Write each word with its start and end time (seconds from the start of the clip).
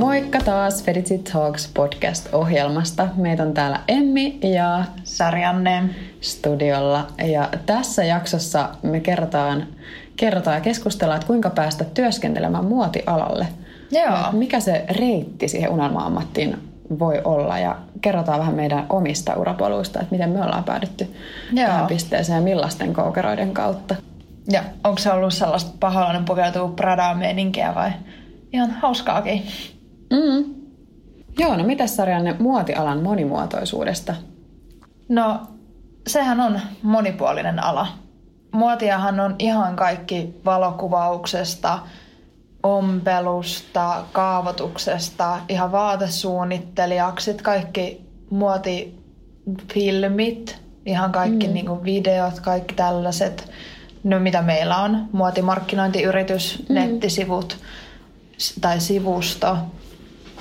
Moikka 0.00 0.38
taas 0.38 0.84
Feditsi 0.84 1.18
Talks 1.18 1.70
podcast-ohjelmasta. 1.74 3.08
Meitä 3.16 3.42
on 3.42 3.54
täällä 3.54 3.80
Emmi 3.88 4.38
ja 4.42 4.84
Sarjanne 5.04 5.82
studiolla. 6.20 7.06
Ja 7.24 7.48
tässä 7.66 8.04
jaksossa 8.04 8.68
me 8.82 9.00
kerrotaan, 9.00 9.66
kerrotaan 10.16 10.56
ja 10.56 10.60
keskustellaan, 10.60 11.16
että 11.16 11.26
kuinka 11.26 11.50
päästä 11.50 11.84
työskentelemään 11.84 12.64
muotialalle. 12.64 13.46
Joo. 13.90 14.32
Mikä 14.32 14.60
se 14.60 14.84
reitti 14.90 15.48
siihen 15.48 15.70
unelma-ammattiin 15.70 16.56
voi 16.98 17.20
olla 17.24 17.58
ja 17.58 17.76
kerrotaan 18.00 18.40
vähän 18.40 18.54
meidän 18.54 18.86
omista 18.88 19.34
urapoluista, 19.34 20.00
että 20.00 20.14
miten 20.14 20.30
me 20.30 20.42
ollaan 20.44 20.64
päädytty 20.64 21.14
Joo. 21.52 21.66
tähän 21.66 21.86
pisteeseen 21.86 22.36
ja 22.36 22.42
millaisten 22.42 22.92
koukeroiden 22.92 23.54
kautta. 23.54 23.94
Ja 24.52 24.62
onko 24.84 24.98
se 24.98 25.12
ollut 25.12 25.34
sellaista 25.34 25.70
paholainen 25.80 26.24
pukeutuu 26.24 26.68
Pradaan 26.68 27.18
meininkiä 27.18 27.74
vai 27.74 27.90
ihan 28.52 28.70
hauskaakin? 28.70 29.42
Mm. 30.10 30.54
Joo, 31.38 31.56
no 31.56 31.64
mitä 31.64 31.86
Sarjanne 31.86 32.36
muotialan 32.38 33.02
monimuotoisuudesta? 33.02 34.14
No, 35.08 35.40
sehän 36.06 36.40
on 36.40 36.60
monipuolinen 36.82 37.64
ala. 37.64 37.86
Muotiahan 38.52 39.20
on 39.20 39.34
ihan 39.38 39.76
kaikki 39.76 40.40
valokuvauksesta, 40.44 41.78
ompelusta, 42.62 44.04
kaavoituksesta, 44.12 45.40
ihan 45.48 45.72
vaatesuunnittelijaksi, 45.72 47.34
kaikki 47.34 48.00
muotifilmit, 48.30 48.98
ihan 50.86 51.12
kaikki 51.12 51.46
mm. 51.46 51.52
niin 51.54 51.84
videot, 51.84 52.40
kaikki 52.40 52.74
tällaiset, 52.74 53.50
no 54.04 54.20
mitä 54.20 54.42
meillä 54.42 54.76
on, 54.76 55.08
muotimarkkinointiyritys, 55.12 56.64
mm. 56.68 56.74
nettisivut 56.74 57.58
tai 58.60 58.80
sivusto, 58.80 59.58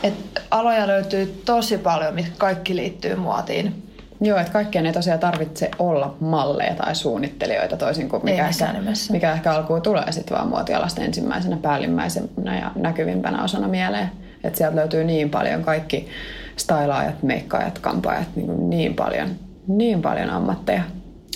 et 0.03 0.13
aloja 0.51 0.87
löytyy 0.87 1.41
tosi 1.45 1.77
paljon, 1.77 2.15
mitkä 2.15 2.33
kaikki 2.37 2.75
liittyy 2.75 3.15
muotiin. 3.15 3.83
Joo, 4.21 4.37
että 4.37 4.53
kaikkien 4.53 4.85
ei 4.85 4.93
tosiaan 4.93 5.19
tarvitse 5.19 5.71
olla 5.79 6.15
malleja 6.19 6.75
tai 6.75 6.95
suunnittelijoita 6.95 7.77
toisin 7.77 8.09
kuin 8.09 8.25
mikä, 8.25 8.47
ehkä, 8.47 8.73
mikä 9.11 9.31
ehkä 9.31 9.53
alkuun 9.53 9.81
tulee 9.81 10.11
sitten 10.11 10.37
vaan 10.37 10.49
muotialasta 10.49 11.01
ensimmäisenä 11.01 11.57
päällimmäisenä 11.57 12.59
ja 12.59 12.71
näkyvimpänä 12.75 13.43
osana 13.43 13.67
mieleen. 13.67 14.11
Että 14.43 14.57
sieltä 14.57 14.75
löytyy 14.75 15.03
niin 15.03 15.29
paljon 15.29 15.63
kaikki 15.63 16.07
stylaajat, 16.55 17.23
meikkaajat, 17.23 17.79
kampaajat, 17.79 18.27
niin, 18.35 18.69
niin 18.69 18.93
paljon, 18.93 19.29
niin 19.67 20.01
paljon 20.01 20.29
ammatteja. 20.29 20.83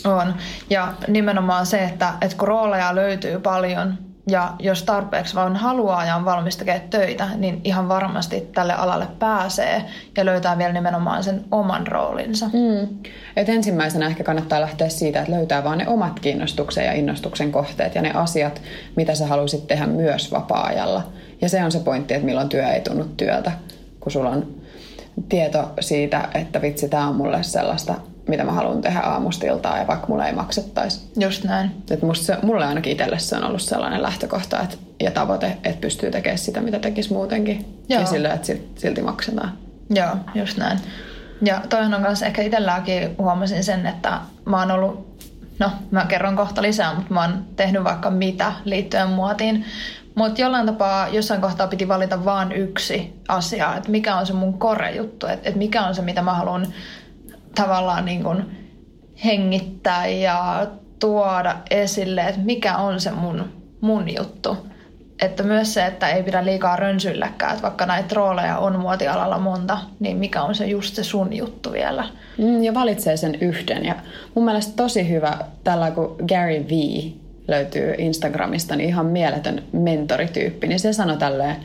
On. 0.05 0.33
Ja 0.69 0.93
nimenomaan 1.07 1.65
se, 1.65 1.83
että, 1.83 2.13
että 2.21 2.37
kun 2.37 2.47
rooleja 2.47 2.95
löytyy 2.95 3.39
paljon, 3.39 3.97
ja 4.27 4.53
jos 4.59 4.83
tarpeeksi 4.83 5.35
vaan 5.35 5.55
haluaa 5.55 6.05
ja 6.05 6.15
on 6.15 6.25
valmis 6.25 6.57
tekemään 6.57 6.89
töitä, 6.89 7.27
niin 7.35 7.61
ihan 7.63 7.89
varmasti 7.89 8.49
tälle 8.53 8.73
alalle 8.73 9.07
pääsee 9.19 9.85
ja 10.17 10.25
löytää 10.25 10.57
vielä 10.57 10.73
nimenomaan 10.73 11.23
sen 11.23 11.45
oman 11.51 11.87
roolinsa. 11.87 12.45
Mm. 12.45 12.87
Et 13.35 13.49
ensimmäisenä 13.49 14.07
ehkä 14.07 14.23
kannattaa 14.23 14.61
lähteä 14.61 14.89
siitä, 14.89 15.19
että 15.19 15.31
löytää 15.31 15.63
vaan 15.63 15.77
ne 15.77 15.87
omat 15.87 16.19
kiinnostuksen 16.19 16.85
ja 16.85 16.93
innostuksen 16.93 17.51
kohteet 17.51 17.95
ja 17.95 18.01
ne 18.01 18.11
asiat, 18.13 18.61
mitä 18.95 19.15
sä 19.15 19.27
haluaisit 19.27 19.67
tehdä 19.67 19.85
myös 19.85 20.31
vapaa-ajalla. 20.31 21.03
Ja 21.41 21.49
se 21.49 21.63
on 21.63 21.71
se 21.71 21.79
pointti, 21.79 22.13
että 22.13 22.25
milloin 22.25 22.49
työ 22.49 22.67
ei 22.67 22.81
tunnu 22.81 23.05
työltä, 23.17 23.51
kun 23.99 24.11
sulla 24.11 24.29
on 24.29 24.47
tieto 25.29 25.71
siitä, 25.79 26.27
että 26.33 26.61
vitsi, 26.61 26.89
tämä 26.89 27.07
on 27.07 27.15
mulle 27.15 27.43
sellaista 27.43 27.95
mitä 28.27 28.43
mä 28.43 28.51
haluan 28.51 28.81
tehdä 28.81 28.99
aamustiltaa 28.99 29.77
ja 29.77 29.87
vaikka 29.87 30.07
mulle 30.07 30.25
ei 30.25 30.33
maksettaisi. 30.33 31.11
Just 31.19 31.43
näin. 31.43 31.71
Et 31.91 32.01
musta 32.01 32.25
se, 32.25 32.37
mulle 32.43 32.65
ainakin 32.65 32.91
itselle 32.91 33.19
se 33.19 33.35
on 33.35 33.43
ollut 33.43 33.61
sellainen 33.61 34.01
lähtökohta 34.01 34.61
että, 34.61 34.77
ja 34.99 35.11
tavoite, 35.11 35.57
että 35.63 35.81
pystyy 35.81 36.11
tekemään 36.11 36.37
sitä, 36.37 36.61
mitä 36.61 36.79
tekisi 36.79 37.13
muutenkin. 37.13 37.65
Joo. 37.89 38.01
Ja 38.01 38.07
sillä, 38.07 38.33
että 38.33 38.53
silti 38.75 39.01
maksetaan. 39.01 39.57
Joo, 39.89 40.15
just 40.35 40.57
näin. 40.57 40.79
Ja 41.41 41.61
toihan 41.69 41.93
on 41.93 42.03
kanssa 42.03 42.25
ehkä 42.25 42.41
itselläkin 42.41 43.15
huomasin 43.17 43.63
sen, 43.63 43.85
että 43.85 44.19
mä 44.45 44.59
oon 44.59 44.71
ollut, 44.71 45.19
no 45.59 45.71
mä 45.91 46.05
kerron 46.05 46.35
kohta 46.35 46.61
lisää, 46.61 46.95
mutta 46.95 47.13
mä 47.13 47.21
oon 47.21 47.45
tehnyt 47.55 47.83
vaikka 47.83 48.09
mitä 48.09 48.53
liittyen 48.65 49.09
muotiin. 49.09 49.65
Mutta 50.15 50.41
jollain 50.41 50.65
tapaa 50.65 51.07
jossain 51.07 51.41
kohtaa 51.41 51.67
piti 51.67 51.87
valita 51.87 52.25
vain 52.25 52.51
yksi 52.51 53.13
asia, 53.27 53.75
että 53.75 53.91
mikä 53.91 54.15
on 54.15 54.25
se 54.25 54.33
mun 54.33 54.59
kore-juttu, 54.59 55.27
että, 55.27 55.49
että 55.49 55.57
mikä 55.57 55.85
on 55.85 55.95
se, 55.95 56.01
mitä 56.01 56.21
mä 56.21 56.33
haluan 56.33 56.67
tavallaan 57.55 58.05
niin 58.05 58.23
kuin 58.23 58.43
hengittää 59.25 60.07
ja 60.07 60.67
tuoda 60.99 61.55
esille, 61.69 62.21
että 62.21 62.41
mikä 62.41 62.77
on 62.77 63.01
se 63.01 63.11
mun, 63.11 63.43
mun 63.81 64.15
juttu. 64.15 64.57
Että 65.21 65.43
myös 65.43 65.73
se, 65.73 65.85
että 65.85 66.09
ei 66.09 66.23
pidä 66.23 66.45
liikaa 66.45 66.75
rönsylläkään, 66.75 67.51
että 67.51 67.63
vaikka 67.63 67.85
näitä 67.85 68.15
rooleja 68.15 68.57
on 68.57 68.79
muotialalla 68.79 69.37
monta, 69.37 69.77
niin 69.99 70.17
mikä 70.17 70.41
on 70.41 70.55
se 70.55 70.65
just 70.65 70.95
se 70.95 71.03
sun 71.03 71.35
juttu 71.35 71.71
vielä. 71.71 72.07
Mm, 72.37 72.63
ja 72.63 72.73
valitsee 72.73 73.17
sen 73.17 73.35
yhden. 73.35 73.85
Ja 73.85 73.95
mun 74.35 74.45
mielestä 74.45 74.73
tosi 74.75 75.09
hyvä 75.09 75.37
tällä 75.63 75.91
kun 75.91 76.15
Gary 76.27 76.65
V 76.67 76.71
löytyy 77.47 77.95
Instagramista, 77.97 78.75
niin 78.75 78.89
ihan 78.89 79.05
mieletön 79.05 79.63
mentorityyppi, 79.71 80.67
niin 80.67 80.79
se 80.79 80.93
sanoi 80.93 81.17
tälleen, 81.17 81.55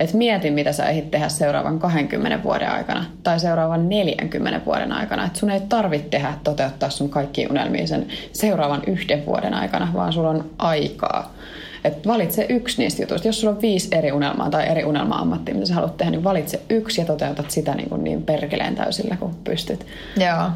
että 0.00 0.16
mieti 0.16 0.50
mitä 0.50 0.72
sä 0.72 0.86
ehdit 0.86 1.10
tehdä 1.10 1.28
seuraavan 1.28 1.78
20 1.78 2.42
vuoden 2.42 2.70
aikana 2.70 3.04
tai 3.22 3.40
seuraavan 3.40 3.88
40 3.88 4.60
vuoden 4.66 4.92
aikana. 4.92 5.26
Että 5.26 5.38
sun 5.38 5.50
ei 5.50 5.60
tarvitse 5.68 6.08
tehdä 6.08 6.34
toteuttaa 6.44 6.90
sun 6.90 7.08
kaikki 7.08 7.46
unelmia 7.50 7.86
sen 7.86 8.06
seuraavan 8.32 8.82
yhden 8.86 9.26
vuoden 9.26 9.54
aikana, 9.54 9.88
vaan 9.94 10.12
sulla 10.12 10.30
on 10.30 10.50
aikaa. 10.58 11.34
Et 11.84 12.06
valitse 12.06 12.46
yksi 12.48 12.82
niistä 12.82 13.02
jutuista. 13.02 13.28
Jos 13.28 13.40
sulla 13.40 13.54
on 13.54 13.62
viisi 13.62 13.88
eri 13.92 14.12
unelmaa 14.12 14.50
tai 14.50 14.68
eri 14.68 14.84
unelma-ammattia, 14.84 15.54
mitä 15.54 15.66
sä 15.66 15.74
haluat 15.74 15.96
tehdä, 15.96 16.10
niin 16.10 16.24
valitse 16.24 16.60
yksi 16.70 17.00
ja 17.00 17.06
toteutat 17.06 17.50
sitä 17.50 17.74
niin, 17.74 17.88
kuin 17.88 18.04
niin 18.04 18.22
perkeleen 18.22 18.74
täysillä 18.74 19.16
kuin 19.16 19.34
pystyt. 19.44 19.86
Joo. 20.16 20.50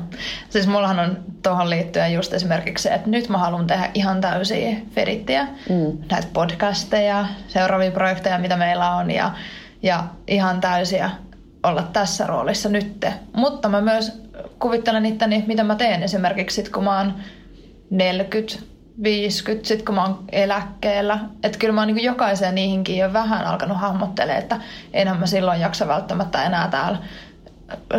Siis 0.51 0.67
mullahan 0.67 0.99
on 0.99 1.19
tuohon 1.43 1.71
liittyen 1.71 2.13
just 2.13 2.33
esimerkiksi 2.33 2.83
se, 2.83 2.89
että 2.89 3.11
nyt 3.11 3.29
mä 3.29 3.39
haluan 3.39 3.67
tehdä 3.67 3.91
ihan 3.95 4.21
täysiä 4.21 4.77
fedittiä, 4.95 5.47
mm. 5.69 5.99
näitä 6.11 6.29
podcasteja, 6.33 7.27
seuraavia 7.49 7.91
projekteja, 7.91 8.39
mitä 8.39 8.57
meillä 8.57 8.97
on 8.97 9.11
ja, 9.11 9.31
ja 9.83 10.05
ihan 10.27 10.61
täysiä 10.61 11.11
olla 11.63 11.83
tässä 11.83 12.27
roolissa 12.27 12.69
nytte. 12.69 13.13
Mutta 13.37 13.69
mä 13.69 13.81
myös 13.81 14.23
kuvittelen 14.59 15.07
itteni, 15.07 15.45
mitä 15.47 15.65
mä 15.65 15.75
teen 15.75 16.03
esimerkiksi 16.03 16.55
sit, 16.55 16.69
kun 16.69 16.85
mä 16.85 16.99
oon 16.99 17.15
40 17.91 18.55
50, 19.03 19.69
sit 19.69 19.83
kun 19.83 19.95
mä 19.95 20.05
oon 20.05 20.25
eläkkeellä. 20.33 21.19
Että 21.43 21.59
kyllä 21.59 21.75
mä 21.75 21.81
oon 21.81 21.95
niin 21.95 22.05
jokaiseen 22.05 22.55
niihinkin 22.55 22.99
jo 22.99 23.13
vähän 23.13 23.45
alkanut 23.45 23.79
hahmottelemaan, 23.79 24.43
että 24.43 24.61
enhän 24.93 25.19
mä 25.19 25.27
silloin 25.27 25.61
jaksa 25.61 25.89
välttämättä 25.89 26.45
enää 26.45 26.69
täällä 26.69 26.99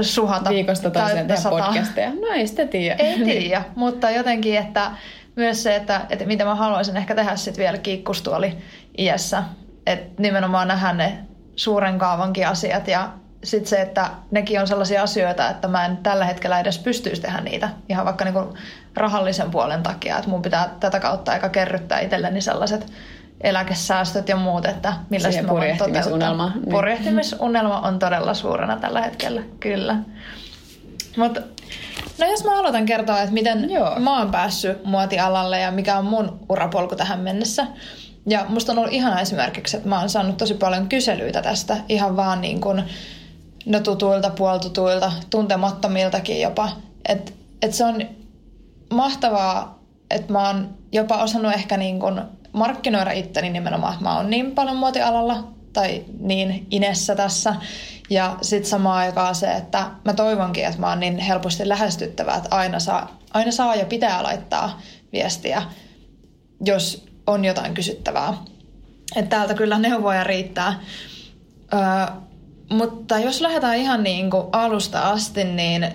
suhata. 0.01 0.49
Viikosta 0.49 0.89
toiseen 0.89 1.27
tehdä 1.27 1.49
podcasteja. 1.49 2.09
No 2.09 2.27
ei 2.33 2.47
sitä 2.47 2.67
tiedä. 2.67 2.95
Ei 2.99 3.19
tiedä, 3.39 3.63
mutta 3.75 4.09
jotenkin, 4.09 4.57
että 4.57 4.91
myös 5.35 5.63
se, 5.63 5.75
että, 5.75 6.01
että 6.09 6.25
mitä 6.25 6.45
mä 6.45 6.55
haluaisin 6.55 6.97
ehkä 6.97 7.15
tehdä 7.15 7.35
sitten 7.35 7.61
vielä 7.61 7.77
kiikkustuoli 7.77 8.57
iässä. 8.97 9.43
Että 9.85 10.21
nimenomaan 10.21 10.67
nähdä 10.67 10.93
ne 10.93 11.17
suuren 11.55 11.99
kaavankin 11.99 12.47
asiat 12.47 12.87
ja 12.87 13.09
sitten 13.43 13.69
se, 13.69 13.81
että 13.81 14.09
nekin 14.31 14.61
on 14.61 14.67
sellaisia 14.67 15.03
asioita, 15.03 15.49
että 15.49 15.67
mä 15.67 15.85
en 15.85 15.97
tällä 15.97 16.25
hetkellä 16.25 16.59
edes 16.59 16.79
pystyisi 16.79 17.21
tehdä 17.21 17.41
niitä. 17.41 17.69
Ihan 17.89 18.05
vaikka 18.05 18.25
niinku 18.25 18.57
rahallisen 18.99 19.51
puolen 19.51 19.83
takia, 19.83 20.17
että 20.17 20.29
mun 20.29 20.41
pitää 20.41 20.69
tätä 20.79 20.99
kautta 20.99 21.31
aika 21.31 21.49
kerryttää 21.49 21.99
itselleni 21.99 22.41
sellaiset 22.41 22.91
eläkesäästöt 23.41 24.29
ja 24.29 24.35
muut, 24.35 24.65
että 24.65 24.93
millä 25.09 25.31
se 25.31 25.41
mä 25.41 25.47
voin 25.47 25.77
toteuttaa. 25.77 26.49
Niin. 26.49 26.69
Purjehtimisunnelma 26.69 27.79
on 27.79 27.99
todella 27.99 28.33
suurena 28.33 28.77
tällä 28.77 29.01
hetkellä, 29.01 29.41
kyllä. 29.59 29.95
Mutta 31.17 31.41
no 32.19 32.25
jos 32.25 32.43
mä 32.43 32.59
aloitan 32.59 32.85
kertoa, 32.85 33.21
että 33.21 33.33
miten 33.33 33.69
Joo. 33.69 33.99
mä 33.99 34.19
oon 34.19 34.31
päässyt 34.31 34.85
muotialalle 34.85 35.59
ja 35.59 35.71
mikä 35.71 35.97
on 35.97 36.05
mun 36.05 36.39
urapolku 36.49 36.95
tähän 36.95 37.19
mennessä. 37.19 37.67
Ja 38.27 38.45
musta 38.49 38.71
on 38.71 38.77
ollut 38.77 38.93
ihana 38.93 39.21
esimerkiksi, 39.21 39.77
että 39.77 39.89
mä 39.89 39.99
oon 39.99 40.09
saanut 40.09 40.37
tosi 40.37 40.53
paljon 40.53 40.89
kyselyitä 40.89 41.41
tästä 41.41 41.77
ihan 41.89 42.15
vaan 42.15 42.41
niin 42.41 42.61
kuin, 42.61 42.83
no 43.65 43.79
tutuilta, 43.79 44.29
puoltutuilta, 44.29 45.11
tuntemattomiltakin 45.29 46.41
jopa. 46.41 46.69
Että 47.09 47.31
et 47.61 47.73
se 47.73 47.85
on 47.85 48.01
mahtavaa, 48.93 49.79
että 50.09 50.33
mä 50.33 50.47
oon 50.47 50.77
jopa 50.91 51.17
osannut 51.17 51.53
ehkä 51.53 51.77
niin 51.77 51.99
kuin 51.99 52.21
markkinoida 52.53 53.11
itteni 53.11 53.49
nimenomaan, 53.49 53.93
että 53.93 54.03
mä 54.03 54.15
oon 54.15 54.29
niin 54.29 54.51
paljon 54.51 54.77
muotialalla 54.77 55.47
tai 55.73 56.05
niin 56.19 56.67
inessä 56.71 57.15
tässä. 57.15 57.55
Ja 58.09 58.37
sitten 58.41 58.69
samaan 58.69 58.97
aikaan 58.97 59.35
se, 59.35 59.51
että 59.51 59.91
mä 60.05 60.13
toivonkin, 60.13 60.65
että 60.65 60.79
mä 60.79 60.89
oon 60.89 60.99
niin 60.99 61.19
helposti 61.19 61.69
lähestyttävää, 61.69 62.35
että 62.35 62.55
aina 62.55 62.79
saa, 62.79 63.19
aina 63.33 63.51
saa 63.51 63.75
ja 63.75 63.85
pitää 63.85 64.23
laittaa 64.23 64.81
viestiä, 65.13 65.63
jos 66.65 67.05
on 67.27 67.45
jotain 67.45 67.73
kysyttävää. 67.73 68.33
Että 69.15 69.29
täältä 69.29 69.53
kyllä 69.53 69.79
neuvoja 69.79 70.23
riittää. 70.23 70.79
Öö, 71.73 72.15
mutta 72.69 73.19
jos 73.19 73.41
lähdetään 73.41 73.77
ihan 73.77 74.03
niin 74.03 74.29
kuin 74.29 74.47
alusta 74.51 75.09
asti, 75.09 75.43
niin 75.43 75.87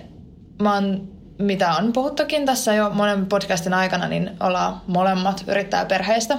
mä 0.61 0.73
oon, 0.73 1.14
mitä 1.39 1.75
on 1.75 1.93
puhuttukin 1.93 2.45
tässä 2.45 2.73
jo 2.73 2.89
monen 2.89 3.25
podcastin 3.25 3.73
aikana, 3.73 4.07
niin 4.07 4.31
ollaan 4.39 4.81
molemmat 4.87 5.43
yrittäjäperheistä. 5.47 6.37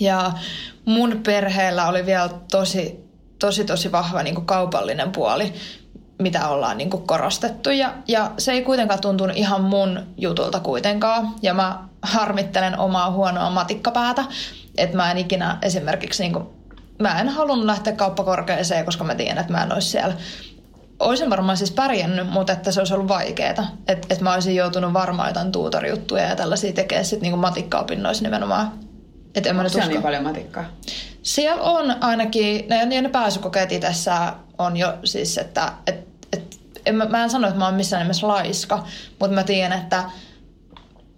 Ja 0.00 0.32
mun 0.84 1.20
perheellä 1.24 1.88
oli 1.88 2.06
vielä 2.06 2.30
tosi, 2.50 3.10
tosi, 3.38 3.64
tosi 3.64 3.92
vahva 3.92 4.22
niin 4.22 4.46
kaupallinen 4.46 5.12
puoli, 5.12 5.52
mitä 6.18 6.48
ollaan 6.48 6.78
niin 6.78 6.90
korostettu. 6.90 7.70
Ja, 7.70 7.94
ja 8.08 8.30
se 8.38 8.52
ei 8.52 8.62
kuitenkaan 8.62 9.00
tuntunut 9.00 9.36
ihan 9.36 9.60
mun 9.60 10.06
jutulta 10.16 10.60
kuitenkaan. 10.60 11.34
Ja 11.42 11.54
mä 11.54 11.78
harmittelen 12.02 12.78
omaa 12.78 13.10
huonoa 13.10 13.50
matikkapäätä, 13.50 14.24
että 14.78 14.96
mä 14.96 15.10
en 15.10 15.18
ikinä 15.18 15.58
esimerkiksi 15.62 16.22
niin 16.22 16.32
kuin 16.32 16.46
mä 17.00 17.20
en 17.20 17.28
halunnut 17.28 17.66
lähteä 17.66 17.92
kauppakorkeeseen, 17.92 18.84
koska 18.84 19.04
mä 19.04 19.14
tiedän, 19.14 19.38
että 19.38 19.52
mä 19.52 19.62
en 19.62 19.72
olisi 19.72 19.88
siellä. 19.88 20.14
Olisin 21.00 21.30
varmaan 21.30 21.56
siis 21.56 21.70
pärjännyt, 21.70 22.30
mutta 22.30 22.52
että 22.52 22.72
se 22.72 22.80
olisi 22.80 22.94
ollut 22.94 23.08
vaikeaa. 23.08 23.66
Että 23.88 24.06
et 24.10 24.20
mä 24.20 24.34
olisin 24.34 24.56
joutunut 24.56 24.92
varmaan 24.92 25.28
jotain 25.28 25.52
tuutorjuttuja 25.52 26.22
ja 26.22 26.36
tällaisia 26.36 26.72
tekemään 26.72 27.04
sitten 27.04 27.22
niinku 27.22 27.36
matikkaopinnoissa 27.36 28.24
nimenomaan. 28.24 28.72
Et 29.34 29.46
en 29.46 29.56
mä 29.56 29.62
nyt 29.62 29.74
usko. 29.74 29.88
niin 29.88 30.02
paljon 30.02 30.22
matikkaa? 30.22 30.64
Siellä 31.22 31.62
on 31.62 31.96
ainakin, 32.00 32.68
ne, 32.68 33.00
ne 33.02 33.08
pääsykokeet 33.08 33.72
itsessä 33.72 34.32
on 34.58 34.76
jo 34.76 34.94
siis, 35.04 35.38
että 35.38 35.72
et, 35.86 36.08
et, 36.32 36.60
en, 36.86 36.94
mä, 36.94 37.04
mä 37.04 37.22
en 37.22 37.30
sano, 37.30 37.46
että 37.46 37.58
mä 37.58 37.66
oon 37.66 37.74
missään 37.74 38.02
nimessä 38.02 38.28
laiska, 38.28 38.84
mutta 39.20 39.34
mä 39.34 39.42
tiedän, 39.42 39.78
että 39.78 40.04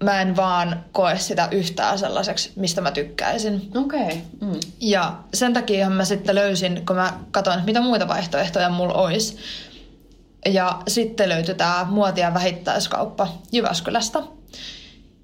mä 0.03 0.23
en 0.23 0.37
vaan 0.37 0.85
koe 0.93 1.19
sitä 1.19 1.49
yhtään 1.51 1.99
sellaiseksi, 1.99 2.53
mistä 2.57 2.81
mä 2.81 2.91
tykkäisin. 2.91 3.71
Okei. 3.75 4.03
Okay. 4.03 4.17
Mm. 4.41 4.61
Ja 4.81 5.19
sen 5.35 5.53
takia 5.53 5.91
mä 5.91 6.05
sitten 6.05 6.35
löysin, 6.35 6.87
kun 6.87 6.97
mä 6.97 7.13
katsoin, 7.31 7.65
mitä 7.65 7.81
muita 7.81 8.09
vaihtoehtoja 8.09 8.71
mulla 8.71 8.95
olisi. 8.95 9.37
Ja 10.47 10.83
sitten 10.89 11.29
löytyi 11.29 11.55
tämä 11.55 11.87
muotia 11.91 12.35
vähittäiskauppa 12.35 13.29
Jyväskylästä. 13.53 14.23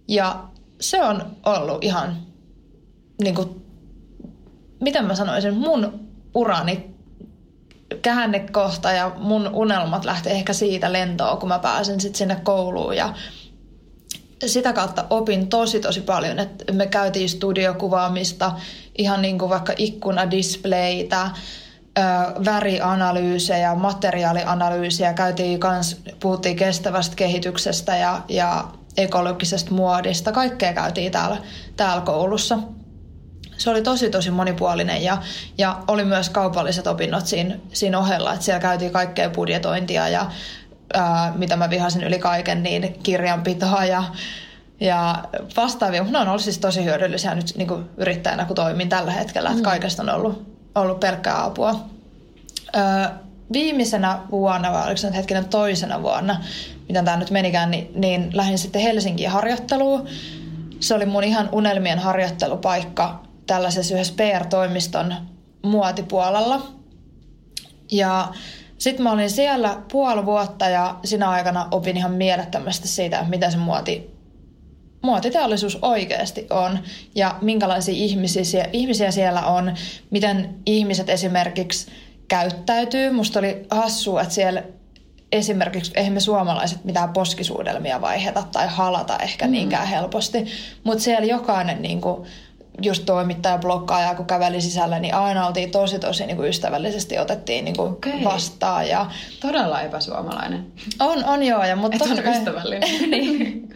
Ja 0.08 0.44
se 0.80 1.02
on 1.02 1.36
ollut 1.44 1.84
ihan, 1.84 2.16
niin 3.22 3.34
kuin, 3.34 3.66
miten 4.80 5.04
mä 5.04 5.14
sanoisin, 5.14 5.54
mun 5.54 6.08
urani 6.34 6.94
käännekohta 8.02 8.92
ja 8.92 9.12
mun 9.16 9.50
unelmat 9.54 10.04
lähti 10.04 10.30
ehkä 10.30 10.52
siitä 10.52 10.92
lentoon, 10.92 11.38
kun 11.38 11.48
mä 11.48 11.58
pääsin 11.58 12.00
sitten 12.00 12.18
sinne 12.18 12.36
kouluun 12.42 12.96
ja 12.96 13.14
sitä 14.46 14.72
kautta 14.72 15.04
opin 15.10 15.48
tosi 15.48 15.80
tosi 15.80 16.00
paljon, 16.00 16.38
että 16.38 16.72
me 16.72 16.86
käytiin 16.86 17.28
studiokuvaamista, 17.28 18.52
ihan 18.98 19.22
niin 19.22 19.38
kuin 19.38 19.48
vaikka 19.48 19.72
ikkunadispleitä, 19.76 21.30
värianalyysejä, 22.44 23.74
materiaalianalyysiä, 23.74 25.12
käytiin 25.12 25.60
kans, 25.60 26.02
puhuttiin 26.20 26.56
kestävästä 26.56 27.16
kehityksestä 27.16 27.96
ja, 27.96 28.22
ja 28.28 28.64
ekologisesta 28.96 29.74
muodista, 29.74 30.32
kaikkea 30.32 30.72
käytiin 30.72 31.12
täällä, 31.12 31.36
täällä 31.76 32.02
koulussa. 32.02 32.58
Se 33.56 33.70
oli 33.70 33.82
tosi 33.82 34.10
tosi 34.10 34.30
monipuolinen 34.30 35.04
ja, 35.04 35.18
ja 35.58 35.78
oli 35.88 36.04
myös 36.04 36.30
kaupalliset 36.30 36.86
opinnot 36.86 37.26
siinä, 37.26 37.56
siinä 37.72 37.98
ohella, 37.98 38.32
että 38.32 38.44
siellä 38.44 38.60
käytiin 38.60 38.92
kaikkea 38.92 39.30
budjetointia 39.30 40.08
ja 40.08 40.30
ää, 40.94 41.32
mitä 41.36 41.56
mä 41.56 41.70
vihasin 41.70 42.04
yli 42.04 42.18
kaiken, 42.18 42.62
niin 42.62 42.98
kirjanpitoa 43.02 43.84
ja, 43.84 44.04
ja 44.80 45.24
vastaavia. 45.56 46.04
Ne 46.04 46.18
on 46.18 46.28
ollut 46.28 46.42
siis 46.42 46.58
tosi 46.58 46.84
hyödyllisiä 46.84 47.34
nyt 47.34 47.52
niin 47.56 47.68
kuin 47.68 47.90
yrittäjänä, 47.96 48.44
kun 48.44 48.56
toimin 48.56 48.88
tällä 48.88 49.10
hetkellä, 49.10 49.48
että 49.48 49.60
mm. 49.60 49.64
kaikesta 49.64 50.02
on 50.02 50.08
ollut, 50.08 50.57
ollut 50.74 51.00
pelkkää 51.00 51.44
apua. 51.44 51.80
Ää, 52.72 53.18
viimeisenä 53.52 54.18
vuonna, 54.30 54.72
vai 54.72 54.84
oliko 54.84 54.96
se 54.96 55.06
nyt 55.06 55.16
hetkinen 55.16 55.48
toisena 55.48 56.02
vuonna, 56.02 56.40
miten 56.88 57.04
tämä 57.04 57.16
nyt 57.16 57.30
menikään, 57.30 57.70
niin, 57.70 57.90
niin 57.94 58.30
lähdin 58.36 58.58
sitten 58.58 58.82
Helsinkiin 58.82 59.30
harjoitteluun. 59.30 60.08
Se 60.80 60.94
oli 60.94 61.06
mun 61.06 61.24
ihan 61.24 61.48
unelmien 61.52 61.98
harjoittelupaikka 61.98 63.22
tällaisessa 63.46 63.94
yhdessä 63.94 64.14
PR-toimiston 64.16 65.14
muotipuolella. 65.62 66.62
Ja 67.90 68.32
sitten 68.78 69.02
mä 69.02 69.12
olin 69.12 69.30
siellä 69.30 69.78
puoli 69.92 70.26
vuotta 70.26 70.68
ja 70.68 70.94
sinä 71.04 71.30
aikana 71.30 71.68
opin 71.70 71.96
ihan 71.96 72.12
mielettömästi 72.12 72.88
siitä, 72.88 73.26
mitä 73.28 73.50
se 73.50 73.56
muoti, 73.56 74.17
muotiteollisuus 75.02 75.78
oikeasti 75.82 76.46
on 76.50 76.78
ja 77.14 77.38
minkälaisia 77.40 77.94
ihmisiä, 77.94 78.68
ihmisiä 78.72 79.10
siellä 79.10 79.46
on, 79.46 79.74
miten 80.10 80.54
ihmiset 80.66 81.08
esimerkiksi 81.08 81.90
käyttäytyy. 82.28 83.10
Musta 83.10 83.38
oli 83.38 83.66
hassua, 83.70 84.22
että 84.22 84.34
siellä 84.34 84.62
esimerkiksi 85.32 85.92
eihän 85.94 86.12
me 86.12 86.20
suomalaiset 86.20 86.84
mitään 86.84 87.12
poskisuudelmia 87.12 88.00
vaiheta 88.00 88.44
tai 88.52 88.66
halata 88.68 89.18
ehkä 89.18 89.46
mm. 89.46 89.52
niinkään 89.52 89.86
helposti, 89.86 90.46
mutta 90.84 91.04
siellä 91.04 91.26
jokainen 91.26 91.82
niin 91.82 92.00
kuin, 92.00 92.26
just 92.82 93.02
toimittaja 93.06 93.58
blokkaaja, 93.58 94.14
kun 94.14 94.26
käveli 94.26 94.60
sisällä, 94.60 94.98
niin 94.98 95.14
aina 95.14 95.46
oltiin 95.46 95.70
tosi 95.70 95.98
tosi 95.98 96.26
niin 96.26 96.36
kuin 96.36 96.48
ystävällisesti 96.48 97.18
otettiin 97.18 97.64
niin 97.64 97.76
kuin 97.76 97.92
okay. 97.92 98.24
vastaan. 98.24 98.88
Ja... 98.88 99.10
Todella 99.40 99.80
epäsuomalainen. 99.80 100.66
On, 101.00 101.24
on 101.24 101.42
joo. 101.42 101.64
Ja, 101.64 101.76
mutta 101.76 102.04
Et 102.04 102.10
on 102.10 102.22
kai... 102.22 102.38
ystävällinen. 102.38 102.88
niin. 103.10 103.74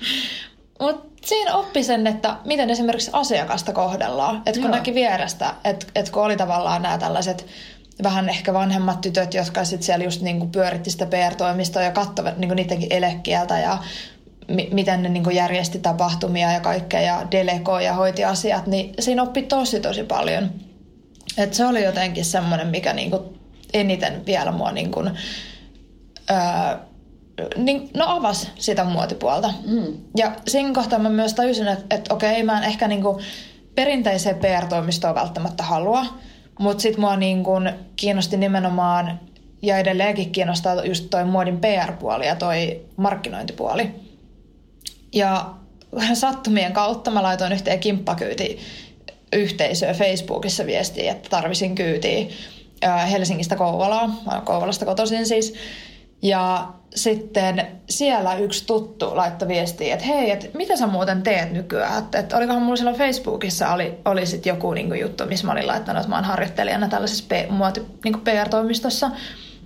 Mut 0.82 1.12
siinä 1.25 1.55
oppi 1.55 1.82
sen, 1.84 2.06
että 2.06 2.37
miten 2.44 2.70
esimerkiksi 2.70 3.11
asiakasta 3.12 3.73
kohdellaan. 3.73 4.37
Että 4.37 4.52
kun 4.61 4.62
joo. 4.62 4.70
näki 4.70 4.94
vierestä, 4.94 5.55
että 5.64 5.87
et 5.94 6.11
kun 6.11 6.23
oli 6.23 6.37
tavallaan 6.37 6.82
nämä 6.82 6.99
tällaiset 6.99 7.46
vähän 8.02 8.29
ehkä 8.29 8.55
vanhemmat 8.55 9.00
tytöt, 9.00 9.34
jotka 9.34 9.64
sitten 9.64 9.87
siellä 9.87 10.05
just 10.05 10.20
niinku 10.23 10.46
pyöritti 10.46 10.90
sitä 10.90 11.06
PR-toimistoa 11.06 11.82
ja 11.82 11.91
katsoivat 11.91 12.39
niinku 12.39 12.55
niidenkin 12.55 12.93
elekieltä 12.93 13.58
ja 13.58 13.79
miten 14.72 15.03
ne 15.03 15.08
niin 15.08 15.34
järjesti 15.34 15.79
tapahtumia 15.79 16.53
ja 16.53 16.60
kaikkea 16.60 17.01
ja 17.01 17.27
delegoi 17.31 17.84
ja 17.84 17.93
hoiti 17.94 18.24
asiat, 18.24 18.67
niin 18.67 18.94
siinä 18.98 19.22
oppi 19.22 19.43
tosi 19.43 19.81
tosi 19.81 20.05
paljon. 20.05 20.51
Et 21.39 21.55
se 21.55 21.67
oli 21.67 21.84
jotenkin 21.84 22.24
semmoinen, 22.24 22.67
mikä 22.67 22.93
niin 22.93 23.10
kuin 23.10 23.22
eniten 23.74 24.27
vielä 24.27 24.53
mua 24.53 24.72
niin 24.72 24.91
kuin, 24.91 25.10
öö, 26.31 26.36
niin, 27.56 27.91
no 27.94 28.05
avas 28.08 28.51
sitä 28.58 28.84
muotipuolta. 28.84 29.55
Mm. 29.67 29.86
Ja 30.17 30.32
siinä 30.48 30.72
kohtaa 30.72 30.98
mä 30.98 31.08
myös 31.08 31.34
tajusin, 31.34 31.69
että, 31.69 31.96
että 31.96 32.15
okei, 32.15 32.43
mä 32.43 32.58
en 32.58 32.65
ehkä 32.65 32.89
niin 32.89 33.03
kuin 33.03 33.24
perinteiseen 33.74 34.36
PR-toimistoon 34.36 35.15
välttämättä 35.15 35.62
halua, 35.62 36.06
mutta 36.58 36.82
sitten 36.82 37.01
mua 37.01 37.17
niin 37.17 37.44
kuin 37.44 37.72
kiinnosti 37.96 38.36
nimenomaan 38.36 39.20
ja 39.62 39.79
edelleenkin 39.79 40.32
kiinnostaa 40.32 40.84
just 40.84 41.06
toi 41.10 41.24
muodin 41.24 41.60
PR-puoli 41.60 42.27
ja 42.27 42.36
toi 42.36 42.81
markkinointipuoli. 42.96 43.91
Ja 45.12 45.51
sattumien 46.15 46.72
kautta 46.72 47.10
mä 47.10 47.22
laitoin 47.22 47.53
yhteen 47.53 47.81
kimppakyyti 47.81 48.58
yhteisöä 49.32 49.94
Facebookissa 49.94 50.67
viestiä, 50.67 51.12
että 51.12 51.29
tarvisin 51.29 51.74
kyytiä 51.74 52.27
Helsingistä 53.10 53.56
olen 53.58 54.10
Kouvolasta 54.44 54.84
kotoisin 54.84 55.27
siis. 55.27 55.55
Ja 56.22 56.72
sitten 56.94 57.67
siellä 57.88 58.34
yksi 58.34 58.67
tuttu 58.67 59.17
laittoi 59.17 59.48
viestiä, 59.48 59.94
että 59.94 60.06
hei, 60.06 60.31
että 60.31 60.46
mitä 60.55 60.76
sä 60.76 60.86
muuten 60.86 61.22
teet 61.22 61.52
nykyään? 61.52 61.98
Että, 61.98 62.19
että 62.19 62.36
olikohan 62.36 62.62
mulla 62.62 62.76
silloin 62.76 62.96
Facebookissa 62.96 63.72
oli, 63.72 63.98
oli 64.05 64.26
sit 64.26 64.46
joku 64.46 64.72
niin 64.72 65.00
juttu, 65.00 65.26
missä 65.26 65.46
mä 65.46 65.52
olin 65.52 65.67
laittanut, 65.67 66.00
että 66.00 66.08
mä 66.10 66.17
oon 66.17 66.24
harjoittelijana 66.24 66.88
tällaisessa 66.88 67.34
muoti, 67.50 67.82
niin 68.05 68.20
PR-toimistossa. 68.20 69.10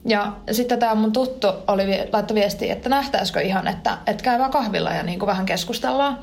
Ja 0.04 0.32
sitten 0.52 0.78
tämä 0.78 0.94
mun 0.94 1.12
tuttu 1.12 1.48
oli 1.68 1.84
laittoi 2.12 2.34
viestiä, 2.34 2.72
että 2.72 2.88
nähtäisikö 2.88 3.40
ihan, 3.40 3.68
että, 3.68 3.98
että 4.06 4.24
käy 4.24 4.38
vaan 4.38 4.50
kahvilla 4.50 4.90
ja 4.90 5.02
niin 5.02 5.18
kuin 5.18 5.26
vähän 5.26 5.46
keskustellaan 5.46 6.18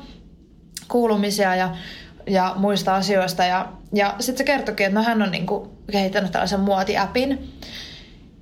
kuulumisia 0.88 1.56
ja, 1.56 1.76
ja 2.26 2.52
muista 2.56 2.94
asioista. 2.94 3.44
Ja, 3.44 3.68
ja 3.92 4.14
sitten 4.20 4.38
se 4.38 4.44
kertoikin, 4.44 4.86
että 4.86 4.98
no 4.98 5.04
hän 5.04 5.22
on 5.22 5.30
niin 5.30 5.46
kuin 5.46 5.70
kehittänyt 5.92 6.32
tällaisen 6.32 6.60
muotiäpin. 6.60 7.52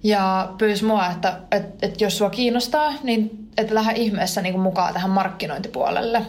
Ja 0.03 0.55
pyysi 0.59 0.85
mua, 0.85 1.07
että, 1.07 1.39
että, 1.51 1.87
että 1.87 2.05
jos 2.05 2.19
sua 2.19 2.31
kiinnostaa, 2.31 2.93
niin 3.03 3.49
että 3.57 3.75
lähde 3.75 3.93
ihmeessä 3.93 4.43
niin 4.43 4.53
kuin 4.53 4.63
mukaan 4.63 4.95
tähän 4.95 5.11
markkinointipuolelle. 5.11 6.23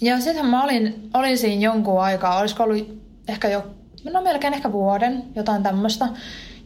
Ja 0.00 0.20
sitten 0.20 0.46
mä 0.46 0.64
olin, 0.64 1.10
olin 1.14 1.38
siinä 1.38 1.62
jonkun 1.62 2.02
aikaa, 2.02 2.38
olisiko 2.38 2.62
ollut 2.62 3.02
ehkä 3.28 3.48
jo, 3.48 3.66
no 4.12 4.22
melkein 4.22 4.54
ehkä 4.54 4.72
vuoden, 4.72 5.24
jotain 5.36 5.62
tämmöistä. 5.62 6.08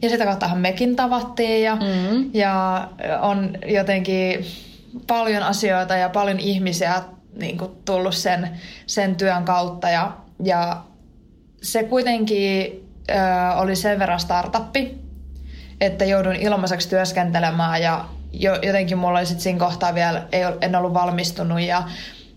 Ja 0.03 0.11
sitä 0.11 0.25
kauttahan 0.25 0.59
mekin 0.59 0.97
tavattiin 0.97 1.63
ja, 1.63 1.77
mm. 1.77 2.31
ja 2.35 2.89
on 3.21 3.59
jotenkin 3.67 4.47
paljon 5.07 5.43
asioita 5.43 5.97
ja 5.97 6.09
paljon 6.09 6.41
ihmisiä 6.41 7.03
niin 7.41 7.59
kuin 7.59 7.71
tullut 7.85 8.15
sen, 8.15 8.51
sen 8.87 9.17
työn 9.17 9.45
kautta. 9.45 9.91
Ja, 9.91 10.13
ja 10.45 10.83
se 11.63 11.85
kuitenkin 11.85 12.85
ö, 13.11 13.15
oli 13.57 13.77
sen 13.77 13.99
verran 13.99 14.21
startuppi, 14.21 15.06
että 15.81 16.05
joudun 16.05 16.37
ilmaiseksi 16.37 16.89
työskentelemään 16.89 17.83
ja 17.83 18.05
jo, 18.33 18.55
jotenkin 18.63 18.99
mulla 18.99 19.19
oli 19.19 19.27
sit 19.27 19.41
siinä 19.41 19.59
kohtaa 19.59 19.95
vielä, 19.95 20.27
ei, 20.33 20.43
en 20.61 20.77
ollut 20.77 20.95
valmistunut 20.95 21.61
ja, 21.61 21.83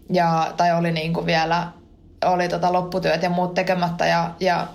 ja, 0.10 0.53
tai 0.58 0.72
oli 0.72 0.91
niin 0.91 1.13
kuin 1.13 1.25
vielä 1.25 1.67
oli 2.25 2.50
tota 2.50 2.74
lopputyöt 2.74 3.24
ja 3.24 3.29
muut 3.29 3.53
tekemättä 3.53 4.05
ja, 4.05 4.31
ja 4.39 4.67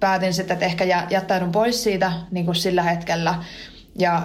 päätin 0.00 0.34
sitten, 0.34 0.54
että 0.54 0.66
ehkä 0.66 0.84
jättäydyn 1.10 1.52
pois 1.52 1.82
siitä 1.82 2.12
niin 2.30 2.44
kuin 2.44 2.54
sillä 2.54 2.82
hetkellä 2.82 3.34
ja 3.98 4.22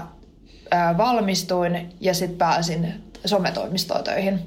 ää, 0.72 0.98
valmistuin 0.98 1.94
ja 2.00 2.14
sitten 2.14 2.38
pääsin 2.38 3.04
sometoimistoon 3.26 4.04
töihin. 4.04 4.40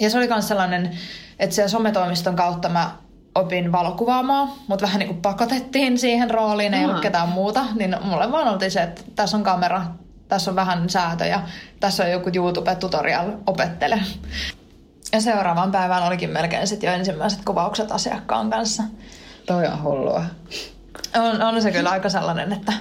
Ja 0.00 0.10
se 0.10 0.18
oli 0.18 0.28
myös 0.28 0.48
sellainen, 0.48 0.98
että 1.38 1.56
sen 1.56 1.70
sometoimiston 1.70 2.36
kautta 2.36 2.68
mä 2.68 2.90
opin 3.34 3.72
valokuvaamaan, 3.72 4.48
mutta 4.66 4.86
vähän 4.86 4.98
niin 4.98 5.08
kuin 5.08 5.22
pakotettiin 5.22 5.98
siihen 5.98 6.30
rooliin, 6.30 6.74
ei 6.74 6.84
ollut 6.84 7.00
ketään 7.00 7.28
muuta, 7.28 7.64
niin 7.74 7.96
mulle 8.04 8.32
vaan 8.32 8.48
oltiin 8.48 8.70
se, 8.70 8.82
että 8.82 9.02
tässä 9.14 9.36
on 9.36 9.42
kamera, 9.42 9.82
tässä 10.28 10.50
on 10.50 10.56
vähän 10.56 10.90
säätöjä, 10.90 11.40
tässä 11.80 12.04
on 12.04 12.10
joku 12.10 12.30
YouTube-tutorial, 12.34 13.32
opettele. 13.46 14.00
Ja 15.12 15.20
seuraavaan 15.20 15.72
päivään 15.72 16.02
olikin 16.02 16.30
melkein 16.30 16.66
sitten 16.66 16.88
jo 16.88 16.94
ensimmäiset 16.94 17.44
kuvaukset 17.44 17.92
asiakkaan 17.92 18.50
kanssa. 18.50 18.82
Toi 19.46 19.66
on 19.66 19.82
hullua. 19.82 20.24
On, 21.16 21.42
on 21.42 21.62
se 21.62 21.70
kyllä 21.70 21.90
aika 21.90 22.08
sellainen, 22.08 22.52
että 22.52 22.72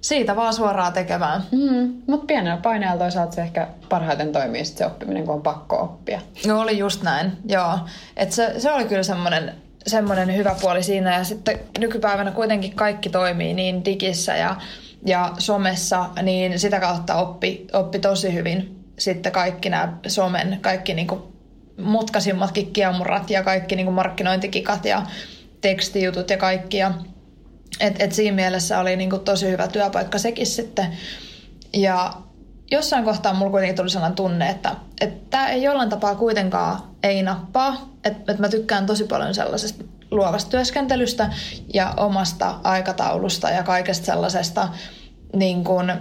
siitä 0.00 0.36
vaan 0.36 0.54
suoraan 0.54 0.92
tekemään. 0.92 1.42
Mm, 1.52 2.02
mutta 2.06 2.26
pienellä 2.26 2.56
paineella 2.56 2.98
toisaalta 2.98 3.34
se 3.34 3.42
ehkä 3.42 3.68
parhaiten 3.88 4.32
toimii 4.32 4.64
sit 4.64 4.78
se 4.78 4.86
oppiminen, 4.86 5.24
kun 5.24 5.34
on 5.34 5.42
pakko 5.42 5.76
oppia. 5.76 6.20
No 6.46 6.60
oli 6.60 6.78
just 6.78 7.02
näin, 7.02 7.32
joo. 7.48 7.78
Et 8.16 8.32
se, 8.32 8.54
se 8.58 8.72
oli 8.72 8.84
kyllä 8.84 9.02
semmoinen 9.02 9.54
semmoinen 9.86 10.36
hyvä 10.36 10.56
puoli 10.60 10.82
siinä. 10.82 11.18
Ja 11.18 11.24
sitten 11.24 11.60
nykypäivänä 11.78 12.30
kuitenkin 12.30 12.74
kaikki 12.74 13.08
toimii 13.08 13.54
niin 13.54 13.84
digissä 13.84 14.36
ja, 14.36 14.56
ja 15.06 15.32
somessa, 15.38 16.10
niin 16.22 16.58
sitä 16.58 16.80
kautta 16.80 17.14
oppi, 17.14 17.66
oppi 17.72 17.98
tosi 17.98 18.32
hyvin 18.32 18.76
sitten 18.98 19.32
kaikki 19.32 19.70
nämä 19.70 19.92
somen, 20.06 20.58
kaikki 20.60 20.94
niinku 20.94 21.32
mutkasimmatkin 21.84 22.72
kiemurat 22.72 23.30
ja 23.30 23.42
kaikki 23.42 23.76
niinku 23.76 23.92
markkinointikikat 23.92 24.84
ja 24.84 25.02
tekstijutut 25.60 26.30
ja 26.30 26.36
kaikki. 26.36 26.76
Ja 26.76 26.92
et, 27.80 27.96
et 27.98 28.12
siinä 28.12 28.34
mielessä 28.34 28.80
oli 28.80 28.96
niinku 28.96 29.18
tosi 29.18 29.50
hyvä 29.50 29.68
työpaikka 29.68 30.18
sekin 30.18 30.46
sitten. 30.46 30.86
Ja 31.72 32.12
jossain 32.70 33.04
kohtaa 33.04 33.34
mulla 33.34 33.50
kuitenkin 33.50 33.76
tuli 33.76 33.90
sellainen 33.90 34.16
tunne, 34.16 34.50
että 34.50 34.76
tämä 35.30 35.48
ei 35.48 35.62
jollain 35.62 35.88
tapaa 35.88 36.14
kuitenkaan 36.14 36.82
ei 37.06 37.22
nappaa. 37.22 37.88
Että 38.04 38.32
et 38.32 38.38
mä 38.38 38.48
tykkään 38.48 38.86
tosi 38.86 39.04
paljon 39.04 39.34
sellaisesta 39.34 39.84
luovasta 40.10 40.50
työskentelystä 40.50 41.30
ja 41.74 41.94
omasta 41.96 42.60
aikataulusta 42.64 43.50
ja 43.50 43.62
kaikesta 43.62 44.06
sellaisesta 44.06 44.68
niin 45.36 45.64
kun, 45.64 45.92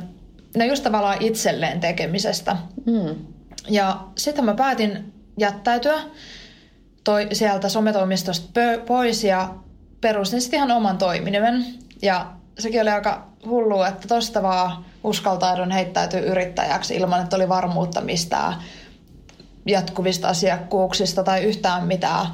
no 0.58 0.66
just 0.66 0.84
tavallaan 0.84 1.22
itselleen 1.22 1.80
tekemisestä. 1.80 2.56
Mm. 2.86 3.16
Ja 3.70 4.00
sitten 4.18 4.46
mä 4.46 4.54
päätin 4.54 5.14
jättäytyä 5.40 6.02
toi, 7.04 7.28
sieltä 7.34 7.70
sometoimistosta 7.70 8.60
pois 8.88 9.24
ja 9.24 9.56
perustin 10.02 10.42
sitten 10.42 10.58
ihan 10.58 10.72
oman 10.72 10.98
toiminimen. 10.98 11.66
Ja 12.02 12.32
sekin 12.60 12.82
oli 12.82 12.90
aika 12.90 13.28
hullua, 13.46 13.88
että 13.88 14.08
tosta 14.08 14.44
vaan 14.44 14.86
uskaltaudun 15.04 15.72
heittäytyä 15.72 16.20
yrittäjäksi 16.20 16.96
ilman, 16.96 17.22
että 17.22 17.36
oli 17.36 17.50
varmuutta 17.50 18.02
mistään 18.02 18.56
jatkuvista 19.66 20.28
asiakkuuksista 20.28 21.24
tai 21.24 21.44
yhtään 21.44 21.88
mitään 21.88 22.28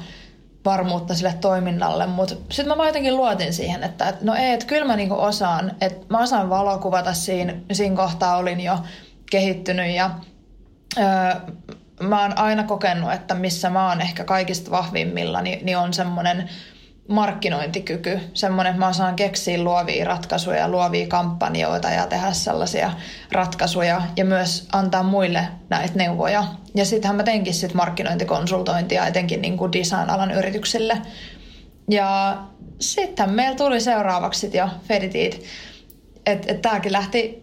varmuutta 0.64 1.14
sille 1.14 1.34
toiminnalle, 1.40 2.06
mutta 2.06 2.34
sitten 2.34 2.68
mä 2.68 2.76
vaan 2.76 2.88
jotenkin 2.88 3.16
luotin 3.16 3.52
siihen, 3.52 3.82
että 3.82 4.08
et, 4.08 4.22
no 4.22 4.34
ei, 4.34 4.52
että 4.52 4.66
kyllä 4.66 4.84
mä 4.84 4.96
niinku 4.96 5.14
osaan, 5.14 5.72
että 5.80 6.06
mä 6.08 6.18
osaan 6.18 6.50
valokuvata 6.50 7.12
siinä, 7.12 7.54
siinä 7.72 7.96
kohtaa 7.96 8.36
olin 8.36 8.60
jo 8.60 8.78
kehittynyt 9.30 9.94
ja 9.94 10.10
öö, 10.98 11.04
mä 12.00 12.22
oon 12.22 12.38
aina 12.38 12.62
kokenut, 12.62 13.12
että 13.12 13.34
missä 13.34 13.70
mä 13.70 13.88
oon 13.88 14.00
ehkä 14.00 14.24
kaikista 14.24 14.70
vahvimmilla, 14.70 15.42
niin, 15.42 15.66
niin 15.66 15.78
on 15.78 15.94
semmoinen 15.94 16.48
markkinointikyky, 17.12 18.20
semmoinen, 18.34 18.70
että 18.70 18.78
mä 18.78 18.88
osaan 18.88 19.16
keksiä 19.16 19.62
luovia 19.62 20.04
ratkaisuja, 20.04 20.68
luovia 20.68 21.06
kampanjoita 21.06 21.90
ja 21.90 22.06
tehdä 22.06 22.32
sellaisia 22.32 22.92
ratkaisuja 23.32 24.02
ja 24.16 24.24
myös 24.24 24.68
antaa 24.72 25.02
muille 25.02 25.48
näitä 25.68 25.94
neuvoja. 25.94 26.44
Ja 26.74 26.84
sittenhän 26.84 27.16
mä 27.16 27.22
teinkin 27.22 27.54
sit 27.54 27.74
markkinointikonsultointia 27.74 29.06
etenkin 29.06 29.42
niin 29.42 29.56
kuin 29.56 29.72
design-alan 29.72 30.30
yrityksille. 30.30 30.98
Ja 31.90 32.38
sitten 32.80 33.30
meillä 33.30 33.56
tuli 33.56 33.80
seuraavaksi 33.80 34.40
sit 34.40 34.54
jo 34.54 34.68
Feditit. 34.88 35.44
Että 36.26 36.52
et 36.52 36.62
tämäkin 36.62 36.92
lähti, 36.92 37.42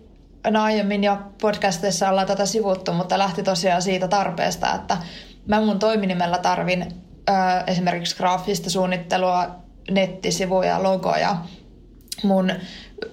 no 0.50 0.64
aiemmin 0.64 1.04
jo 1.04 1.18
podcastissa 1.42 2.10
ollaan 2.10 2.28
tätä 2.28 2.46
sivuttu, 2.46 2.94
mutta 2.94 3.18
lähti 3.18 3.44
tosiaan 3.44 3.82
siitä 3.82 4.08
tarpeesta, 4.08 4.76
että 4.76 4.98
mä 5.48 5.62
mun 5.62 5.80
toiminimellä 5.80 6.38
tarvin 6.38 6.86
esimerkiksi 7.68 8.18
graafista 8.18 8.70
suunnittelua, 8.70 9.56
nettisivuja, 9.92 10.84
logoja 10.84 11.38
mun 12.24 12.52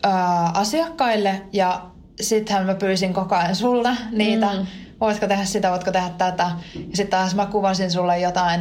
ää, 0.02 0.50
asiakkaille 0.54 1.42
ja 1.52 1.82
sittenhän 2.20 2.66
mä 2.66 2.75
pyysin 2.75 3.14
koko 3.14 3.35
ajan 3.35 3.56
sulta 3.56 3.96
niitä. 4.12 4.46
Mm. 4.46 4.66
Voitko 5.00 5.26
tehdä 5.26 5.44
sitä, 5.44 5.70
voitko 5.70 5.92
tehdä 5.92 6.11
tätä. 6.18 6.50
Ja 6.75 6.96
sitten 6.96 7.18
taas 7.18 7.35
mä 7.35 7.46
kuvasin 7.46 7.90
sulle 7.90 8.18
jotain 8.18 8.61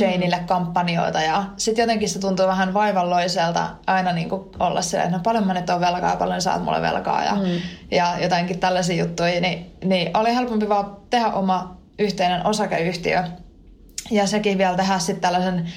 Janeille 0.00 0.36
mm. 0.36 0.46
kampanjoita 0.46 1.20
ja 1.22 1.44
sitten 1.56 1.82
jotenkin 1.82 2.08
se 2.08 2.18
tuntuu 2.18 2.46
vähän 2.46 2.74
vaivalloiselta 2.74 3.68
aina 3.86 4.12
niin 4.12 4.28
kuin 4.28 4.42
olla 4.58 4.82
silleen, 4.82 5.06
että 5.06 5.16
no 5.16 5.22
paljon 5.22 5.46
mä 5.46 5.54
nyt 5.54 5.70
on 5.70 5.80
velkaa 5.80 6.10
ja 6.10 6.16
paljon 6.16 6.42
saat 6.42 6.64
mulle 6.64 6.82
velkaa 6.82 7.24
ja, 7.24 7.34
mm. 7.34 7.60
ja 7.90 8.14
jotenkin 8.22 8.58
tällaisia 8.58 9.04
juttuja, 9.04 9.40
niin, 9.40 9.76
niin 9.84 10.16
oli 10.16 10.34
helpompi 10.34 10.68
vaan 10.68 10.96
tehdä 11.10 11.26
oma 11.26 11.76
yhteinen 11.98 12.46
osakeyhtiö 12.46 13.24
ja 14.12 14.26
sekin 14.26 14.58
vielä 14.58 14.76
tehdä 14.76 14.98
sitten 14.98 15.20
tällaisen 15.20 15.72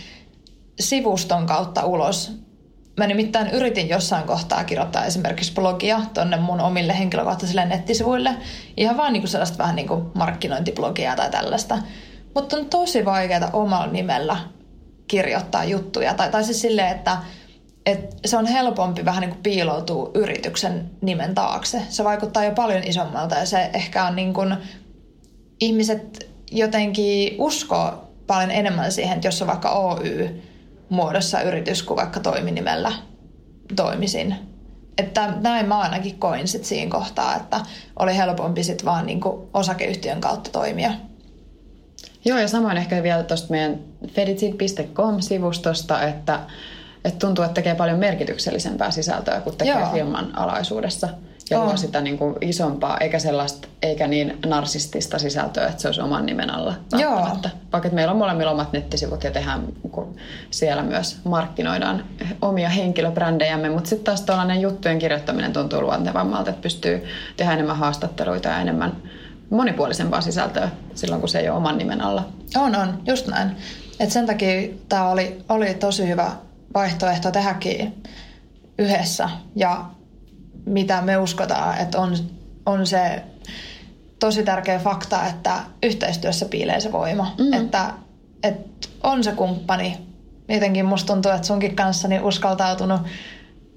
sivuston 0.80 1.46
kautta 1.46 1.86
ulos. 1.86 2.32
Mä 2.98 3.08
nimittäin 3.08 3.50
yritin 3.50 3.90
jossain 3.90 4.24
kohtaa 4.24 4.64
kirjoittaa 4.64 5.06
esimerkiksi 5.06 5.54
blogia 5.54 6.02
tonne 6.14 6.38
mun 6.38 6.62
omille 6.62 7.00
henkilökohtaisille 7.00 7.66
nettisivuille. 7.66 8.36
Ihan 8.78 8.98
vaan 8.98 9.14
niinku 9.14 9.28
sellaista 9.28 9.58
vähän 9.58 9.76
niinku 9.76 10.12
markkinointiblogia 10.14 11.16
tai 11.16 11.30
tällaista. 11.30 11.78
Mutta 12.36 12.58
on 12.58 12.66
tosi 12.66 13.06
vaikeaa 13.06 13.50
omalla 13.54 13.88
nimellä 13.88 14.38
kirjoittaa 15.08 15.64
juttuja. 15.64 16.14
Tai, 16.14 16.32
tai 16.32 16.44
siis 16.44 16.62
silleen, 16.62 16.96
että 16.96 17.18
et 17.86 18.16
se 18.26 18.38
on 18.38 18.46
helpompi 18.46 19.06
vähän 19.06 19.22
niin 19.22 19.30
kuin 19.30 19.44
piiloutua 19.44 20.12
yrityksen 20.14 20.92
nimen 21.02 21.36
taakse. 21.36 21.82
Se 21.90 22.04
vaikuttaa 22.04 22.44
jo 22.44 22.52
paljon 22.52 22.84
isommalta 22.84 23.36
ja 23.36 23.46
se 23.46 23.70
ehkä 23.74 24.06
on 24.06 24.16
niin 24.16 24.34
kuin, 24.34 24.56
ihmiset 25.60 26.30
jotenkin 26.52 27.36
uskoo 27.40 28.05
paljon 28.28 28.52
enemmän 28.52 28.92
siihen, 28.92 29.16
että 29.16 29.28
jos 29.28 29.42
on 29.42 29.48
vaikka 29.48 29.72
Oy 29.72 30.42
muodossa 30.90 31.42
yritys 31.42 31.84
kuin 31.84 31.98
vaikka 31.98 32.20
toiminimellä 32.20 32.92
toimisin. 33.76 34.36
Että 34.98 35.34
näin 35.42 35.68
mä 35.68 35.80
ainakin 35.80 36.20
koin 36.20 36.48
sit 36.48 36.66
siinä 36.66 36.92
kohtaa, 36.92 37.36
että 37.36 37.60
oli 38.00 38.18
helpompi 38.18 38.64
sit 38.64 38.86
vaan 38.86 39.06
niinku 39.06 39.50
osakeyhtiön 39.54 40.22
kautta 40.22 40.50
toimia. 40.50 40.92
Joo, 42.26 42.38
ja 42.38 42.48
samoin 42.48 42.78
ehkä 42.78 43.04
vielä 43.04 43.24
tuosta 43.24 43.48
meidän 43.50 43.80
feditsit.com-sivustosta, 44.08 46.04
että, 46.04 46.40
että 47.06 47.20
tuntuu, 47.20 47.46
että 47.46 47.54
tekee 47.54 47.76
paljon 47.76 48.00
merkityksellisempää 48.00 48.92
sisältöä 48.92 49.42
kuin 49.42 49.58
tekee 49.58 49.80
Joo. 49.80 49.92
firman 49.92 50.38
alaisuudessa 50.38 51.10
ja 51.50 51.64
luo 51.64 51.78
sitä 51.78 52.02
niin 52.02 52.18
kuin 52.18 52.36
isompaa, 52.42 52.98
eikä 52.98 53.20
sellaista, 53.20 53.68
eikä 53.82 54.08
niin 54.08 54.38
narsistista 54.46 55.20
sisältöä, 55.20 55.68
että 55.68 55.82
se 55.82 55.88
olisi 55.88 56.02
oman 56.02 56.26
nimen 56.26 56.50
alla 56.50 56.74
Joo. 56.98 57.38
Vaikka 57.72 57.90
meillä 57.90 58.12
on 58.12 58.18
molemmilla 58.18 58.52
omat 58.52 58.74
nettisivut 58.74 59.24
ja 59.24 59.32
tehdään, 59.32 59.64
kun 59.92 60.16
siellä 60.52 60.84
myös 60.84 61.18
markkinoidaan 61.24 62.06
omia 62.42 62.70
henkilöbrändejämme, 62.70 63.70
mutta 63.70 63.90
sitten 63.90 64.06
taas 64.06 64.22
tällainen 64.22 64.62
juttujen 64.62 65.00
kirjoittaminen 65.00 65.54
tuntuu 65.54 65.82
luontevammalta, 65.82 66.50
että 66.50 66.62
pystyy 66.62 67.04
tehdä 67.38 67.54
enemmän 67.54 67.78
haastatteluita 67.78 68.50
ja 68.50 68.60
enemmän 68.60 68.96
monipuolisempaa 69.50 70.22
sisältöä 70.22 70.70
silloin, 70.96 71.20
kun 71.20 71.30
se 71.30 71.40
ei 71.40 71.50
ole 71.50 71.58
oman 71.58 71.78
nimen 71.78 72.02
alla. 72.02 72.30
On, 72.58 72.76
on, 72.76 73.02
just 73.08 73.28
näin. 73.28 73.52
Et 74.00 74.12
sen 74.12 74.26
takia 74.26 74.74
tämä 74.90 75.10
oli, 75.10 75.38
oli 75.50 75.74
tosi 75.74 76.08
hyvä 76.08 76.32
vaihtoehto 76.74 77.32
tehdäkin 77.32 78.04
yhdessä 78.80 79.30
ja 79.56 79.86
mitä 80.66 81.02
me 81.02 81.18
uskotaan, 81.18 81.78
että 81.78 82.00
on, 82.00 82.16
on 82.66 82.88
se 82.88 83.24
tosi 84.20 84.44
tärkeä 84.44 84.80
fakta, 84.80 85.26
että 85.26 85.56
yhteistyössä 85.84 86.46
piilee 86.46 86.80
se 86.80 86.92
voima. 86.92 87.36
Mm-hmm. 87.38 87.54
Että, 87.54 87.94
että 88.44 88.88
on 89.04 89.24
se 89.24 89.32
kumppani 89.32 89.98
jotenkin 90.50 90.86
musta 90.86 91.14
tuntuu, 91.14 91.32
että 91.32 91.48
sunkin 91.48 91.76
kanssa 91.76 92.08
niin 92.08 92.22
uskaltautunut, 92.22 93.02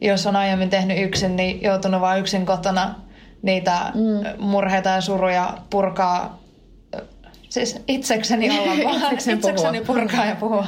jos 0.00 0.26
on 0.26 0.36
aiemmin 0.36 0.70
tehnyt 0.70 0.98
yksin, 1.02 1.36
niin 1.36 1.62
joutunut 1.62 2.00
vaan 2.00 2.20
yksin 2.20 2.46
kotona 2.46 2.94
niitä 3.42 3.92
mm. 3.94 4.44
murheita 4.44 4.88
ja 4.88 5.00
suruja 5.00 5.58
purkaa 5.70 6.38
Siis 7.48 7.80
itsekseni 7.88 8.58
olla 8.58 8.72
vaan, 8.84 9.02
itsekseni, 9.02 9.36
itsekseni 9.38 9.80
purkaa 9.80 10.26
ja 10.26 10.36
puhua. 10.36 10.66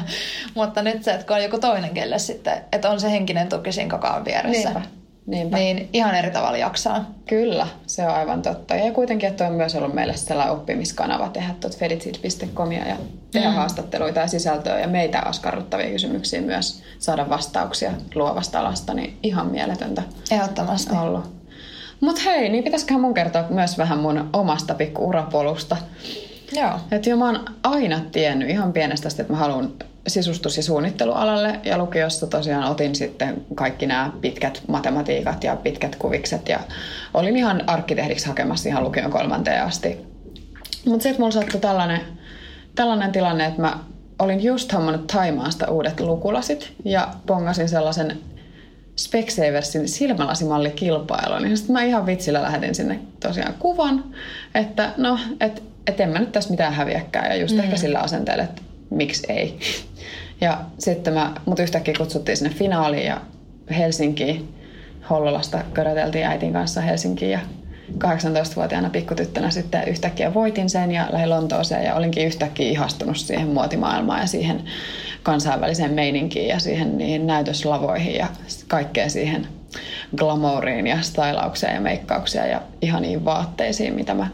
Mutta 0.55 0.83
nyt 0.83 1.05
se, 1.05 1.11
että 1.11 1.27
kun 1.27 1.37
on 1.37 1.43
joku 1.43 1.59
toinen 1.59 1.91
kelle 1.91 2.19
sitten, 2.19 2.65
että 2.73 2.91
on 2.91 3.01
se 3.01 3.11
henkinen 3.11 3.49
tuki 3.49 3.73
siinä 3.73 3.91
koko 3.91 4.07
ajan 4.07 4.25
vieressä. 4.25 4.71
Niinpä. 4.71 5.00
Niinpä. 5.27 5.57
Niin 5.57 5.89
ihan 5.93 6.15
eri 6.15 6.31
tavalla 6.31 6.59
jaksaa. 6.59 7.11
Kyllä, 7.29 7.67
se 7.87 8.07
on 8.07 8.15
aivan 8.15 8.43
totta. 8.43 8.75
Ja 8.75 8.93
kuitenkin, 8.93 9.29
että 9.29 9.47
on 9.47 9.53
myös 9.53 9.75
ollut 9.75 9.95
meille 9.95 10.17
sellainen 10.17 10.55
oppimiskanava 10.55 11.29
tehdä 11.29 11.55
tuot 11.61 11.79
feditsit.comia 11.79 12.89
ja 12.89 12.97
tehdä 13.31 13.49
mm. 13.49 13.55
haastatteluita 13.55 14.21
ja 14.21 14.27
sisältöä 14.27 14.81
ja 14.81 14.89
meitä 14.89 15.21
askarruttavia 15.21 15.91
kysymyksiä 15.91 16.41
myös 16.41 16.83
saada 16.99 17.29
vastauksia 17.29 17.93
luovasta 18.15 18.61
alasta, 18.61 18.95
niin 18.95 19.19
ihan 19.23 19.47
mieletöntä 19.47 20.03
Ehdottomasti. 20.31 20.97
ollut. 20.97 21.41
Mutta 22.01 22.23
hei, 22.25 22.49
niin 22.49 22.65
pitäisiköhän 22.65 23.01
mun 23.01 23.15
kertoa 23.15 23.45
myös 23.51 23.79
vähän 23.79 23.99
mun 23.99 24.31
omasta 24.33 24.75
pikku 24.75 25.09
urapolusta. 25.09 25.77
Joo. 26.53 26.73
Että 26.91 27.11
jo 27.11 27.17
mä 27.17 27.27
oon 27.27 27.45
aina 27.63 28.01
tiennyt 28.13 28.51
ihan 28.51 28.73
pienestä 28.73 29.09
että 29.09 29.33
mä 29.33 29.39
haluan 29.39 29.73
sisustus- 30.07 30.57
ja 30.57 30.63
suunnittelualalle 30.63 31.61
ja 31.65 31.79
lukiossa 31.79 32.27
tosiaan 32.27 32.71
otin 32.71 32.95
sitten 32.95 33.47
kaikki 33.55 33.87
nämä 33.87 34.13
pitkät 34.21 34.63
matematiikat 34.69 35.45
ja 35.45 35.57
pitkät 35.57 35.97
kuvikset 35.97 36.49
ja 36.49 36.61
olin 37.15 37.37
ihan 37.37 37.63
arkkitehdiksi 37.67 38.27
hakemassa 38.27 38.69
ihan 38.69 38.85
lukion 38.85 39.11
kolmanteen 39.11 39.63
asti. 39.63 39.99
Mutta 40.87 41.03
sitten 41.03 41.21
mulla 41.21 41.31
sattui 41.31 41.61
tällainen, 41.61 42.01
tällainen 42.75 43.13
tilanne, 43.13 43.47
että 43.47 43.61
mä 43.61 43.79
olin 44.19 44.43
just 44.45 44.73
hommannut 44.73 45.07
Taimaasta 45.07 45.71
uudet 45.71 46.01
lukulasit 46.01 46.73
ja 46.85 47.09
pongasin 47.27 47.69
sellaisen 47.69 48.19
Specsaversin 48.97 49.89
silmälasimallikilpailun. 49.89 51.43
Niin 51.43 51.57
sitten 51.57 51.73
mä 51.73 51.83
ihan 51.83 52.07
vitsillä 52.07 52.43
lähetin 52.43 52.75
sinne 52.75 53.01
tosiaan 53.21 53.55
kuvan, 53.59 54.05
että 54.55 54.91
no, 54.97 55.19
että 55.41 55.63
et 55.87 56.01
en 56.01 56.09
mä 56.09 56.19
nyt 56.19 56.33
tässä 56.33 56.51
mitään 56.51 56.73
häviäkään. 56.73 57.31
Ja 57.31 57.37
just 57.37 57.55
mm. 57.55 57.61
ehkä 57.61 57.77
sillä 57.77 57.99
asenteella, 57.99 58.45
että 58.45 58.63
miksi 58.91 59.33
ei. 59.33 59.59
Ja 60.41 60.61
sitten 60.79 61.15
mä, 61.15 61.35
mut 61.47 61.59
yhtäkkiä 61.59 61.95
kutsuttiin 61.99 62.37
sinne 62.37 62.55
finaaliin 62.55 63.07
ja 63.07 63.21
Helsinkiin. 63.79 64.55
Hollolasta 65.11 65.65
köröteltiin 65.75 66.27
äitin 66.27 66.53
kanssa 66.53 66.81
Helsinkiin 66.81 67.31
ja 67.31 67.41
18-vuotiaana 67.99 68.91
pikkutyttönä 68.91 69.51
sitten 69.51 69.89
yhtäkkiä 69.89 70.35
voitin 70.35 70.71
sen 70.71 70.93
ja 70.93 71.07
lähdin 71.13 71.31
Lontooseen 71.31 71.85
ja 71.85 71.95
olinkin 71.95 72.27
yhtäkkiä 72.27 72.71
ihastunut 72.71 73.17
siihen 73.17 73.49
muotimaailmaan 73.49 74.21
ja 74.21 74.27
siihen 74.27 74.65
kansainväliseen 75.23 75.93
meininkiin 75.93 76.49
ja 76.49 76.59
siihen 76.59 76.99
niihin 76.99 77.27
näytöslavoihin 77.27 78.15
ja 78.15 78.27
kaikkeen 78.69 79.11
siihen 79.11 79.47
glamouriin 80.17 80.87
ja 80.87 81.03
stylaukseen 81.03 81.75
ja 81.75 81.81
meikkaukseen 81.81 82.51
ja 82.51 82.63
ihaniin 82.83 83.25
vaatteisiin, 83.25 83.95
mitä 83.95 84.15
mä 84.15 84.29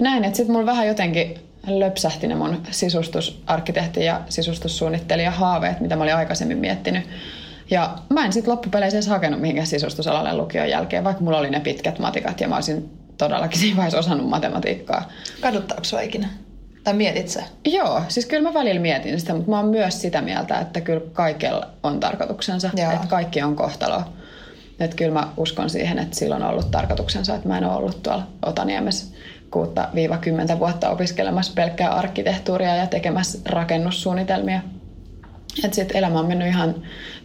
näin. 0.00 0.34
Sitten 0.34 0.52
mulla 0.52 0.66
vähän 0.66 0.88
jotenkin 0.88 1.49
löpsähti 1.66 2.26
ne 2.26 2.34
mun 2.34 2.62
sisustusarkkitehti 2.70 4.04
ja 4.04 4.20
sisustussuunnittelija 4.28 5.30
haaveet, 5.30 5.80
mitä 5.80 5.96
mä 5.96 6.02
olin 6.02 6.14
aikaisemmin 6.14 6.58
miettinyt. 6.58 7.04
Ja 7.70 7.98
mä 8.08 8.24
en 8.24 8.32
sitten 8.32 8.52
loppupeleissä 8.52 8.96
edes 8.96 9.08
hakenut 9.08 9.40
mihinkään 9.40 9.66
sisustusalalle 9.66 10.34
lukion 10.34 10.70
jälkeen, 10.70 11.04
vaikka 11.04 11.24
mulla 11.24 11.38
oli 11.38 11.50
ne 11.50 11.60
pitkät 11.60 11.98
matikat 11.98 12.40
ja 12.40 12.48
mä 12.48 12.54
olisin 12.54 12.90
todellakin 13.18 13.58
siinä 13.58 13.76
vaiheessa 13.76 13.98
osannut 13.98 14.28
matematiikkaa. 14.28 15.08
Kaduttaako 15.40 15.84
sua 15.84 16.00
ikinä? 16.00 16.28
Tai 16.84 16.94
mietit 16.94 17.28
sä? 17.28 17.42
Joo, 17.64 18.02
siis 18.08 18.26
kyllä 18.26 18.42
mä 18.42 18.54
välillä 18.54 18.80
mietin 18.80 19.20
sitä, 19.20 19.34
mutta 19.34 19.50
mä 19.50 19.56
oon 19.56 19.68
myös 19.68 20.02
sitä 20.02 20.20
mieltä, 20.22 20.58
että 20.58 20.80
kyllä 20.80 21.02
kaikella 21.12 21.68
on 21.82 22.00
tarkoituksensa, 22.00 22.70
Joo. 22.76 22.92
että 22.92 23.06
kaikki 23.06 23.42
on 23.42 23.56
kohtalo. 23.56 24.02
Että 24.80 24.96
kyllä 24.96 25.12
mä 25.12 25.28
uskon 25.36 25.70
siihen, 25.70 25.98
että 25.98 26.16
sillä 26.16 26.36
on 26.36 26.42
ollut 26.42 26.70
tarkoituksensa, 26.70 27.34
että 27.34 27.48
mä 27.48 27.58
en 27.58 27.64
ole 27.64 27.76
ollut 27.76 28.02
tuolla 28.02 28.26
Otaniemessä 28.46 29.16
6-10 29.56 30.58
vuotta 30.58 30.90
opiskelemassa 30.90 31.52
pelkkää 31.54 31.90
arkkitehtuuria 31.90 32.76
ja 32.76 32.86
tekemässä 32.86 33.38
rakennussuunnitelmia. 33.44 34.60
Että 35.64 35.74
sitten 35.74 35.96
elämä 35.96 36.20
on 36.20 36.26
mennyt 36.26 36.48
ihan 36.48 36.74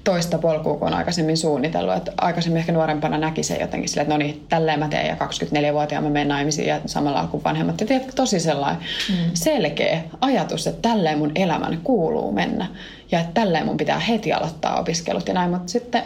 toista 0.03 0.37
polkua 0.37 0.77
kuin 0.77 0.93
on 0.93 0.97
aikaisemmin 0.97 1.37
suunnitellut. 1.37 1.95
Et 1.95 2.09
aikaisemmin 2.17 2.59
ehkä 2.59 2.71
nuorempana 2.71 3.17
näki 3.17 3.43
se 3.43 3.57
jotenkin 3.57 3.89
silleen, 3.89 4.03
että 4.03 4.13
no 4.13 4.17
niin, 4.17 4.45
tälleen 4.49 4.79
mä 4.79 4.87
teen 4.87 5.07
ja 5.07 5.15
24-vuotiaana 5.15 6.07
mä 6.07 6.13
menen 6.13 6.27
naimisiin 6.27 6.67
ja 6.67 6.81
samalla 6.85 7.27
kuin 7.31 7.43
vanhemmat. 7.43 7.81
Ja 7.81 7.87
tiedätkö, 7.87 8.11
tosi 8.15 8.39
sellainen 8.39 8.81
mm. 9.09 9.15
selkeä 9.33 10.01
ajatus, 10.21 10.67
että 10.67 10.89
tälleen 10.89 11.17
mun 11.17 11.31
elämän 11.35 11.79
kuuluu 11.83 12.31
mennä. 12.31 12.67
Ja 13.11 13.19
että 13.19 13.41
tälleen 13.41 13.65
mun 13.65 13.77
pitää 13.77 13.99
heti 13.99 14.33
aloittaa 14.33 14.79
opiskelut 14.79 15.27
ja 15.27 15.33
näin. 15.33 15.51
Mutta 15.51 15.71
sitten 15.71 16.03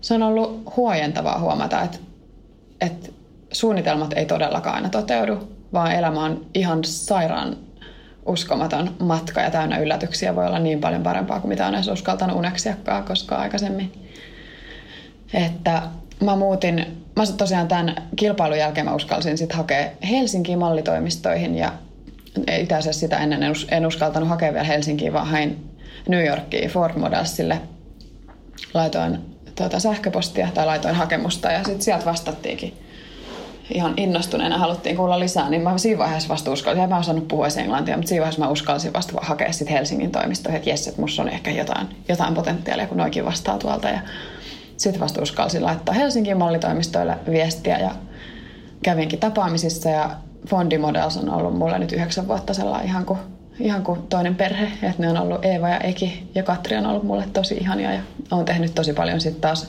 se 0.00 0.14
on 0.14 0.22
ollut 0.22 0.76
huojentavaa 0.76 1.40
huomata, 1.40 1.82
että, 1.82 1.98
että 2.80 3.08
suunnitelmat 3.52 4.12
ei 4.12 4.26
todellakaan 4.26 4.76
aina 4.76 4.88
toteudu, 4.88 5.48
vaan 5.72 5.92
elämä 5.92 6.24
on 6.24 6.46
ihan 6.54 6.84
sairaan 6.84 7.56
uskomaton 8.26 8.94
matka 8.98 9.40
ja 9.40 9.50
täynnä 9.50 9.78
yllätyksiä 9.78 10.36
voi 10.36 10.46
olla 10.46 10.58
niin 10.58 10.80
paljon 10.80 11.02
parempaa 11.02 11.40
kuin 11.40 11.48
mitä 11.48 11.66
on 11.66 11.74
edes 11.74 11.88
uskaltanut 11.88 12.36
uneksiakaan 12.36 13.04
koskaan 13.04 13.40
aikaisemmin. 13.40 13.92
Että 15.34 15.82
mä 16.24 16.36
muutin, 16.36 17.04
mä 17.16 17.22
tosiaan 17.36 17.68
tämän 17.68 17.96
kilpailun 18.16 18.58
jälkeen 18.58 18.86
mä 18.86 18.94
uskalsin 18.94 19.38
sitten 19.38 19.56
hakea 19.56 19.90
Helsinkiin 20.10 20.58
mallitoimistoihin 20.58 21.54
ja 21.54 21.72
itse 22.58 22.74
asiassa 22.74 23.00
sitä 23.00 23.18
ennen 23.18 23.42
en, 23.42 23.52
en 23.70 23.86
uskaltanut 23.86 24.28
hakea 24.28 24.52
vielä 24.52 24.64
Helsinkiin, 24.64 25.12
vaan 25.12 25.26
hain 25.26 25.70
New 26.08 26.26
Yorkiin 26.26 26.70
Ford 26.70 26.94
Modelsille. 26.96 27.60
Laitoin 28.74 29.18
tuota 29.54 29.80
sähköpostia 29.80 30.48
tai 30.54 30.66
laitoin 30.66 30.94
hakemusta 30.94 31.52
ja 31.52 31.64
sitten 31.64 31.82
sieltä 31.82 32.04
vastattiinkin 32.04 32.81
ihan 33.74 33.94
innostuneena 33.96 34.58
haluttiin 34.58 34.96
kuulla 34.96 35.20
lisää, 35.20 35.50
niin 35.50 35.62
mä 35.62 35.78
siinä 35.78 35.98
vaiheessa 35.98 36.28
vasta 36.28 36.50
uskalsin, 36.50 36.82
ja 36.82 36.88
mä 36.88 36.98
osannut 36.98 37.28
puhua 37.28 37.46
englantia, 37.60 37.96
mutta 37.96 38.08
siinä 38.08 38.20
vaiheessa 38.20 38.42
mä 38.42 38.50
uskalsin 38.50 38.92
vasta 38.92 39.12
hakea 39.22 39.52
sitten 39.52 39.76
Helsingin 39.76 40.10
toimistoon, 40.10 40.56
että 40.56 40.70
jes, 40.70 40.88
että 40.88 41.00
musta 41.00 41.22
on 41.22 41.28
ehkä 41.28 41.50
jotain, 41.50 41.86
jotain 42.08 42.34
potentiaalia, 42.34 42.86
kun 42.86 42.96
noikin 42.96 43.24
vastaa 43.24 43.58
tuolta. 43.58 43.88
Ja 43.88 44.00
sitten 44.76 45.00
vasta 45.00 45.22
uskalsin 45.22 45.64
laittaa 45.64 45.94
Helsingin 45.94 46.38
mallitoimistoille 46.38 47.18
viestiä 47.30 47.78
ja 47.78 47.90
kävinkin 48.82 49.18
tapaamisissa 49.18 49.88
ja 49.88 50.10
Fondi 50.48 50.78
Models 50.78 51.16
on 51.16 51.30
ollut 51.30 51.58
mulle 51.58 51.78
nyt 51.78 51.92
yhdeksän 51.92 52.28
vuotta 52.28 52.54
sellainen 52.54 52.88
ihan 52.88 53.06
kuin, 53.06 53.18
ihan 53.60 53.82
kuin 53.82 54.02
toinen 54.02 54.34
perhe. 54.34 54.64
Että 54.64 55.02
ne 55.02 55.08
on 55.08 55.16
ollut 55.16 55.44
Eeva 55.44 55.68
ja 55.68 55.78
Eki 55.78 56.30
ja 56.34 56.42
Katri 56.42 56.76
on 56.76 56.86
ollut 56.86 57.02
mulle 57.02 57.24
tosi 57.32 57.54
ihania 57.54 57.92
ja 57.92 58.00
olen 58.30 58.44
tehnyt 58.44 58.74
tosi 58.74 58.92
paljon 58.92 59.20
sitten 59.20 59.40
taas 59.40 59.68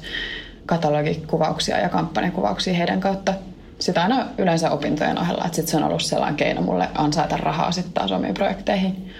katalogikuvauksia 0.65 1.79
ja 1.79 1.89
kampanjakuvauksia 1.89 2.73
heidän 2.73 2.99
kautta 2.99 3.33
sitä 3.79 4.01
aina 4.03 4.27
yleensä 4.37 4.71
opintojen 4.71 5.19
ohella, 5.19 5.45
että 5.45 5.55
sit 5.55 5.67
se 5.67 5.77
on 5.77 5.83
ollut 5.83 6.01
sellainen 6.01 6.37
keino 6.37 6.61
mulle 6.61 6.89
ansaita 6.95 7.37
rahaa 7.37 7.71
sitten 7.71 7.93
taas 7.93 8.11
omiin 8.11 8.33
projekteihin. 8.33 9.13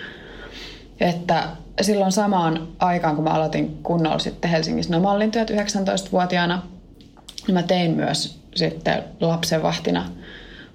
Että 0.99 1.43
silloin 1.81 2.11
samaan 2.11 2.67
aikaan, 2.79 3.15
kun 3.15 3.23
mä 3.23 3.29
aloitin 3.29 3.79
kunnolla 3.83 4.19
sitten 4.19 4.51
Helsingissä 4.51 4.93
no 4.93 4.99
mallintyöt 4.99 5.49
19-vuotiaana, 5.49 6.61
niin 7.47 7.53
mä 7.53 7.63
tein 7.63 7.91
myös 7.91 8.39
sitten 8.55 9.03
lapsenvahtina 9.19 10.05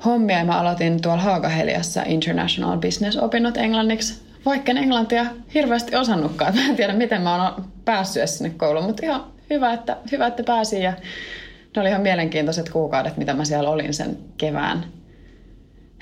hommia 0.05 0.39
ja 0.39 0.45
mä 0.45 0.61
aloitin 0.61 1.03
tuolla 1.03 1.23
Haagaheliassa 1.23 2.03
International 2.07 2.79
Business-opinnot 2.79 3.57
englanniksi. 3.57 4.23
Vaikka 4.47 4.71
en 4.71 4.79
englantia 4.79 5.27
hirveästi 5.55 5.97
osannutkaan. 5.97 6.55
Mä 6.57 6.67
en 6.67 6.77
tiedä, 6.77 6.93
miten 6.93 7.23
mä 7.23 7.45
oon 7.45 7.65
päässyt 7.85 8.31
sinne 8.31 8.51
kouluun, 8.51 8.85
mutta 8.85 9.07
ihan 9.07 9.25
hyvä, 9.51 9.73
että, 9.73 9.97
hyvä, 10.13 10.27
että 10.27 10.43
pääsin 10.43 10.83
ja 10.83 10.93
ne 11.77 11.81
oli 11.81 11.89
ihan 11.89 12.03
mielenkiintoiset 12.03 12.71
kuukaudet, 12.71 13.17
mitä 13.17 13.35
mä 13.35 13.45
siellä 13.45 13.71
olin 13.71 13.95
sen 13.95 14.19
kevään 14.37 14.85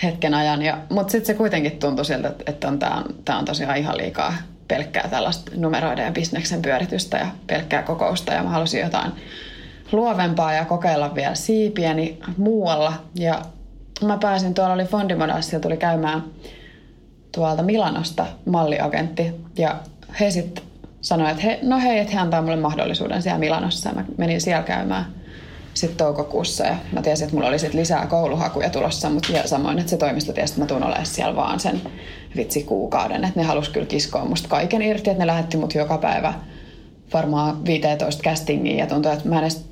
hetken 0.02 0.34
ajan. 0.34 0.62
Ja, 0.62 0.78
mutta 0.90 1.10
sitten 1.10 1.26
se 1.26 1.34
kuitenkin 1.34 1.78
tuntui 1.78 2.04
siltä, 2.04 2.32
että, 2.46 2.68
on, 2.68 2.78
tämä, 2.78 2.94
on, 2.94 3.14
tämä 3.24 3.38
on 3.38 3.44
tosiaan 3.44 3.76
ihan 3.76 3.96
liikaa 3.96 4.34
pelkkää 4.68 5.08
tällaista 5.08 5.52
numeroiden 5.56 6.04
ja 6.04 6.12
bisneksen 6.12 6.62
pyöritystä 6.62 7.16
ja 7.16 7.26
pelkkää 7.46 7.82
kokousta. 7.82 8.32
Ja 8.32 8.42
mä 8.42 8.48
halusin 8.48 8.80
jotain 8.80 9.12
luovempaa 9.92 10.52
ja 10.52 10.64
kokeilla 10.64 11.14
vielä 11.14 11.34
siipiäni 11.34 12.18
muualla. 12.36 12.92
Ja 13.14 13.42
mä 14.04 14.18
pääsin, 14.18 14.54
tuolla 14.54 14.74
oli 14.74 14.84
Fondimodassia, 14.84 15.60
tuli 15.60 15.76
käymään 15.76 16.24
tuolta 17.34 17.62
Milanosta 17.62 18.26
malliagentti. 18.44 19.34
Ja 19.58 19.76
he 20.20 20.30
sitten 20.30 20.64
sanoivat, 21.00 21.32
että 21.32 21.42
he, 21.42 21.58
no 21.62 21.78
hei, 21.78 21.98
että 21.98 22.12
he 22.12 22.18
antaa 22.18 22.42
mulle 22.42 22.56
mahdollisuuden 22.56 23.22
siellä 23.22 23.38
Milanossa. 23.38 23.88
Ja 23.88 23.94
mä 23.94 24.04
menin 24.18 24.40
siellä 24.40 24.62
käymään 24.62 25.15
sitten 25.76 25.96
toukokuussa 25.96 26.64
ja 26.64 26.76
mä 26.92 27.02
tiesin, 27.02 27.24
että 27.24 27.34
mulla 27.36 27.48
oli 27.48 27.58
sit 27.58 27.74
lisää 27.74 28.06
kouluhakuja 28.06 28.70
tulossa, 28.70 29.10
mutta 29.10 29.32
ja 29.32 29.48
samoin, 29.48 29.78
että 29.78 29.90
se 29.90 29.96
toimisto 29.96 30.32
tiesi, 30.32 30.52
että 30.52 30.62
mä 30.62 30.66
tuun 30.66 30.82
olemaan 30.82 31.06
siellä 31.06 31.36
vaan 31.36 31.60
sen 31.60 31.80
vitsi 32.36 32.62
kuukauden, 32.62 33.24
että 33.24 33.40
ne 33.40 33.46
halusi 33.46 33.70
kyllä 33.70 33.86
kiskoa 33.86 34.24
musta 34.24 34.48
kaiken 34.48 34.82
irti, 34.82 35.10
että 35.10 35.22
ne 35.22 35.26
lähetti 35.26 35.56
mut 35.56 35.74
joka 35.74 35.98
päivä 35.98 36.34
varmaan 37.12 37.64
15 37.64 38.22
castingiin 38.22 38.78
ja 38.78 38.86
tuntui, 38.86 39.12
että 39.12 39.28
mä 39.28 39.34
en 39.34 39.42
edes 39.42 39.64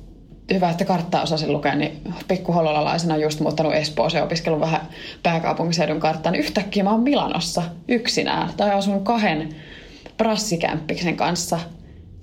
hyvä, 0.53 0.69
että 0.69 0.85
karttaa 0.85 1.21
osasin 1.21 1.53
lukea, 1.53 1.75
niin 1.75 2.01
pikkuhololalaisena 2.27 3.17
just 3.17 3.39
muuttanut 3.39 3.73
Espooseen 3.73 4.23
opiskellut 4.23 4.61
vähän 4.61 4.81
pääkaupunkiseudun 5.23 5.99
karttaa, 5.99 6.31
niin 6.31 6.43
yhtäkkiä 6.43 6.83
mä 6.83 6.91
oon 6.91 7.03
Milanossa 7.03 7.63
yksinään 7.87 8.49
tai 8.57 8.71
asun 8.71 9.03
kahden 9.03 9.49
prassikämppiksen 10.17 11.17
kanssa. 11.17 11.59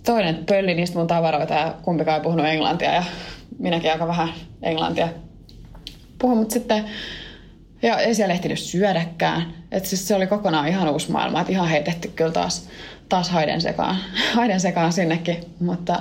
Toinen 0.05 0.45
pölli 0.47 0.75
niistä 0.75 0.99
mun 0.99 1.07
tavaroita 1.07 1.55
ja 1.55 1.75
kumpikaan 1.83 2.17
ei 2.17 2.23
puhunut 2.23 2.47
englantia 2.47 2.93
ja 2.93 3.05
minäkin 3.63 3.93
aika 3.93 4.07
vähän 4.07 4.29
englantia 4.63 5.09
puhun, 6.19 6.39
mutta 6.39 6.53
sitten 6.53 6.85
ja 7.83 7.99
ei 7.99 8.15
siellä 8.15 8.35
ehtinyt 8.35 8.59
syödäkään. 8.59 9.55
Et 9.73 9.87
siis 9.87 10.09
se 10.09 10.15
oli 10.15 10.27
kokonaan 10.27 10.69
ihan 10.69 10.89
uusi 10.89 11.11
maailma, 11.11 11.41
että 11.41 11.53
ihan 11.53 11.69
heitetty 11.69 12.09
kyllä 12.09 12.33
taas, 12.33 12.69
taas 13.09 13.31
haiden 13.31 13.61
sekaan, 13.61 13.97
haiden 14.35 14.61
sekaan 14.61 14.93
sinnekin. 14.93 15.37
Mutta 15.61 16.01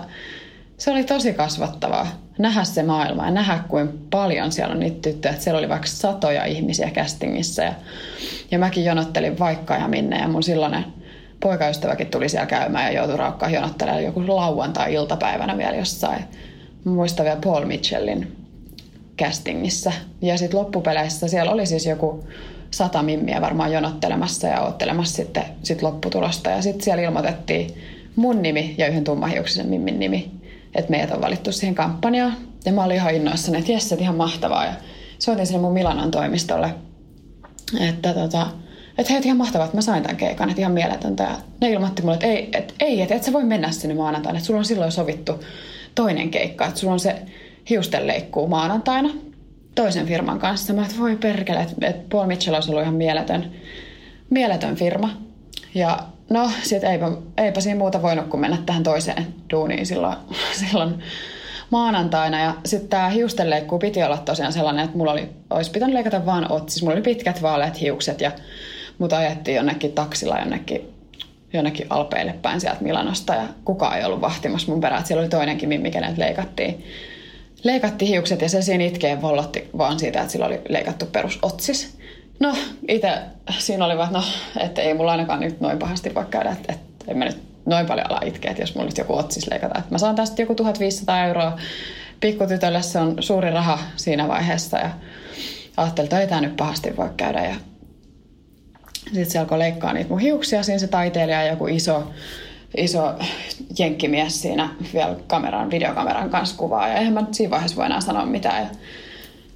se 0.78 0.92
oli 0.92 1.04
tosi 1.04 1.34
kasvattavaa 1.34 2.08
nähdä 2.38 2.64
se 2.64 2.84
maailma 2.84 3.26
ja 3.26 3.32
nähdä, 3.32 3.60
kuinka 3.68 3.94
paljon 4.10 4.52
siellä 4.52 4.74
on 4.74 4.80
niitä 4.80 5.02
tyttöjä. 5.02 5.32
Että 5.32 5.44
siellä 5.44 5.60
oli 5.60 5.70
vaikka 5.70 5.88
satoja 5.88 6.46
ihmisiä 6.46 6.92
castingissa 6.92 7.64
ja, 7.64 7.74
ja 8.52 8.60
mäkin 8.60 8.86
jonottelin 8.86 9.40
vaikka 9.40 9.76
ja 9.76 9.88
minne 9.88 10.20
ja 10.20 10.28
mun 10.28 10.44
silloinen 10.44 10.86
poikaystäväkin 11.40 12.08
tuli 12.08 12.30
siellä 12.30 12.46
käymään 12.46 12.86
ja 12.86 13.00
joutui 13.00 13.18
raukkaan 13.18 13.54
jonottelemaan 13.54 14.04
joku 14.04 14.24
lauantai-iltapäivänä 14.28 15.58
vielä 15.58 15.76
jossain. 15.76 16.24
Muistan 16.84 17.24
vielä 17.24 17.40
Paul 17.44 17.66
Mitchellin 17.66 18.36
castingissa. 19.20 19.92
Ja 20.22 20.38
sitten 20.38 20.60
loppupeleissä 20.60 21.28
siellä 21.28 21.52
oli 21.52 21.66
siis 21.66 21.86
joku 21.86 22.24
sata 22.72 23.04
mimmiä 23.04 23.42
varmaan 23.42 23.72
jonottelemassa 23.72 24.48
ja 24.48 24.62
ottelemassa 24.62 25.16
sitten 25.16 25.44
sit 25.64 25.82
lopputulosta. 25.82 26.50
Ja 26.50 26.62
sitten 26.62 26.84
siellä 26.84 27.04
ilmoitettiin 27.04 27.74
mun 28.16 28.42
nimi 28.42 28.76
ja 28.78 28.88
yhden 28.88 29.04
tummahiuksisen 29.04 29.68
mimmin 29.68 30.00
nimi, 30.00 30.32
että 30.76 30.92
meidät 30.92 31.12
on 31.12 31.22
valittu 31.22 31.52
siihen 31.52 31.76
kampanjaan. 31.76 32.38
Ja 32.66 32.72
mä 32.72 32.84
olin 32.84 32.96
ihan 32.96 33.16
innoissani, 33.16 33.58
että 33.58 33.72
jes, 33.72 33.92
ihan 33.92 34.16
mahtavaa. 34.16 34.66
Ja 34.66 34.74
soitin 35.20 35.48
sinne 35.48 35.62
mun 35.62 35.74
Milanan 35.74 36.12
toimistolle, 36.12 36.74
että 37.80 38.14
tota, 38.14 38.48
että 38.98 39.14
hei, 39.14 39.22
ihan 39.26 39.38
mahtavaa, 39.38 39.66
että 39.66 39.78
mä 39.78 39.82
sain 39.82 40.04
tämän 40.04 40.18
keikan, 40.18 40.50
että 40.50 40.62
ihan 40.62 40.74
mieletöntä. 40.74 41.24
Ja 41.24 41.38
ne 41.62 41.70
ilmoitti 41.70 42.02
mulle, 42.02 42.14
että 42.14 42.28
ei, 42.28 42.50
että 42.54 42.74
ei, 42.80 43.02
että 43.02 43.16
et 43.16 43.24
sä 43.24 43.34
voi 43.34 43.44
mennä 43.44 43.72
sinne 43.72 43.96
maanantaina, 43.96 44.38
että 44.38 44.48
sulla 44.48 44.60
on 44.60 44.66
silloin 44.66 44.92
sovittu 44.92 45.44
toinen 45.96 46.30
keikka, 46.30 46.66
että 46.66 46.80
sulla 46.80 46.94
on 46.94 47.00
se 47.00 47.16
hiusten 47.70 48.08
leikkuu 48.08 48.48
maanantaina 48.48 49.10
toisen 49.76 50.08
firman 50.08 50.40
kanssa. 50.40 50.74
Mä 50.74 50.82
että 50.82 51.00
voi 51.00 51.16
perkele, 51.16 51.60
että, 51.60 51.88
että 51.88 52.06
Paul 52.10 52.28
Mitchell 52.28 52.56
olisi 52.56 52.70
ollut 52.72 52.84
ihan 52.84 52.96
mieletön, 52.96 53.52
mieletön 54.30 54.76
firma. 54.76 55.10
Ja 55.76 56.00
no, 56.30 56.52
sit 56.64 56.84
eipä, 56.84 57.12
eipä 57.38 57.62
siinä 57.62 57.78
muuta 57.78 58.02
voinut 58.02 58.28
kuin 58.28 58.42
mennä 58.42 58.58
tähän 58.66 58.84
toiseen 58.84 59.28
duuniin 59.52 59.86
silloin, 59.86 60.18
silloin 60.70 61.04
maanantaina. 61.70 62.40
Ja 62.40 62.56
sitten 62.66 62.90
tämä 62.90 63.10
hiustenleikkuu 63.10 63.80
piti 63.80 64.04
olla 64.04 64.18
tosiaan 64.18 64.54
sellainen, 64.54 64.86
että 64.86 64.98
mulla 64.98 65.12
oli, 65.12 65.30
olisi 65.50 65.72
pitänyt 65.72 65.94
leikata 65.94 66.26
vaan 66.26 66.52
otsis. 66.52 66.84
Mulla 66.84 66.96
oli 66.96 67.04
pitkät 67.04 67.42
vaaleat 67.42 67.82
hiukset 67.82 68.22
ja 68.22 68.32
mut 68.98 69.14
ajettiin 69.14 69.56
jonnekin 69.56 69.92
taksilla 69.92 70.40
jonnekin 70.40 70.91
jonnekin 71.54 71.88
alpeille 71.90 72.34
päin 72.42 72.62
sieltä 72.62 72.84
Milanosta 72.84 73.36
ja 73.36 73.48
kukaan 73.66 73.98
ei 73.98 74.04
ollut 74.06 74.22
vahtimassa 74.22 74.72
mun 74.72 74.82
perään. 74.82 75.06
Siellä 75.06 75.22
oli 75.22 75.30
toinenkin 75.30 75.70
mimmi, 75.70 75.92
kenet 75.92 76.18
leikattiin 76.18 76.84
leikattiin 77.64 78.12
hiukset 78.12 78.42
ja 78.42 78.50
se 78.50 78.62
siinä 78.62 78.84
itkeen 78.84 79.22
vollotti 79.22 79.70
vaan 79.78 80.00
siitä, 80.00 80.20
että 80.20 80.32
sillä 80.32 80.46
oli 80.46 80.62
leikattu 80.70 81.06
perusotsis. 81.06 81.98
No, 82.40 82.56
itse 82.88 83.18
siinä 83.60 83.86
oli 83.86 83.98
vaan, 83.98 84.14
no, 84.14 84.24
että 84.60 84.82
ei 84.82 84.94
mulla 84.94 85.12
ainakaan 85.12 85.40
nyt 85.40 85.60
noin 85.62 85.80
pahasti 85.80 86.16
voi 86.16 86.26
käydä, 86.30 86.52
että, 86.52 86.74
että 86.74 87.06
en 87.08 87.18
mä 87.18 87.26
nyt 87.26 87.38
noin 87.66 87.86
paljon 87.86 88.12
ala 88.12 88.20
itkeä, 88.26 88.52
että 88.52 88.64
jos 88.64 88.76
mulla 88.76 88.88
nyt 88.88 88.98
joku 88.98 89.18
otsis 89.18 89.48
leikata. 89.50 89.80
Että 89.80 89.92
mä 89.92 89.98
saan 89.98 90.16
tästä 90.16 90.42
joku 90.42 90.56
1500 90.56 91.26
euroa. 91.26 91.58
Pikkutytölle 92.20 92.82
se 92.82 93.00
on 93.00 93.16
suuri 93.20 93.52
raha 93.52 93.80
siinä 93.96 94.28
vaiheessa 94.28 94.78
ja 94.78 94.90
ajattelin, 95.78 96.06
että 96.06 96.20
ei 96.20 96.28
tämä 96.28 96.42
nyt 96.42 96.56
pahasti 96.56 96.98
voi 96.98 97.10
käydä. 97.18 97.44
Ja 97.44 97.56
sitten 99.06 99.32
se 99.32 99.40
alkoi 99.40 99.60
leikkaa 99.60 99.94
niitä 99.94 100.10
mun 100.10 100.20
hiuksia, 100.20 100.64
siinä 100.64 100.80
se 100.80 100.88
taiteilija 100.88 101.44
ja 101.44 101.52
joku 101.52 101.68
iso 101.68 102.04
iso 102.78 103.14
jenkkimies 103.80 104.42
siinä 104.42 104.70
vielä 104.94 105.16
kameran, 105.28 105.72
videokameran 105.72 106.30
kanssa 106.30 106.58
kuvaa. 106.58 106.88
Ja 106.88 106.96
eihän 106.96 107.14
mä 107.14 107.22
nyt 107.22 107.34
siinä 107.34 107.52
vaiheessa 107.52 107.78
voi 107.78 107.86
enää 107.86 108.02
sanoa 108.02 108.26
mitään. 108.26 108.64
Ja 108.64 108.70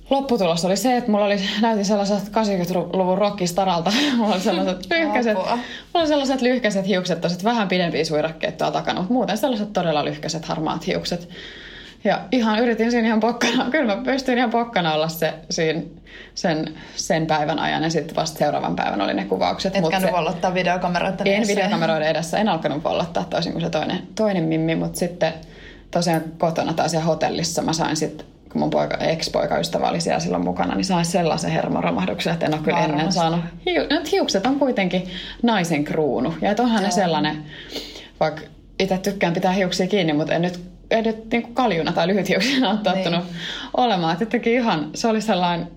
lopputulos 0.10 0.66
oli 0.66 0.78
se, 0.78 0.98
että 0.98 1.12
mulla 1.12 1.26
oli, 1.26 1.42
näytin 1.62 1.86
sellaiset 1.86 2.24
80-luvun 2.24 3.18
rockistaralta. 3.18 3.94
mulla 4.18 4.34
oli 4.34 4.42
sellaiset 4.42 4.88
lyhkäiset, 4.92 5.34
mulla 5.34 5.60
oli 6.00 6.08
sellaiset 6.08 6.42
lyhkäiset 6.42 6.88
hiukset, 6.88 7.22
tosit 7.22 7.44
vähän 7.44 7.68
pidempiä 7.68 8.06
suirakkeet 8.06 8.58
tuolla 8.58 8.74
takana, 8.74 9.00
mutta 9.00 9.14
muuten 9.14 9.38
sellaiset 9.38 9.74
todella 9.74 10.06
lyhkäiset 10.06 10.46
harmaat 10.46 10.88
hiukset. 10.88 11.30
Ja 12.06 12.22
ihan 12.32 12.60
yritin 12.60 12.92
siinä 12.92 13.08
ihan 13.08 13.20
pokkana, 13.20 13.66
kyllä 13.72 13.96
mä 13.96 14.02
pystyin 14.04 14.38
ihan 14.38 14.50
pokkana 14.50 14.94
olla 14.94 15.08
se, 15.08 15.34
siinä, 15.50 15.82
sen, 16.36 16.74
sen 16.96 17.26
päivän 17.26 17.60
ajan 17.60 17.84
ja 17.84 17.90
sitten 17.90 18.16
vasta 18.16 18.40
seuraavan 18.40 18.76
päivän 18.76 19.02
oli 19.02 19.14
ne 19.14 19.26
kuvaukset. 19.26 19.76
Etkä 19.76 20.00
se, 20.00 20.12
vollottaa 20.12 20.54
videokameroita 20.54 21.24
En 21.24 21.34
edessä. 21.34 21.56
videokameroiden 21.56 22.08
edessä, 22.08 22.38
en 22.38 22.50
alkanut 22.50 22.84
vollottaa 22.84 23.24
toisin 23.24 23.52
kuin 23.52 23.62
se 23.62 23.70
toinen, 23.70 24.00
toinen 24.16 24.44
mimmi, 24.44 24.76
mutta 24.76 25.00
sitten 25.00 25.34
tosiaan 25.92 26.22
kotona 26.38 26.74
tai 26.74 26.90
siellä 26.90 27.06
hotellissa 27.06 27.62
mä 27.62 27.74
sain 27.74 27.96
sitten 27.96 28.28
kun 28.52 28.62
mun 28.62 28.70
poika, 28.70 28.98
ex-poikaystävä 28.98 29.90
oli 29.90 30.02
siellä 30.02 30.20
silloin 30.20 30.44
mukana, 30.44 30.76
niin 30.76 30.86
sain 30.86 31.06
sellaisen 31.06 31.52
hermoromahduksen, 31.52 32.34
että 32.34 32.46
en 32.46 32.54
ole 32.54 32.62
kyllä 32.62 32.80
ennen 32.80 33.12
saanut. 33.12 33.40
Hiukset 34.12 34.46
on 34.46 34.60
kuitenkin 34.60 35.08
naisen 35.44 35.84
kruunu. 35.84 36.34
Ja 36.42 36.52
että 36.52 36.64
onhan 36.64 36.82
Joo. 36.82 36.88
ne 36.88 36.92
sellainen, 36.92 37.38
vaikka 38.20 38.42
itse 38.80 38.98
tykkään 38.98 39.34
pitää 39.34 39.52
hiuksia 39.52 39.88
kiinni, 39.88 40.14
mutta 40.14 40.34
en 40.34 40.42
nyt 40.42 40.60
edes 40.92 41.16
niin 41.32 41.42
kuin 41.42 41.54
kaljuna 41.54 41.92
tai 41.92 42.08
lyhythiuksena 42.08 42.70
on 42.70 42.78
tottunut 42.78 43.24
niin. 43.24 43.36
olemaan. 43.78 44.18
Että 44.22 44.38
ihan, 44.46 44.90
se 44.94 45.08
oli 45.08 45.22
sellainen 45.22 45.68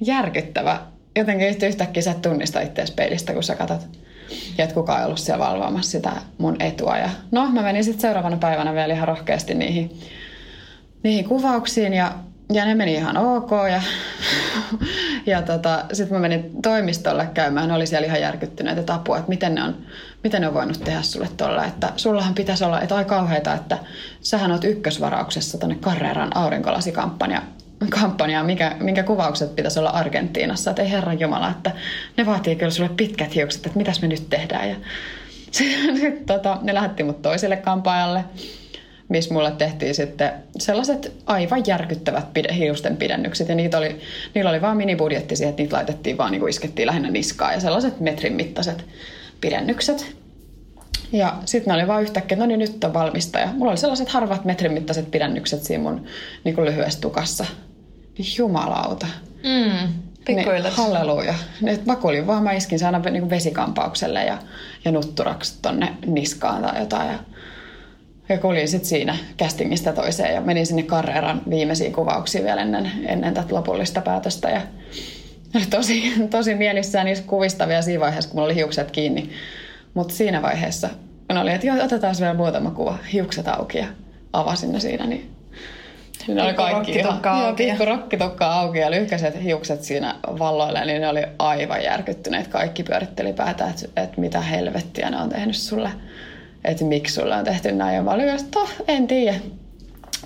järkyttävä. 0.00 0.80
Jotenkin 1.16 1.48
yhtäkkiä 1.66 2.02
sä 2.02 2.10
et 2.10 2.22
tunnista 2.22 2.60
itseäsi 2.60 2.92
peilistä, 2.92 3.32
kun 3.32 3.42
sä 3.42 3.54
katsot. 3.54 3.88
Ja 4.58 4.64
että 4.64 4.74
kukaan 4.74 5.00
ei 5.00 5.06
ollut 5.06 5.18
siellä 5.18 5.46
valvoamassa 5.46 5.90
sitä 5.90 6.12
mun 6.38 6.56
etua. 6.60 6.98
Ja 6.98 7.10
no, 7.30 7.50
mä 7.50 7.62
menin 7.62 7.84
sitten 7.84 8.00
seuraavana 8.00 8.36
päivänä 8.36 8.74
vielä 8.74 8.94
ihan 8.94 9.08
rohkeasti 9.08 9.54
niihin, 9.54 9.90
niihin 11.02 11.24
kuvauksiin 11.24 11.94
ja 11.94 12.12
ja 12.52 12.64
ne 12.64 12.74
meni 12.74 12.94
ihan 12.94 13.16
ok. 13.16 13.50
Ja, 13.70 13.82
ja 15.26 15.42
tota, 15.42 15.84
sitten 15.92 16.16
mä 16.16 16.20
menin 16.20 16.62
toimistolle 16.62 17.28
käymään. 17.34 17.68
Ne 17.68 17.74
oli 17.74 17.86
siellä 17.86 18.06
ihan 18.06 18.20
järkyttyneet, 18.20 18.78
että 18.78 18.94
apua, 18.94 19.18
että 19.18 19.28
miten 19.28 19.54
ne 19.54 19.62
on, 19.62 19.76
miten 20.24 20.40
ne 20.40 20.48
on 20.48 20.54
voinut 20.54 20.84
tehdä 20.84 21.02
sulle 21.02 21.28
tuolla. 21.36 21.64
Että 21.64 21.92
sullahan 21.96 22.34
pitäisi 22.34 22.64
olla, 22.64 22.80
että 22.80 22.96
aika 22.96 23.08
kauheita, 23.16 23.54
että 23.54 23.78
sähän 24.20 24.52
oot 24.52 24.64
ykkösvarauksessa 24.64 25.58
tuonne 25.58 25.76
Carreran 25.76 26.36
aurinkolasikampanja 26.36 27.42
kampanja, 27.90 28.44
mikä, 28.44 28.76
minkä 28.80 29.02
kuvaukset 29.02 29.56
pitäisi 29.56 29.78
olla 29.78 29.90
Argentiinassa. 29.90 30.70
Että 30.70 30.82
ei 30.82 30.90
herran 30.90 31.20
jumala, 31.20 31.50
että 31.50 31.70
ne 32.16 32.26
vaatii 32.26 32.56
kyllä 32.56 32.70
sulle 32.70 32.90
pitkät 32.96 33.34
hiukset, 33.34 33.66
että 33.66 33.78
mitäs 33.78 34.02
me 34.02 34.08
nyt 34.08 34.30
tehdään. 34.30 34.68
Ja 34.70 34.76
sitten 35.50 36.24
tota, 36.26 36.58
ne 36.62 36.74
lähetti 36.74 37.02
mut 37.02 37.22
toiselle 37.22 37.56
kampaajalle 37.56 38.24
missä 39.08 39.34
mulle 39.34 39.50
tehtiin 39.50 39.94
sitten 39.94 40.32
sellaiset 40.58 41.12
aivan 41.26 41.62
järkyttävät 41.66 42.32
pide, 42.32 42.54
hiusten 42.54 42.96
pidennykset. 42.96 43.48
Ja 43.48 43.54
niitä 43.54 43.78
oli, 43.78 44.00
niillä 44.34 44.50
oli 44.50 44.62
vaan 44.62 44.76
minibudjetti 44.76 45.36
siihen, 45.36 45.50
että 45.50 45.62
niitä 45.62 45.76
laitettiin 45.76 46.18
vaan, 46.18 46.30
niin 46.30 46.40
kuin 46.40 46.50
iskettiin 46.50 46.86
lähinnä 46.86 47.10
niskaa 47.10 47.52
ja 47.52 47.60
sellaiset 47.60 48.00
metrin 48.00 48.32
mittaiset 48.32 48.84
pidennykset. 49.40 50.16
Ja 51.12 51.36
sitten 51.44 51.70
ne 51.70 51.78
oli 51.78 51.88
vaan 51.88 52.02
yhtäkkiä, 52.02 52.38
no 52.38 52.46
niin 52.46 52.58
nyt 52.58 52.84
on 52.84 52.94
valmista. 52.94 53.38
Ja 53.38 53.48
mulla 53.52 53.70
oli 53.70 53.78
sellaiset 53.78 54.08
harvat 54.08 54.44
metrin 54.44 54.72
mittaiset 54.72 55.10
pidennykset 55.10 55.62
siinä 55.64 55.82
mun 55.82 56.04
niin 56.44 56.54
kuin 56.54 56.64
lyhyessä 56.64 57.00
tukassa. 57.00 57.44
Jumalauta. 58.38 59.06
Mm, 59.42 59.92
Niin, 60.64 60.72
halleluja. 60.72 61.34
Ne 61.60 61.78
vakuulin 61.86 62.26
vaan, 62.26 62.42
mä 62.42 62.52
iskin 62.52 62.78
se 62.78 62.86
aina 62.86 62.98
niin 62.98 63.30
vesikampaukselle 63.30 64.24
ja, 64.24 64.38
ja 64.84 64.90
nutturaksi 64.90 65.54
tonne 65.62 65.94
niskaan 66.06 66.62
tai 66.62 66.80
jotain. 66.80 67.08
Ja 67.08 67.18
ja 68.28 68.38
kuljin 68.38 68.68
sitten 68.68 68.88
siinä 68.88 69.16
castingista 69.38 69.92
toiseen 69.92 70.34
ja 70.34 70.40
menin 70.40 70.66
sinne 70.66 70.82
Carreran 70.82 71.42
viimeisiin 71.50 71.92
kuvauksiin 71.92 72.44
vielä 72.44 72.62
ennen, 72.62 72.90
ennen 73.06 73.34
tätä 73.34 73.54
lopullista 73.54 74.00
päätöstä. 74.00 74.50
Ja 74.50 74.60
tosi, 75.70 76.12
tosi 76.30 76.54
mielissään 76.54 77.06
niistä 77.06 77.26
kuvista 77.26 77.68
vielä 77.68 77.82
siinä 77.82 78.00
vaiheessa, 78.00 78.30
kun 78.30 78.36
mulla 78.36 78.46
oli 78.46 78.54
hiukset 78.54 78.90
kiinni. 78.90 79.30
Mutta 79.94 80.14
siinä 80.14 80.42
vaiheessa, 80.42 80.88
kun 81.28 81.38
oli, 81.38 81.52
että 81.52 81.66
joo, 81.66 81.84
otetaan 81.84 82.14
vielä 82.20 82.34
muutama 82.34 82.70
kuva, 82.70 82.98
hiukset 83.12 83.48
auki 83.48 83.78
ja 83.78 83.86
avasin 84.32 84.72
ne 84.72 84.80
siinä, 84.80 85.06
niin 85.06 85.38
Siinä 86.26 86.44
oli 86.44 86.54
kaikki 86.54 86.92
ihan, 86.92 87.12
auki. 87.12 87.62
Joo, 87.62 87.76
pikku 87.76 87.84
rokkitukka 87.84 88.46
auki 88.46 88.78
ja 88.78 88.90
lyhkäiset 88.90 89.42
hiukset 89.44 89.82
siinä 89.82 90.14
valloille, 90.24 90.84
niin 90.84 91.00
ne 91.00 91.08
oli 91.08 91.22
aivan 91.38 91.84
järkyttyneet. 91.84 92.48
Kaikki 92.48 92.82
pyöritteli 92.82 93.32
päätä, 93.32 93.68
että, 93.68 94.02
että 94.02 94.20
mitä 94.20 94.40
helvettiä 94.40 95.10
ne 95.10 95.16
on 95.16 95.28
tehnyt 95.28 95.56
sulle 95.56 95.90
että 96.64 96.84
miksi 96.84 97.14
sulla 97.14 97.36
on 97.36 97.44
tehty 97.44 97.72
näin. 97.72 97.96
Ja 97.96 98.02
mä 98.02 98.10
olin 98.10 98.28
oh, 98.56 98.70
en 98.88 99.06
tiedä. 99.06 99.36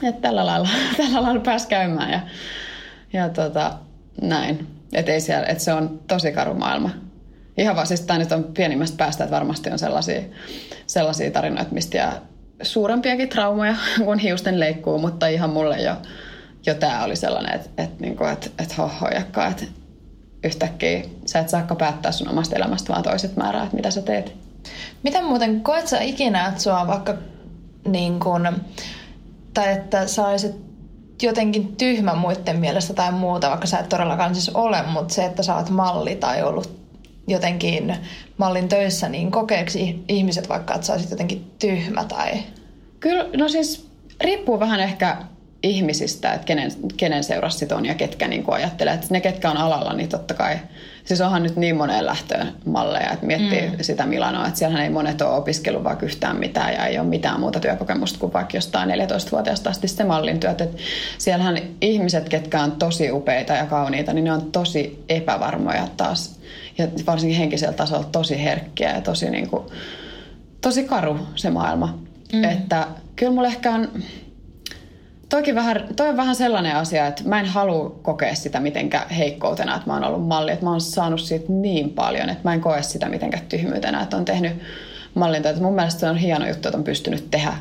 Että 0.03 0.21
tällä 0.21 0.47
lailla, 0.47 0.69
tällä 0.97 1.23
lailla 1.23 1.41
pääsi 1.41 1.69
käymään 1.69 2.11
ja, 2.11 2.21
ja 3.13 3.29
tota, 3.29 3.73
näin. 4.23 4.67
Että 4.93 5.21
siellä, 5.21 5.47
et 5.47 5.61
se 5.61 5.73
on 5.73 6.01
tosi 6.09 6.33
karu 6.33 6.55
maailma. 6.55 6.91
Ihan 7.59 7.77
vaan, 7.77 7.87
siis 7.87 8.01
tämä 8.01 8.19
nyt 8.19 8.33
on 8.33 8.45
pienimmästä 8.45 8.97
päästä, 8.97 9.25
että 9.25 9.37
varmasti 9.37 9.71
on 9.71 9.79
sellaisia, 9.79 10.21
sellaisia 10.87 11.31
tarinoita, 11.31 11.75
mistä 11.75 11.97
jää 11.97 12.21
suurempiakin 12.63 13.29
traumoja 13.29 13.75
kuin 14.05 14.19
hiusten 14.19 14.61
leikkuu, 14.61 14.99
mutta 14.99 15.27
ihan 15.27 15.51
mulle 15.51 15.83
jo, 15.83 15.97
jo 16.67 16.75
tämä 16.75 17.05
oli 17.05 17.17
sellainen, 17.17 17.55
että, 17.55 17.83
että, 17.83 17.97
niinku, 18.01 18.25
että, 18.25 18.51
että 18.59 18.75
hohojakka, 18.79 19.47
että 19.47 19.65
yhtäkkiä 20.45 21.03
sä 21.27 21.39
et 21.39 21.49
saakka 21.49 21.75
päättää 21.75 22.13
sun 22.13 22.29
omasta 22.29 22.57
elämästä, 22.57 22.93
vaan 22.93 23.03
toiset 23.03 23.37
määrää, 23.37 23.65
että 23.65 23.77
mitä 23.77 23.91
sä 23.91 24.03
teet. 24.03 24.35
Miten 25.03 25.25
muuten, 25.25 25.61
koet 25.61 25.89
sä 25.89 26.01
ikinä, 26.01 26.47
että 26.49 26.63
sua 26.63 26.87
vaikka 26.87 27.15
niin 27.87 28.21
kun, 28.21 28.49
tai 29.55 29.73
että 29.73 30.07
sä 30.07 30.27
olisit 30.27 30.57
jotenkin 31.23 31.77
tyhmä 31.77 32.15
muiden 32.15 32.59
mielestä 32.59 32.95
tai 32.95 33.13
muuta, 33.13 33.51
vaikka 33.51 33.67
sä 33.67 33.79
et 33.79 33.89
todellakaan 33.89 34.35
siis 34.35 34.49
ole, 34.49 34.83
mutta 34.83 35.15
se, 35.15 35.25
että 35.25 35.43
sä 35.43 35.57
oot 35.57 35.71
malli 35.71 36.17
tai 36.17 36.43
ollut 36.43 36.83
jotenkin 37.29 37.97
mallin 38.37 38.69
töissä, 38.69 39.09
niin 39.09 39.31
kokeeksi 39.31 40.05
ihmiset 40.09 40.49
vaikka, 40.49 40.75
että 40.75 40.87
sä 40.87 40.93
olisit 40.93 41.11
jotenkin 41.11 41.53
tyhmä 41.59 42.05
tai... 42.05 42.31
Kyllä, 43.01 43.25
no 43.37 43.49
siis 43.49 43.89
riippuu 44.21 44.61
vähän 44.61 44.81
ehkä 44.81 45.17
ihmisistä, 45.63 46.33
että 46.33 46.45
kenen, 46.45 46.73
kenen 46.97 47.25
seurassa 47.25 47.77
on 47.77 47.87
ja 47.87 47.95
ketkä 47.95 48.29
niin 48.29 48.45
ajattelee. 48.47 48.95
Että 48.95 49.07
ne, 49.11 49.21
ketkä 49.21 49.51
on 49.51 49.57
alalla, 49.57 49.93
niin 49.93 50.09
totta 50.09 50.35
kai, 50.35 50.59
siis 51.05 51.21
onhan 51.21 51.43
nyt 51.43 51.57
niin 51.57 51.77
moneen 51.77 52.07
lähtöön 52.07 52.53
malleja, 52.65 53.11
että 53.11 53.27
miettii 53.27 53.69
mm. 53.69 53.77
sitä 53.81 54.07
Milanoa, 54.07 54.47
että 54.47 54.59
siellähän 54.59 54.85
ei 54.85 54.91
monet 54.91 55.23
ole 55.23 55.35
opiskellut 55.35 55.85
vaikka 55.85 56.07
yhtään 56.07 56.37
mitään 56.37 56.73
ja 56.73 56.87
ei 56.87 56.99
ole 56.99 57.09
mitään 57.09 57.41
muuta 57.41 57.61
työkokemusta 57.61 58.19
kuin 58.19 58.33
vaikka 58.33 58.57
jostain 58.57 58.91
14-vuotiaasta 58.91 59.71
asti 59.71 59.89
se 59.89 60.05
mallin 60.05 60.41
työt. 60.41 60.61
Että 60.61 60.83
siellähän 61.19 61.59
ihmiset, 61.81 62.29
ketkä 62.29 62.63
on 62.63 62.73
tosi 62.73 63.11
upeita 63.11 63.53
ja 63.53 63.67
kauniita, 63.67 64.13
niin 64.13 64.25
ne 64.25 64.33
on 64.33 64.53
tosi 64.53 65.05
epävarmoja 65.09 65.89
taas 65.97 66.41
ja 66.79 66.89
varsinkin 67.07 67.39
henkisellä 67.39 67.75
tasolla 67.75 68.05
tosi 68.13 68.45
herkkiä 68.45 68.95
ja 68.95 69.01
tosi, 69.01 69.31
niin 69.31 69.49
kuin, 69.49 69.65
tosi 70.61 70.85
karu 70.85 71.19
se 71.35 71.51
maailma. 71.51 71.99
Mm. 72.33 72.45
Että 72.45 72.87
kyllä 73.17 73.33
mulla 73.33 73.49
ehkä 73.49 73.71
on 73.71 73.89
Toikin 75.33 75.55
vähän, 75.55 75.89
toi 75.97 76.09
on 76.09 76.17
vähän 76.17 76.37
sellainen 76.37 76.77
asia, 76.77 77.07
että 77.07 77.23
mä 77.25 77.41
en 77.41 77.47
halua 77.47 77.99
kokea 78.03 78.35
sitä 78.35 78.61
mitenkään 78.61 79.11
heikkoutena, 79.11 79.77
että 79.77 79.87
mä 79.87 79.95
oon 79.95 80.05
ollut 80.05 80.29
malli. 80.29 80.53
Että 80.53 80.65
mä 80.65 80.71
oon 80.71 80.81
saanut 80.81 81.21
siitä 81.21 81.45
niin 81.49 81.91
paljon, 81.91 82.31
että 82.31 82.49
mä 82.49 82.55
en 82.55 82.61
koe 82.61 82.83
sitä 82.83 83.09
mitenkään 83.09 83.47
tyhmyytenä, 83.49 84.03
että 84.03 84.17
on 84.17 84.25
tehnyt 84.25 84.53
mallinta. 85.15 85.49
Että 85.49 85.63
mun 85.63 85.75
mielestä 85.75 86.01
se 86.01 86.09
on 86.09 86.17
hieno 86.17 86.49
juttu, 86.49 86.69
että 86.69 86.79
on 86.79 86.85
pystynyt 86.85 87.31
tehdä 87.31 87.53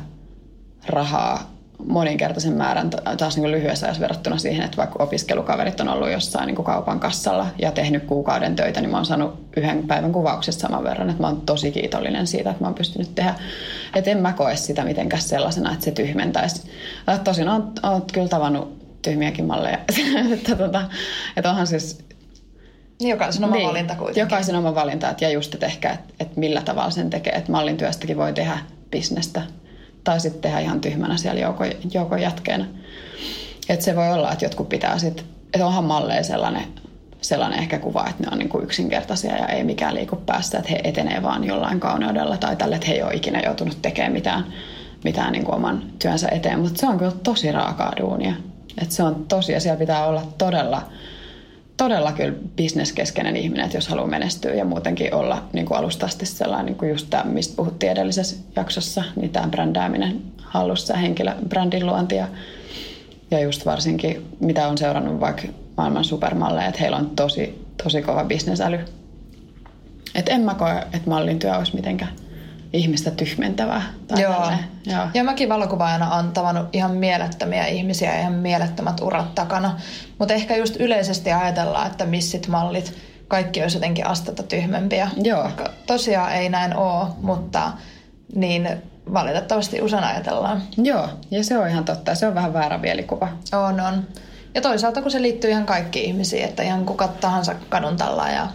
rahaa 0.86 1.50
moninkertaisen 1.86 2.52
määrän 2.52 2.90
taas 2.90 3.36
niin 3.36 3.42
kuin 3.42 3.52
lyhyessä 3.52 3.86
ajassa 3.86 4.00
verrattuna 4.00 4.38
siihen, 4.38 4.64
että 4.64 4.76
vaikka 4.76 5.02
opiskelukaverit 5.02 5.80
on 5.80 5.88
ollut 5.88 6.10
jossain 6.10 6.46
niin 6.46 6.56
kuin 6.56 6.66
kaupan 6.66 7.00
kassalla 7.00 7.46
ja 7.58 7.72
tehnyt 7.72 8.04
kuukauden 8.04 8.56
töitä, 8.56 8.80
niin 8.80 8.90
mä 8.90 8.96
oon 8.96 9.06
saanut 9.06 9.46
yhden 9.56 9.86
päivän 9.86 10.12
kuvauksesta 10.12 10.60
saman 10.60 10.84
verran. 10.84 11.10
Että 11.10 11.22
mä 11.22 11.28
oon 11.28 11.40
tosi 11.40 11.72
kiitollinen 11.72 12.26
siitä, 12.26 12.50
että 12.50 12.62
mä 12.62 12.68
oon 12.68 12.74
pystynyt 12.74 13.14
tehdä. 13.14 13.34
Että 13.94 14.10
en 14.10 14.18
mä 14.18 14.32
koe 14.32 14.56
sitä 14.56 14.84
mitenkään 14.84 15.22
sellaisena, 15.22 15.72
että 15.72 15.84
se 15.84 15.90
tyhmentäisi. 15.90 16.70
Tosin 17.24 17.48
oon, 17.48 17.72
oon 17.82 18.02
kyllä 18.12 18.28
tavannut 18.28 18.82
tyhmiäkin 19.02 19.44
malleja. 19.44 19.78
että, 20.34 20.56
tota, 20.56 20.82
että 21.36 21.50
onhan 21.50 21.66
siis 21.66 22.04
Jokaisen 23.00 23.44
oma 23.44 23.56
niin, 23.56 23.68
valinta 23.68 23.94
kuitenkin. 23.94 24.20
Jokaisen 24.20 24.56
oma 24.56 24.74
valinta, 24.74 25.10
että 25.10 25.24
ja 25.24 25.30
just, 25.30 25.54
että 25.54 25.66
ehkä, 25.66 25.90
että, 25.90 26.14
että 26.20 26.40
millä 26.40 26.62
tavalla 26.62 26.90
sen 26.90 27.10
tekee, 27.10 27.32
että 27.32 27.52
mallin 27.52 27.76
työstäkin 27.76 28.16
voi 28.16 28.32
tehdä 28.32 28.58
bisnestä 28.90 29.42
tai 30.04 30.20
sitten 30.20 30.42
tehdä 30.42 30.60
ihan 30.60 30.80
tyhmänä 30.80 31.16
siellä 31.16 31.40
joukon, 31.40 31.66
joukon 31.94 32.22
jatkeena. 32.22 32.64
Että 33.68 33.84
se 33.84 33.96
voi 33.96 34.12
olla, 34.12 34.32
että 34.32 34.44
jotkut 34.44 34.68
pitää 34.68 34.98
sitten, 34.98 35.24
että 35.54 35.66
onhan 35.66 35.84
malleja 35.84 36.22
sellainen, 36.22 36.64
sellainen 37.20 37.58
ehkä 37.58 37.78
kuva, 37.78 38.06
että 38.10 38.22
ne 38.22 38.28
on 38.32 38.38
niinku 38.38 38.60
yksinkertaisia 38.60 39.36
ja 39.36 39.46
ei 39.46 39.64
mikään 39.64 39.94
liiku 39.94 40.16
päästä, 40.16 40.58
että 40.58 40.70
he 40.70 40.80
etenee 40.84 41.22
vaan 41.22 41.44
jollain 41.44 41.80
kauneudella 41.80 42.36
tai 42.36 42.56
tälle, 42.56 42.74
että 42.74 42.86
he 42.86 42.94
ei 42.94 43.02
ole 43.02 43.14
ikinä 43.14 43.40
joutunut 43.40 43.82
tekemään 43.82 44.12
mitään, 44.12 44.44
mitään 45.04 45.32
niinku 45.32 45.52
oman 45.52 45.82
työnsä 45.98 46.28
eteen. 46.30 46.60
Mutta 46.60 46.80
se 46.80 46.86
on 46.86 46.98
kyllä 46.98 47.12
tosi 47.22 47.52
raakaa 47.52 47.92
duunia. 48.00 48.34
Että 48.82 48.94
se 48.94 49.02
on 49.02 49.26
tosi 49.28 49.52
ja 49.52 49.60
siellä 49.60 49.78
pitää 49.78 50.06
olla 50.06 50.22
todella 50.38 50.82
todella 51.76 52.12
kyllä 52.12 52.34
bisneskeskeinen 52.56 53.36
ihminen, 53.36 53.64
että 53.64 53.76
jos 53.76 53.88
haluaa 53.88 54.06
menestyä 54.06 54.54
ja 54.54 54.64
muutenkin 54.64 55.14
olla 55.14 55.42
niin 55.52 55.66
kuin 55.66 55.78
alusta 55.78 56.06
asti 56.06 56.26
sellainen, 56.26 56.66
niin 56.66 56.76
kuin 56.76 56.90
just 56.90 57.06
tämä, 57.10 57.24
mistä 57.24 57.56
puhuttiin 57.56 57.92
edellisessä 57.92 58.36
jaksossa, 58.56 59.04
niin 59.16 59.30
tämä 59.30 59.48
brändääminen 59.48 60.22
hallussa, 60.36 60.96
henkilöbrändin 60.96 61.86
luonti 61.86 62.16
ja, 62.16 62.28
ja 63.30 63.40
just 63.40 63.66
varsinkin, 63.66 64.26
mitä 64.40 64.68
on 64.68 64.78
seurannut 64.78 65.20
vaikka 65.20 65.42
maailman 65.76 66.04
supermalleja, 66.04 66.68
että 66.68 66.80
heillä 66.80 66.96
on 66.96 67.10
tosi, 67.10 67.66
tosi 67.82 68.02
kova 68.02 68.24
bisnesäly. 68.24 68.78
Että 70.14 70.32
en 70.32 70.40
mä 70.40 70.54
koe, 70.54 70.78
että 70.78 71.10
mallin 71.10 71.38
työ 71.38 71.56
olisi 71.56 71.74
mitenkään 71.74 72.21
ihmistä 72.72 73.10
tyhmentävää. 73.10 73.82
Tai 74.08 74.22
Joo. 74.22 74.52
Joo. 74.86 75.06
Ja 75.14 75.24
mäkin 75.24 75.48
valokuvaajana 75.48 76.14
on 76.14 76.32
tavannut 76.32 76.66
ihan 76.72 76.90
mielettömiä 76.90 77.66
ihmisiä 77.66 78.14
ja 78.14 78.20
ihan 78.20 78.32
mielettömät 78.32 79.00
urat 79.00 79.34
takana. 79.34 79.76
Mutta 80.18 80.34
ehkä 80.34 80.56
just 80.56 80.76
yleisesti 80.80 81.32
ajatellaan, 81.32 81.86
että 81.86 82.06
missit 82.06 82.48
mallit, 82.48 82.94
kaikki 83.28 83.62
olisi 83.62 83.76
jotenkin 83.76 84.06
astetta 84.06 84.42
tyhmempiä. 84.42 85.10
Joo. 85.22 85.42
Vaikka 85.42 85.70
tosiaan 85.86 86.32
ei 86.32 86.48
näin 86.48 86.76
ole, 86.76 87.08
mutta 87.22 87.72
niin 88.34 88.68
valitettavasti 89.12 89.82
usein 89.82 90.04
ajatellaan. 90.04 90.62
Joo, 90.76 91.08
ja 91.30 91.44
se 91.44 91.58
on 91.58 91.68
ihan 91.68 91.84
totta. 91.84 92.14
Se 92.14 92.26
on 92.26 92.34
vähän 92.34 92.52
väärä 92.52 92.78
mielikuva. 92.78 93.28
On, 93.52 93.80
on. 93.80 94.06
Ja 94.54 94.60
toisaalta 94.60 95.02
kun 95.02 95.10
se 95.10 95.22
liittyy 95.22 95.50
ihan 95.50 95.66
kaikkiin 95.66 96.06
ihmisiin, 96.06 96.44
että 96.44 96.62
ihan 96.62 96.86
kuka 96.86 97.08
tahansa 97.08 97.54
kadun 97.68 97.96
tällä 97.96 98.30
ja 98.30 98.48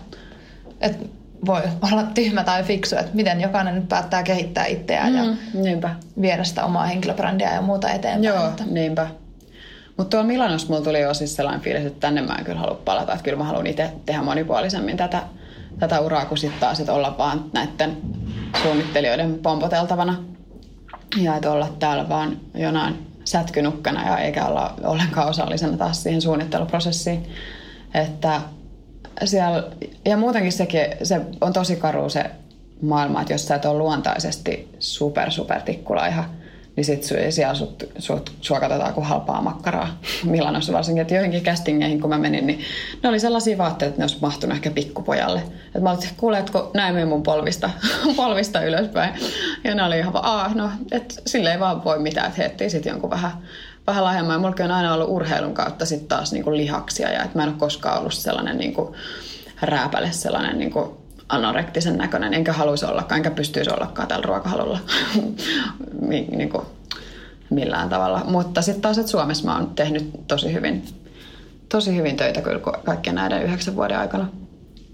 että 0.81 1.05
voi 1.45 1.61
olla 1.91 2.03
tyhmä 2.03 2.43
tai 2.43 2.63
fiksu, 2.63 2.95
että 2.95 3.11
miten 3.13 3.41
jokainen 3.41 3.75
nyt 3.75 3.89
päättää 3.89 4.23
kehittää 4.23 4.65
itseään 4.65 5.13
mm, 5.13 5.17
ja 5.17 5.35
niinpä. 5.53 5.95
viedä 6.21 6.43
sitä 6.43 6.65
omaa 6.65 6.85
henkilöbrändiä 6.85 7.53
ja 7.53 7.61
muuta 7.61 7.89
eteenpäin. 7.89 8.23
Joo, 8.23 8.45
mutta. 8.45 8.63
niinpä. 8.65 9.07
Mutta 9.97 10.09
tuolla 10.09 10.27
Milanossa 10.27 10.67
mulla 10.67 10.81
tuli 10.81 11.01
jo 11.01 11.13
siis 11.13 11.35
sellainen 11.35 11.61
fiilis, 11.61 11.85
että 11.85 11.99
tänne 11.99 12.21
mä 12.21 12.35
en 12.35 12.45
kyllä 12.45 12.59
halua 12.59 12.81
palata. 12.85 13.11
Että 13.13 13.23
kyllä 13.23 13.37
mä 13.37 13.43
haluan 13.43 13.67
itse 13.67 13.91
tehdä 14.05 14.21
monipuolisemmin 14.21 14.97
tätä, 14.97 15.23
tätä 15.79 15.99
uraa, 15.99 16.25
kun 16.25 16.37
sitten 16.37 16.59
taas 16.59 16.77
sit 16.77 16.89
olla 16.89 17.17
vaan 17.17 17.45
näiden 17.53 17.97
suunnittelijoiden 18.63 19.39
pompoteltavana. 19.39 20.23
Ja 21.17 21.35
että 21.35 21.51
olla 21.51 21.69
täällä 21.79 22.09
vaan 22.09 22.37
jonain 22.55 23.07
sätkynukkana 23.25 24.09
ja 24.09 24.17
eikä 24.17 24.45
olla 24.45 24.73
ollenkaan 24.83 25.27
osallisena 25.29 25.77
taas 25.77 26.03
siihen 26.03 26.21
suunnitteluprosessiin. 26.21 27.29
Että 27.93 28.41
siellä, 29.25 29.63
ja 30.05 30.17
muutenkin 30.17 30.51
sekin, 30.51 30.81
se 31.03 31.21
on 31.41 31.53
tosi 31.53 31.75
karu 31.75 32.09
se 32.09 32.25
maailma, 32.81 33.21
että 33.21 33.33
jos 33.33 33.47
sä 33.47 33.55
et 33.55 33.65
ole 33.65 33.77
luontaisesti 33.77 34.69
super, 34.79 35.31
super 35.31 35.61
tikkulaiha, 35.61 36.25
niin 36.75 36.85
sit 36.85 37.03
siellä 37.29 37.53
sut, 37.53 37.83
sut, 37.99 38.31
sua 38.41 38.59
katsotaan 38.59 38.93
kuin 38.93 39.05
halpaa 39.05 39.41
makkaraa 39.41 39.99
Milanossa 40.25 40.73
varsinkin. 40.73 41.01
Että 41.01 41.15
joihinkin 41.15 41.43
castingeihin, 41.43 42.01
kun 42.01 42.09
mä 42.09 42.17
menin, 42.17 42.47
niin 42.47 42.59
ne 43.03 43.09
oli 43.09 43.19
sellaisia 43.19 43.57
vaatteita, 43.57 43.89
että 43.89 43.99
ne 43.99 44.03
olisi 44.03 44.17
mahtunut 44.21 44.55
ehkä 44.55 44.71
pikkupojalle. 44.71 45.39
Että 45.65 45.79
mä 45.79 45.89
olin, 45.89 46.03
että 46.03 46.15
kuuletko, 46.17 46.71
näin 46.73 47.07
mun 47.07 47.23
polvista, 47.23 47.69
polvista 48.15 48.63
ylöspäin. 48.63 49.13
Ja 49.63 49.75
ne 49.75 49.83
oli 49.83 49.99
ihan 49.99 50.13
vaan, 50.13 50.57
no, 50.57 50.69
että 50.91 51.15
sille 51.25 51.51
ei 51.51 51.59
vaan 51.59 51.83
voi 51.83 51.99
mitään, 51.99 52.33
että 52.37 52.63
he 52.63 52.69
sitten 52.69 52.91
jonkun 52.91 53.09
vähän 53.09 53.31
vähän 53.87 54.03
lahjemmaa. 54.03 54.33
Ja 54.35 54.39
mullakin 54.39 54.65
on 54.65 54.71
aina 54.71 54.93
ollut 54.93 55.09
urheilun 55.09 55.53
kautta 55.53 55.85
sitten 55.85 56.07
taas 56.07 56.31
niin 56.31 56.43
kuin 56.43 56.57
lihaksia 56.57 57.11
ja 57.11 57.23
että 57.23 57.39
mä 57.39 57.43
en 57.43 57.49
ole 57.49 57.57
koskaan 57.57 57.99
ollut 57.99 58.13
sellainen 58.13 58.57
niin 58.57 58.73
kuin 58.73 58.95
rääpäle, 59.61 60.11
sellainen 60.11 60.59
niin 60.59 60.71
kuin 60.71 60.89
anorektisen 61.29 61.97
näköinen, 61.97 62.33
enkä 62.33 62.53
haluaisi 62.53 62.85
ollakaan, 62.85 63.17
enkä 63.17 63.31
pystyisi 63.31 63.69
ollakaan 63.69 64.07
tällä 64.07 64.25
ruokahalulla 64.25 64.79
niin 66.09 66.49
kuin 66.49 66.65
millään 67.49 67.89
tavalla. 67.89 68.23
Mutta 68.27 68.61
sitten 68.61 68.81
taas, 68.81 68.97
että 68.97 69.11
Suomessa 69.11 69.45
mä 69.45 69.55
oon 69.55 69.69
tehnyt 69.75 70.27
tosi 70.27 70.53
hyvin, 70.53 70.85
tosi 71.69 71.95
hyvin 71.95 72.17
töitä 72.17 72.41
kyllä 72.41 72.59
kaikkien 72.85 73.15
näiden 73.15 73.43
yhdeksän 73.43 73.75
vuoden 73.75 73.99
aikana. 73.99 74.27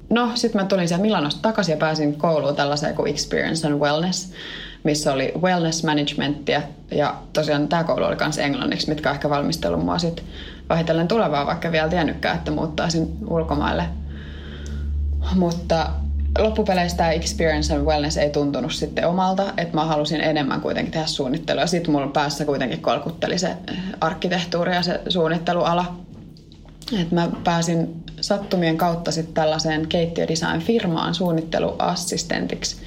No, 0.09 0.31
sitten 0.35 0.61
mä 0.61 0.67
tulin 0.67 0.87
siellä 0.87 1.01
Milanosta 1.01 1.41
takaisin 1.41 1.73
ja 1.73 1.77
pääsin 1.77 2.15
kouluun 2.15 2.55
tällaiseen 2.55 2.95
kuin 2.95 3.11
Experience 3.11 3.67
and 3.67 3.79
Wellness, 3.79 4.33
missä 4.83 5.13
oli 5.13 5.31
wellness 5.41 5.83
managementia. 5.83 6.61
Ja 6.91 7.15
tosiaan 7.33 7.67
tämä 7.67 7.83
koulu 7.83 8.05
oli 8.05 8.15
myös 8.15 8.37
englanniksi, 8.37 8.89
mitkä 8.89 9.09
on 9.09 9.15
ehkä 9.15 9.29
valmistellut 9.29 9.85
mua 9.85 9.97
vähitellen 10.69 11.07
tulevaa, 11.07 11.45
vaikka 11.45 11.71
vielä 11.71 11.89
tiennytkään, 11.89 12.37
että 12.37 12.51
muuttaisin 12.51 13.17
ulkomaille. 13.27 13.83
Mutta 15.35 15.89
loppupeleissä 16.39 16.97
tämä 16.97 17.11
experience 17.11 17.73
and 17.73 17.85
wellness 17.85 18.17
ei 18.17 18.29
tuntunut 18.29 18.73
sitten 18.73 19.07
omalta, 19.07 19.53
että 19.57 19.75
mä 19.75 19.85
halusin 19.85 20.21
enemmän 20.21 20.61
kuitenkin 20.61 20.91
tehdä 20.91 21.05
suunnittelua. 21.05 21.67
Sitten 21.67 21.91
mulla 21.91 22.07
päässä 22.07 22.45
kuitenkin 22.45 22.81
kolkutteli 22.81 23.37
se 23.37 23.55
arkkitehtuuri 24.01 24.75
ja 24.75 24.81
se 24.81 25.01
suunnitteluala. 25.09 25.95
Et 27.01 27.11
mä 27.11 27.29
pääsin 27.43 28.03
sattumien 28.21 28.77
kautta 28.77 29.11
sitten 29.11 29.33
tällaiseen 29.33 29.87
keittiödesign-firmaan 29.87 31.15
suunnitteluassistentiksi– 31.15 32.77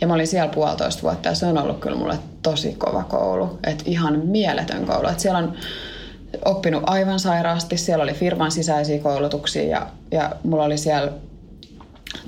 ja 0.00 0.06
mä 0.06 0.14
olin 0.14 0.26
siellä 0.26 0.52
puolitoista 0.54 1.02
vuotta 1.02 1.28
ja 1.28 1.34
se 1.34 1.46
on 1.46 1.58
ollut 1.58 1.80
kyllä 1.80 1.96
mulle 1.96 2.18
tosi 2.42 2.74
kova 2.78 3.04
koulu. 3.04 3.58
Että 3.66 3.84
ihan 3.86 4.26
mieletön 4.26 4.86
koulu. 4.86 5.08
Että 5.08 5.22
siellä 5.22 5.38
on 5.38 5.52
oppinut 6.44 6.82
aivan 6.86 7.20
sairaasti. 7.20 7.76
Siellä 7.76 8.02
oli 8.02 8.12
firman 8.12 8.50
sisäisiä 8.50 8.98
koulutuksia 8.98 9.62
ja, 9.62 9.86
ja 10.10 10.30
mulla 10.44 10.64
oli 10.64 10.78
siellä 10.78 11.12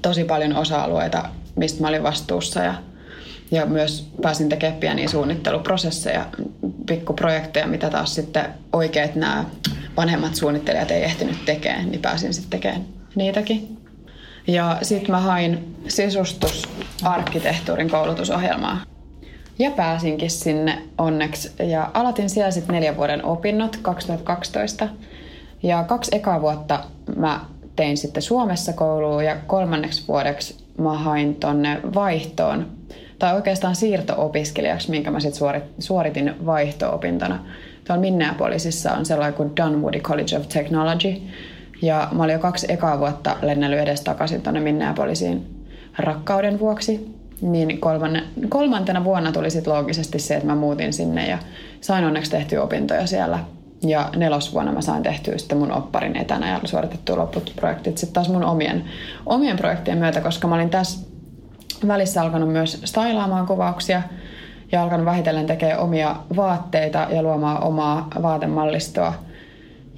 tosi 0.02 0.24
paljon 0.24 0.56
osa-alueita, 0.56 1.24
mistä 1.56 1.80
mä 1.80 1.88
olin 1.88 2.02
vastuussa 2.02 2.61
ja, 2.61 2.74
ja 3.50 3.66
myös 3.66 4.09
pääsin 4.22 4.48
tekemään 4.48 4.80
pieniä 4.80 5.09
suunnitteluprosesseja, 5.09 6.26
pikkuprojekteja, 6.87 7.66
mitä 7.66 7.90
taas 7.90 8.14
sitten 8.14 8.44
oikeat 8.72 9.14
nämä 9.14 9.44
vanhemmat 9.96 10.35
suunnittelijat 10.35 10.90
ei 10.90 11.04
ehtinyt 11.04 11.44
tekemään, 11.44 11.90
niin 11.90 12.02
pääsin 12.02 12.35
sitten 12.35 12.50
tekemään 12.50 12.85
niitäkin. 13.14 13.80
Ja 14.52 14.78
sitten 14.82 15.10
mä 15.10 15.20
hain 15.20 15.76
sisustusarkkitehtuurin 15.88 17.90
koulutusohjelmaa. 17.90 18.80
Ja 19.58 19.70
pääsinkin 19.70 20.30
sinne 20.30 20.82
onneksi. 20.98 21.52
Ja 21.62 21.90
aloitin 21.94 22.30
siellä 22.30 22.50
sitten 22.50 22.74
neljän 22.74 22.96
vuoden 22.96 23.24
opinnot 23.24 23.76
2012. 23.82 24.88
Ja 25.62 25.82
kaksi 25.82 26.16
ekaa 26.16 26.40
vuotta 26.40 26.84
mä 27.16 27.40
tein 27.76 27.96
sitten 27.96 28.22
Suomessa 28.22 28.72
kouluun 28.72 29.24
ja 29.24 29.36
kolmanneksi 29.46 30.08
vuodeksi 30.08 30.56
mä 30.78 30.98
hain 30.98 31.34
tonne 31.34 31.80
vaihtoon 31.94 32.66
tai 33.18 33.34
oikeastaan 33.34 33.76
siirto-opiskelijaksi, 33.76 34.90
minkä 34.90 35.10
mä 35.10 35.20
sitten 35.20 35.62
suoritin 35.78 36.46
vaihto-opintona. 36.46 37.38
Tuolla 37.84 38.00
Minneapolisissa 38.00 38.92
on 38.92 39.06
sellainen 39.06 39.34
kuin 39.34 39.56
Dunwoody 39.56 40.00
College 40.00 40.36
of 40.36 40.48
Technology. 40.48 41.14
Ja 41.83 42.09
mä 42.12 42.23
olin 42.23 42.33
jo 42.33 42.38
kaksi 42.38 42.66
ekaa 42.73 42.99
vuotta 42.99 43.37
lennellyt 43.43 43.81
edes 43.81 44.01
takaisin 44.01 44.43
tuonne 44.43 44.61
Minneapolisiin 44.61 45.64
rakkauden 45.99 46.59
vuoksi. 46.59 47.21
Niin 47.40 47.81
kolmanne, 47.81 48.23
kolmantena 48.49 49.05
vuonna 49.05 49.33
tuli 49.33 49.51
sitten 49.51 49.73
loogisesti 49.73 50.19
se, 50.19 50.35
että 50.35 50.47
mä 50.47 50.55
muutin 50.55 50.93
sinne 50.93 51.29
ja 51.29 51.38
sain 51.81 52.05
onneksi 52.05 52.31
tehtyä 52.31 52.62
opintoja 52.62 53.07
siellä. 53.07 53.38
Ja 53.83 54.11
nelosvuonna 54.16 54.73
mä 54.73 54.81
sain 54.81 55.03
tehtyä 55.03 55.38
sitten 55.38 55.59
mun 55.59 55.73
opparin 55.73 56.16
etänä 56.16 56.49
ja 56.49 56.61
suoritettua 56.64 57.16
loput 57.16 57.53
projektit 57.57 57.99
sitten 57.99 58.14
taas 58.14 58.29
mun 58.29 58.45
omien, 58.45 58.85
omien 59.27 59.57
projektien 59.57 59.99
myötä, 59.99 60.21
koska 60.21 60.49
mä 60.49 60.55
olin 60.55 60.71
tässä 60.71 61.07
välissä 61.88 62.23
alkanut 62.23 62.53
myös 62.53 62.83
stylaamaan 62.85 63.47
kuvauksia 63.47 64.03
ja 64.73 64.83
alkanut 64.83 65.07
vähitellen 65.07 65.47
tekemään 65.47 65.81
omia 65.81 66.16
vaatteita 66.37 67.07
ja 67.11 67.23
luomaan 67.23 67.62
omaa 67.62 68.09
vaatemallistoa. 68.23 69.14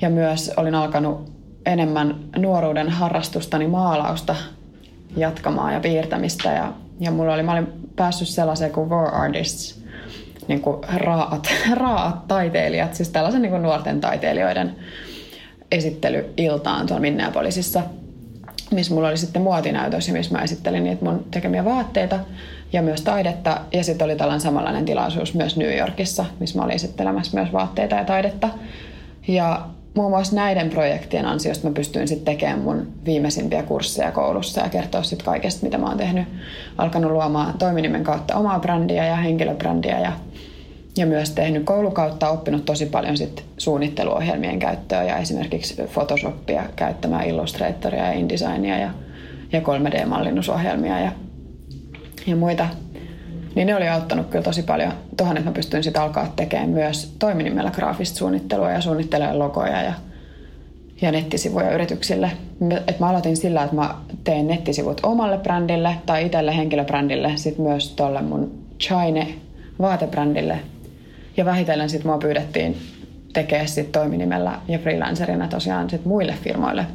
Ja 0.01 0.11
myös 0.11 0.53
olin 0.57 0.75
alkanut 0.75 1.32
enemmän 1.67 2.17
nuoruuden 2.37 2.89
harrastustani 2.89 3.67
maalausta 3.67 4.37
jatkamaan 5.17 5.75
ja 5.75 5.81
piirtämistä. 5.81 6.53
Ja, 6.53 6.73
ja 7.01 7.11
mulla 7.11 7.35
oli, 7.35 7.43
mä 7.43 7.53
olin 7.53 7.69
päässyt 7.97 8.29
sellaiseen 8.29 8.73
kuin 8.73 8.91
War 8.91 9.15
Artists, 9.15 9.83
niin 10.49 10.61
kuin 10.61 10.79
raat, 10.95 11.49
raat 11.75 12.29
taiteilijat, 12.29 12.95
siis 12.95 13.09
tällaisen 13.09 13.43
niin 13.43 13.51
kuin 13.51 13.63
nuorten 13.63 14.01
taiteilijoiden 14.01 14.77
esittelyiltaan 15.71 16.87
tuolla 16.87 17.01
Minneapolisissa– 17.01 17.83
missä 18.73 18.95
mulla 18.95 19.09
oli 19.09 19.17
sitten 19.17 19.43
muotinäytös 19.43 20.09
ja 20.09 20.15
missä 20.15 20.35
mä 20.35 20.43
esittelin 20.43 20.85
niitä 20.85 21.05
mun 21.05 21.25
tekemiä 21.31 21.65
vaatteita 21.65 22.19
ja 22.73 22.83
myös 22.83 23.03
taidetta. 23.03 23.61
Ja 23.73 23.85
sitten 23.85 24.05
oli 24.05 24.17
tällainen 24.17 24.41
samanlainen 24.41 24.85
tilaisuus 24.85 25.35
myös 25.35 25.57
New 25.57 25.79
Yorkissa, 25.79 26.25
missä 26.41 26.59
mä 26.59 26.65
olin 26.65 26.75
esittelemässä 26.75 27.37
myös 27.37 27.53
vaatteita 27.53 27.97
ja 27.97 28.05
taidetta. 28.05 28.49
Ja 29.29 29.67
muun 29.95 30.11
muassa 30.11 30.37
näiden 30.37 30.71
projektien 30.71 31.27
ansiosta 31.27 31.69
mä 31.69 31.75
pystyin 31.75 32.09
sitten 32.09 32.35
tekemään 32.35 32.61
mun 32.61 32.87
viimeisimpiä 33.05 33.63
kursseja 33.63 34.13
koulussa 34.13 34.61
ja 34.61 34.69
kertoa 34.69 35.03
sitten 35.03 35.25
kaikesta, 35.25 35.65
mitä 35.65 35.79
mä 35.79 35.87
oon 35.87 35.99
tehnyt. 35.99 36.29
Alkanut 36.79 37.13
luomaan 37.13 37.59
toiminimen 37.59 38.05
kautta 38.05 38.37
omaa 38.37 38.61
brändiä 38.61 39.07
ja 39.07 39.17
henkilöbrändiä 39.17 40.01
ja 40.01 40.13
ja 40.97 41.07
myös 41.07 41.31
tehnyt 41.31 41.65
koulukautta, 41.65 42.31
oppinut 42.31 42.65
tosi 42.65 42.87
paljon 42.87 43.17
sit 43.17 43.45
suunnitteluohjelmien 43.59 44.59
käyttöä 44.59 45.03
ja 45.03 45.17
esimerkiksi 45.17 45.83
Photoshopia 45.93 46.63
käyttämään 46.77 47.29
Illustratoria 47.29 48.07
ja 48.07 48.13
InDesignia 48.13 48.79
ja, 48.79 48.91
ja 49.53 49.61
3D-mallinnusohjelmia 49.61 51.01
ja, 51.01 51.13
ja 52.27 52.37
muita. 52.37 52.69
Niin 53.55 53.67
ne 53.67 53.77
oli 53.77 53.89
auttanut 53.89 54.27
kyllä 54.27 54.45
tosi 54.45 54.63
paljon 54.63 54.93
tuohon, 55.17 55.37
että 55.37 55.51
mä 55.51 55.55
pystyin 55.55 55.85
sitten 55.85 56.03
alkaa 56.03 56.33
tekemään 56.37 56.69
myös 56.69 57.15
toiminimellä 57.19 57.71
graafista 57.71 58.19
suunnittelua 58.19 58.71
ja 58.71 58.81
suunnittelemaan 58.81 59.39
logoja 59.39 59.83
ja, 59.83 59.93
ja 61.03 61.13
nettisivuja 61.13 61.75
yrityksille. 61.75 62.31
Et 62.89 63.01
mä 63.01 63.09
aloitin 63.09 63.37
sillä, 63.37 63.63
että 63.63 63.77
mä 63.77 63.95
tein 64.25 64.47
nettisivut 64.47 65.01
omalle 65.03 65.39
brändille 65.39 65.97
tai 66.07 66.27
itselle 66.27 66.57
henkilöbrändille, 66.57 67.33
sitten 67.37 67.65
myös 67.65 67.93
tuolle 67.95 68.23
mun 68.23 68.63
Chine 68.81 69.29
vaatebrändille 69.81 70.59
ja 71.37 71.45
vähitellen 71.45 71.91
sitten 71.91 72.11
mua 72.11 72.19
pyydettiin 72.19 72.77
tekemään 73.33 73.69
sit 73.69 73.93
toiminimellä 73.93 74.59
ja 74.69 74.79
freelancerina 74.79 75.49
tosiaan 75.49 75.91
sit 75.91 76.05
muille 76.05 76.35
firmoille 76.43 76.87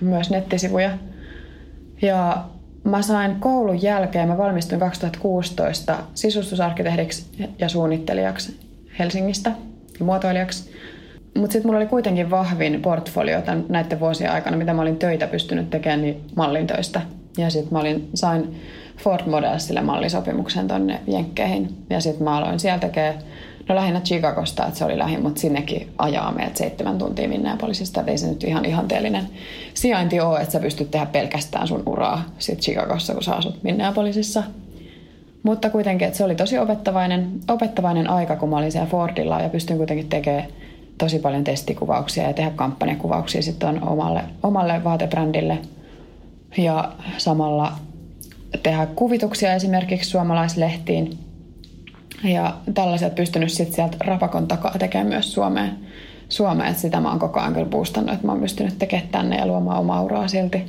myös 0.00 0.30
nettisivuja. 0.30 0.90
Ja 2.02 2.44
mä 2.90 3.02
sain 3.02 3.36
koulun 3.40 3.82
jälkeen, 3.82 4.28
mä 4.28 4.38
valmistuin 4.38 4.80
2016 4.80 5.98
sisustusarkkitehdiksi 6.14 7.26
ja 7.58 7.68
suunnittelijaksi 7.68 8.60
Helsingistä 8.98 9.52
ja 9.98 10.04
muotoilijaksi. 10.04 10.74
Mutta 11.36 11.52
sitten 11.52 11.68
mulla 11.68 11.78
oli 11.78 11.86
kuitenkin 11.86 12.30
vahvin 12.30 12.82
portfolio 12.82 13.42
tämän, 13.42 13.64
näiden 13.68 14.00
vuosien 14.00 14.32
aikana, 14.32 14.56
mitä 14.56 14.72
mä 14.72 14.82
olin 14.82 14.96
töitä 14.96 15.26
pystynyt 15.26 15.70
tekemään, 15.70 16.02
niin 16.02 16.20
mallintöistä. 16.36 17.00
Ja 17.38 17.50
sitten 17.50 17.72
mä 17.72 17.80
olin, 17.80 18.10
sain 18.14 18.60
Ford 18.96 19.26
Modelsille 19.26 19.80
mallisopimuksen 19.80 20.68
tonne 20.68 21.00
Jenkkeihin. 21.06 21.68
Ja 21.90 22.00
sitten 22.00 22.24
mä 22.24 22.36
aloin 22.36 22.60
siellä 22.60 22.78
tekemään 22.78 23.14
No 23.68 23.74
lähinnä 23.74 24.00
Chicagosta, 24.00 24.66
että 24.66 24.78
se 24.78 24.84
oli 24.84 24.98
lähin, 24.98 25.22
mutta 25.22 25.40
sinnekin 25.40 25.92
ajaa 25.98 26.32
meiltä 26.32 26.58
seitsemän 26.58 26.98
tuntia 26.98 27.28
Minneapolisista. 27.28 28.04
Ei 28.06 28.18
se 28.18 28.28
nyt 28.28 28.44
ihan 28.44 28.64
ihanteellinen 28.64 29.28
sijainti 29.74 30.20
ole, 30.20 30.40
että 30.40 30.52
sä 30.52 30.60
pystyt 30.60 30.90
tehdä 30.90 31.06
pelkästään 31.06 31.68
sun 31.68 31.82
uraa 31.86 32.24
sit 32.38 32.60
Chicagossa, 32.60 33.14
kun 33.14 33.22
sä 33.22 33.34
asut 33.34 33.62
Minneapolisissa. 33.62 34.42
Mutta 35.42 35.70
kuitenkin, 35.70 36.06
että 36.06 36.18
se 36.18 36.24
oli 36.24 36.34
tosi 36.34 36.58
opettavainen, 36.58 37.30
opettavainen 37.48 38.10
aika, 38.10 38.36
kun 38.36 38.48
mä 38.48 38.56
olin 38.56 38.72
siellä 38.72 38.88
Fordilla 38.88 39.40
ja 39.40 39.48
pystyin 39.48 39.76
kuitenkin 39.76 40.08
tekemään 40.08 40.44
tosi 40.98 41.18
paljon 41.18 41.44
testikuvauksia 41.44 42.26
ja 42.26 42.32
tehdä 42.32 42.50
kampanjakuvauksia 42.50 43.42
sitten 43.42 43.88
omalle, 43.88 44.20
omalle 44.42 44.84
vaatebrändille. 44.84 45.58
Ja 46.58 46.92
samalla 47.18 47.72
tehdä 48.62 48.86
kuvituksia 48.86 49.54
esimerkiksi 49.54 50.10
suomalaislehtiin 50.10 51.18
ja 52.24 52.56
tällaiset 52.74 53.14
pystynyt 53.14 53.52
sitten 53.52 53.74
sieltä 53.74 53.96
rapakon 54.00 54.48
takaa 54.48 54.74
tekemään 54.78 55.06
myös 55.06 55.32
Suomeen. 55.32 55.70
Suomeen, 56.28 56.68
että 56.68 56.82
sitä 56.82 57.00
mä 57.00 57.08
oon 57.08 57.18
koko 57.18 57.40
ajan 57.40 57.52
kyllä 57.52 57.66
boostannut, 57.66 58.14
että 58.14 58.26
mä 58.26 58.32
oon 58.32 58.40
pystynyt 58.40 58.78
tekemään 58.78 59.08
tänne 59.08 59.36
ja 59.36 59.46
luomaan 59.46 59.78
omaa 59.78 60.02
uraa 60.02 60.28
silti. 60.28 60.64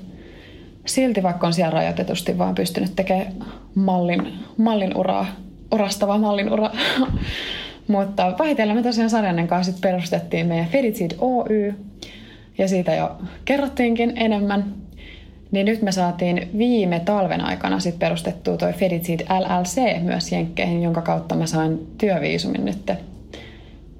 Silti 0.85 1.23
vaikka 1.23 1.47
on 1.47 1.53
siellä 1.53 1.71
rajoitetusti 1.71 2.37
vaan 2.37 2.55
pystynyt 2.55 2.95
tekemään 2.95 3.33
mallin, 3.75 4.33
mallin 4.57 4.97
uraa, 4.97 5.25
orastava 5.71 6.17
mallin 6.17 6.53
ura. 6.53 6.69
Mutta 7.87 8.35
vähitellen 8.39 8.75
me 8.75 8.83
tosiaan 8.83 9.09
Sarjanen 9.09 9.47
kanssa 9.47 9.73
perustettiin 9.81 10.47
meidän 10.47 10.67
Fericid 10.67 11.11
Oy, 11.17 11.73
ja 12.57 12.67
siitä 12.67 12.95
jo 12.95 13.17
kerrottiinkin 13.45 14.13
enemmän. 14.15 14.73
Niin 15.51 15.65
nyt 15.65 15.81
me 15.81 15.91
saatiin 15.91 16.49
viime 16.57 16.99
talven 16.99 17.41
aikana 17.41 17.79
sit 17.79 17.99
perustettua 17.99 18.57
toi 18.57 18.73
Feditseed 18.73 19.19
LLC 19.19 20.01
myös 20.01 20.31
Jenkkeihin, 20.31 20.83
jonka 20.83 21.01
kautta 21.01 21.35
mä 21.35 21.45
sain 21.45 21.87
työviisumin 21.97 22.65
nyt 22.65 22.91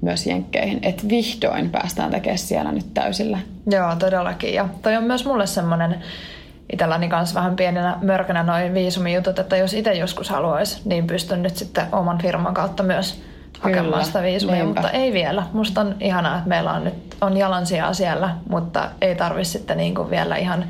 myös 0.01 0.27
Jenkkeihin. 0.27 0.79
Että 0.81 1.03
vihdoin 1.09 1.69
päästään 1.69 2.11
tekemään 2.11 2.37
siellä 2.37 2.71
nyt 2.71 2.93
täysillä. 2.93 3.39
Joo, 3.71 3.95
todellakin. 3.95 4.53
Ja 4.53 4.69
toi 4.81 4.95
on 4.95 5.03
myös 5.03 5.25
mulle 5.25 5.47
semmoinen 5.47 5.95
itselläni 6.73 7.09
kanssa 7.09 7.35
vähän 7.35 7.55
pienenä 7.55 7.97
mörkänä 8.01 8.43
noin 8.43 8.73
viisumijutut, 8.73 9.39
että 9.39 9.57
jos 9.57 9.73
itse 9.73 9.93
joskus 9.93 10.29
haluaisi, 10.29 10.81
niin 10.85 11.07
pystyn 11.07 11.43
nyt 11.43 11.55
sitten 11.55 11.85
oman 11.91 12.17
firman 12.17 12.53
kautta 12.53 12.83
myös 12.83 13.23
hakemaan 13.59 13.85
Kyllä, 13.85 14.03
sitä 14.03 14.21
viisumia, 14.21 14.55
niinpä. 14.55 14.81
mutta 14.81 14.97
ei 14.97 15.13
vielä. 15.13 15.43
Musta 15.53 15.81
on 15.81 15.95
ihanaa, 15.99 16.37
että 16.37 16.49
meillä 16.49 16.73
on 16.73 16.83
nyt 16.83 17.15
on 17.21 17.37
jalansijaa 17.37 17.93
siellä, 17.93 18.29
mutta 18.49 18.89
ei 19.01 19.15
tarvi 19.15 19.45
sitten 19.45 19.77
niin 19.77 19.95
kuin 19.95 20.09
vielä 20.09 20.35
ihan 20.35 20.65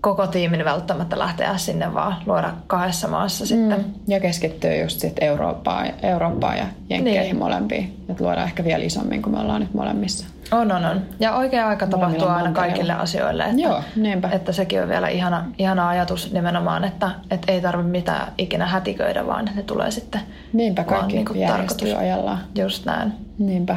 koko 0.00 0.26
tiimin 0.26 0.64
välttämättä 0.64 1.18
lähteä 1.18 1.56
sinne, 1.56 1.94
vaan 1.94 2.16
luoda 2.26 2.52
kahdessa 2.66 3.08
maassa 3.08 3.46
sitten. 3.46 3.78
Mm. 3.78 3.84
Ja 4.08 4.20
keskittyä 4.20 4.76
just 4.76 5.00
sitten 5.00 5.24
Eurooppaan, 5.24 5.86
Eurooppaan 6.02 6.58
ja 6.58 6.66
Jenkkeihin 6.90 7.22
niin. 7.22 7.38
molempiin. 7.38 7.96
Että 8.08 8.24
luodaan 8.24 8.46
ehkä 8.46 8.64
vielä 8.64 8.84
isommin 8.84 9.22
kuin 9.22 9.34
me 9.34 9.40
ollaan 9.40 9.60
nyt 9.60 9.74
molemmissa. 9.74 10.26
On, 10.52 10.72
on, 10.72 10.84
on. 10.84 11.00
Ja 11.20 11.36
oikea 11.36 11.68
aika 11.68 11.86
tapahtuu 11.86 12.28
aina 12.28 12.52
kaikille 12.52 12.92
asioille. 12.92 13.44
Että, 13.44 13.60
Joo, 13.62 13.82
niinpä. 13.96 14.28
Että 14.32 14.52
sekin 14.52 14.82
on 14.82 14.88
vielä 14.88 15.08
ihana, 15.08 15.44
ihana 15.58 15.88
ajatus 15.88 16.32
nimenomaan, 16.32 16.84
että, 16.84 17.10
että 17.30 17.52
ei 17.52 17.60
tarvitse 17.60 17.90
mitään 17.90 18.32
ikinä 18.38 18.66
hätiköidä, 18.66 19.26
vaan 19.26 19.40
että 19.40 19.56
ne 19.56 19.62
tulee 19.62 19.90
sitten 19.90 20.20
Niinpä, 20.52 20.84
kaikki 20.84 21.16
niin 21.16 21.40
järjestyy 21.40 21.94
ajallaan. 21.94 22.38
Just 22.58 22.84
näin. 22.84 23.12
Niinpä. 23.38 23.76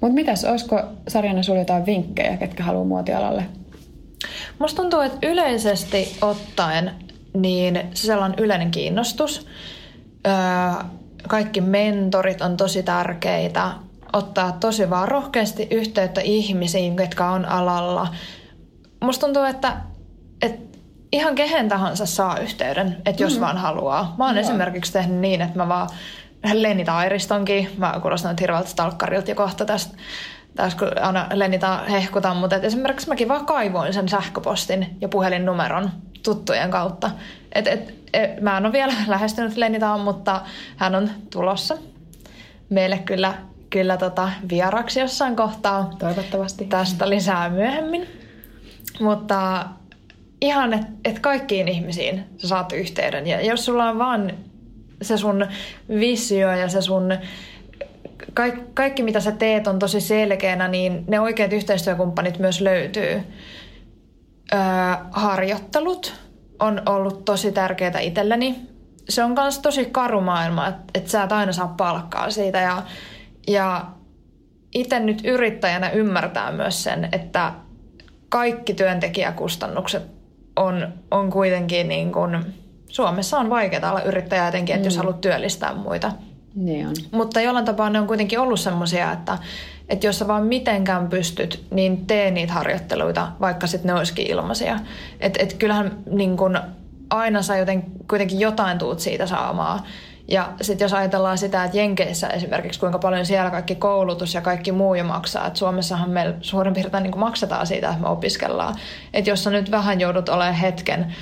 Mutta 0.00 0.14
mitäs, 0.14 0.44
olisiko 0.44 0.82
sarjana 1.08 1.42
sulla 1.42 1.58
jotain 1.58 1.86
vinkkejä, 1.86 2.36
ketkä 2.36 2.62
haluaa 2.62 2.84
muotialalle 2.84 3.44
Musta 4.58 4.82
tuntuu, 4.82 5.00
että 5.00 5.26
yleisesti 5.26 6.18
ottaen 6.20 6.90
niin 7.34 7.80
se 7.94 8.06
sellainen 8.06 8.38
yleinen 8.38 8.70
kiinnostus. 8.70 9.46
Öö, 10.26 10.32
kaikki 11.28 11.60
mentorit 11.60 12.40
on 12.40 12.56
tosi 12.56 12.82
tärkeitä. 12.82 13.72
Ottaa 14.12 14.52
tosi 14.52 14.90
vaan 14.90 15.08
rohkeasti 15.08 15.68
yhteyttä 15.70 16.20
ihmisiin, 16.20 16.96
jotka 16.96 17.30
on 17.30 17.44
alalla. 17.44 18.14
Musta 19.00 19.26
tuntuu, 19.26 19.42
että, 19.42 19.76
että 20.42 20.78
ihan 21.12 21.34
kehen 21.34 21.68
tahansa 21.68 22.06
saa 22.06 22.38
yhteyden, 22.38 22.96
että 23.06 23.22
jos 23.22 23.34
mm. 23.34 23.40
vaan 23.40 23.58
haluaa. 23.58 24.14
Mä 24.18 24.26
oon 24.26 24.36
Joo. 24.36 24.44
esimerkiksi 24.44 24.92
tehnyt 24.92 25.18
niin, 25.18 25.40
että 25.40 25.58
mä 25.58 25.68
vaan 25.68 25.88
Lenni 26.52 26.84
Tairistonkin, 26.84 27.70
mä 27.78 27.98
kuulostan 28.02 28.36
hirveältä 28.40 28.68
stalkkarilta 28.68 29.30
jo 29.30 29.34
kohta 29.34 29.64
tästä 29.64 29.96
taas 30.56 30.74
kun 30.74 30.88
aina 31.00 31.28
Lenita 31.34 31.76
hehkutan, 31.76 32.36
mutta 32.36 32.56
et 32.56 32.64
esimerkiksi 32.64 33.08
mäkin 33.08 33.28
vaan 33.28 33.46
kaivoin 33.46 33.92
sen 33.92 34.08
sähköpostin 34.08 34.96
ja 35.00 35.08
puhelinnumeron 35.08 35.90
tuttujen 36.22 36.70
kautta. 36.70 37.10
Et, 37.52 37.66
et, 37.66 37.94
et, 38.12 38.40
mä 38.40 38.56
en 38.56 38.66
ole 38.66 38.72
vielä 38.72 38.92
lähestynyt 39.06 39.56
Lenitaan, 39.56 40.00
mutta 40.00 40.40
hän 40.76 40.94
on 40.94 41.10
tulossa 41.30 41.76
meille 42.70 42.98
kyllä, 42.98 43.34
kyllä 43.70 43.96
tota 43.96 44.30
vieraksi 44.50 45.00
jossain 45.00 45.36
kohtaa. 45.36 45.90
Toivottavasti. 45.98 46.64
Tästä 46.64 47.08
lisää 47.08 47.48
myöhemmin. 47.48 48.06
Mutta 49.00 49.66
ihan, 50.40 50.72
että 50.72 50.86
et 51.04 51.18
kaikkiin 51.18 51.68
ihmisiin 51.68 52.24
sä 52.36 52.48
saat 52.48 52.72
yhteyden. 52.72 53.26
Ja 53.26 53.40
jos 53.40 53.64
sulla 53.64 53.88
on 53.88 53.98
vaan 53.98 54.32
se 55.02 55.16
sun 55.16 55.46
visio 55.88 56.52
ja 56.52 56.68
se 56.68 56.82
sun 56.82 57.12
kaikki, 58.34 58.62
kaikki 58.74 59.02
mitä 59.02 59.20
sä 59.20 59.32
teet 59.32 59.66
on 59.66 59.78
tosi 59.78 60.00
selkeänä, 60.00 60.68
niin 60.68 61.04
ne 61.08 61.20
oikeat 61.20 61.52
yhteistyökumppanit 61.52 62.38
myös 62.38 62.60
löytyy. 62.60 63.22
Öö, 64.52 64.60
harjoittelut 65.10 66.14
on 66.60 66.82
ollut 66.86 67.24
tosi 67.24 67.52
tärkeää 67.52 68.00
itselleni. 68.00 68.56
Se 69.08 69.24
on 69.24 69.30
myös 69.30 69.58
tosi 69.58 69.84
karu 69.84 70.20
maailma, 70.20 70.68
että 70.68 70.82
et 70.94 71.08
sä 71.08 71.22
et 71.22 71.32
aina 71.32 71.52
saa 71.52 71.74
palkkaa 71.76 72.30
siitä. 72.30 72.58
Ja, 72.58 72.82
ja 73.48 73.86
itse 74.74 75.00
nyt 75.00 75.24
yrittäjänä 75.24 75.90
ymmärtää 75.90 76.52
myös 76.52 76.84
sen, 76.84 77.08
että 77.12 77.52
kaikki 78.28 78.74
työntekijäkustannukset 78.74 80.02
on, 80.56 80.88
on 81.10 81.30
kuitenkin 81.30 81.88
niin 81.88 82.12
kuin, 82.12 82.54
Suomessa 82.88 83.38
on 83.38 83.50
vaikeaa 83.50 83.90
olla 83.90 84.02
yrittäjä 84.02 84.48
etenkin, 84.48 84.74
että 84.74 84.84
mm. 84.84 84.86
jos 84.86 84.96
haluat 84.96 85.20
työllistää 85.20 85.74
muita. 85.74 86.12
Niin 86.54 86.86
on. 86.86 86.94
Mutta 87.10 87.40
jollain 87.40 87.64
tapaa 87.64 87.90
ne 87.90 88.00
on 88.00 88.06
kuitenkin 88.06 88.40
ollut 88.40 88.60
semmoisia, 88.60 89.12
että, 89.12 89.38
että 89.88 90.06
jos 90.06 90.18
sä 90.18 90.28
vaan 90.28 90.46
mitenkään 90.46 91.08
pystyt, 91.08 91.64
niin 91.70 92.06
tee 92.06 92.30
niitä 92.30 92.52
harjoitteluita, 92.52 93.28
vaikka 93.40 93.66
sitten 93.66 93.88
ne 93.88 93.98
olisikin 93.98 94.26
ilmaisia. 94.26 94.78
Että 95.20 95.42
et 95.42 95.52
kyllähän 95.52 95.98
niin 96.10 96.36
kun, 96.36 96.58
aina 97.10 97.42
sä 97.42 97.56
joten, 97.56 97.84
kuitenkin 98.08 98.40
jotain 98.40 98.78
tuut 98.78 99.00
siitä 99.00 99.26
saamaan. 99.26 99.80
Ja 100.28 100.52
sitten 100.60 100.84
jos 100.84 100.92
ajatellaan 100.92 101.38
sitä, 101.38 101.64
että 101.64 101.78
Jenkeissä 101.78 102.28
esimerkiksi 102.28 102.80
kuinka 102.80 102.98
paljon 102.98 103.26
siellä 103.26 103.50
kaikki 103.50 103.74
koulutus 103.74 104.34
ja 104.34 104.40
kaikki 104.40 104.72
muu 104.72 104.94
jo 104.94 105.04
maksaa, 105.04 105.46
että 105.46 105.58
Suomessahan 105.58 106.10
meillä 106.10 106.34
suurin 106.40 106.74
piirtein 106.74 107.02
niin 107.02 107.18
maksetaan 107.18 107.66
siitä, 107.66 107.88
että 107.88 108.00
me 108.00 108.08
opiskellaan. 108.08 108.74
Että 109.14 109.30
jos 109.30 109.44
sä 109.44 109.50
nyt 109.50 109.70
vähän 109.70 110.00
joudut 110.00 110.28
olemaan 110.28 110.54
hetken 110.54 111.14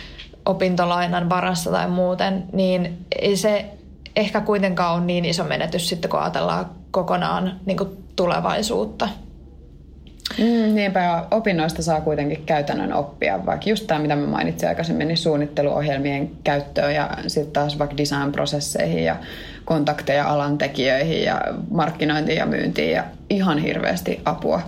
opintolainan 0.47 1.29
varassa 1.29 1.71
tai 1.71 1.89
muuten, 1.89 2.45
niin 2.53 3.07
ei 3.21 3.37
se 3.37 3.71
ehkä 4.17 4.41
kuitenkaan 4.41 4.95
ole 4.95 5.05
niin 5.05 5.25
iso 5.25 5.45
menetys 5.45 5.89
sitten, 5.89 6.11
kun 6.11 6.21
ajatellaan 6.21 6.71
kokonaan 6.91 7.61
niin 7.67 7.79
tulevaisuutta. 8.17 9.09
Mm, 10.39 10.75
niinpä 10.75 11.25
opinnoista 11.31 11.83
saa 11.83 12.01
kuitenkin 12.01 12.43
käytännön 12.47 12.93
oppia, 12.93 13.47
vaikka 13.47 13.71
just 13.71 13.87
tämä, 13.87 14.01
mitä 14.01 14.17
mä 14.17 14.27
mainitsin 14.27 14.69
aikaisemmin, 14.69 15.09
niin 15.09 15.19
suunnitteluohjelmien 15.19 16.31
käyttöön 16.45 16.95
ja 16.95 17.11
sitten 17.27 17.53
taas 17.53 17.79
vaikka 17.79 17.97
design-prosesseihin 17.97 19.05
ja 19.05 19.17
kontakteja 19.65 20.29
alan 20.29 20.59
tekijöihin 20.59 21.25
ja 21.25 21.41
markkinointiin 21.71 22.39
ja 22.39 22.47
myyntiin 22.47 22.93
ja 22.93 23.05
ihan 23.31 23.59
hirveästi 23.59 24.21
apua. 24.25 24.63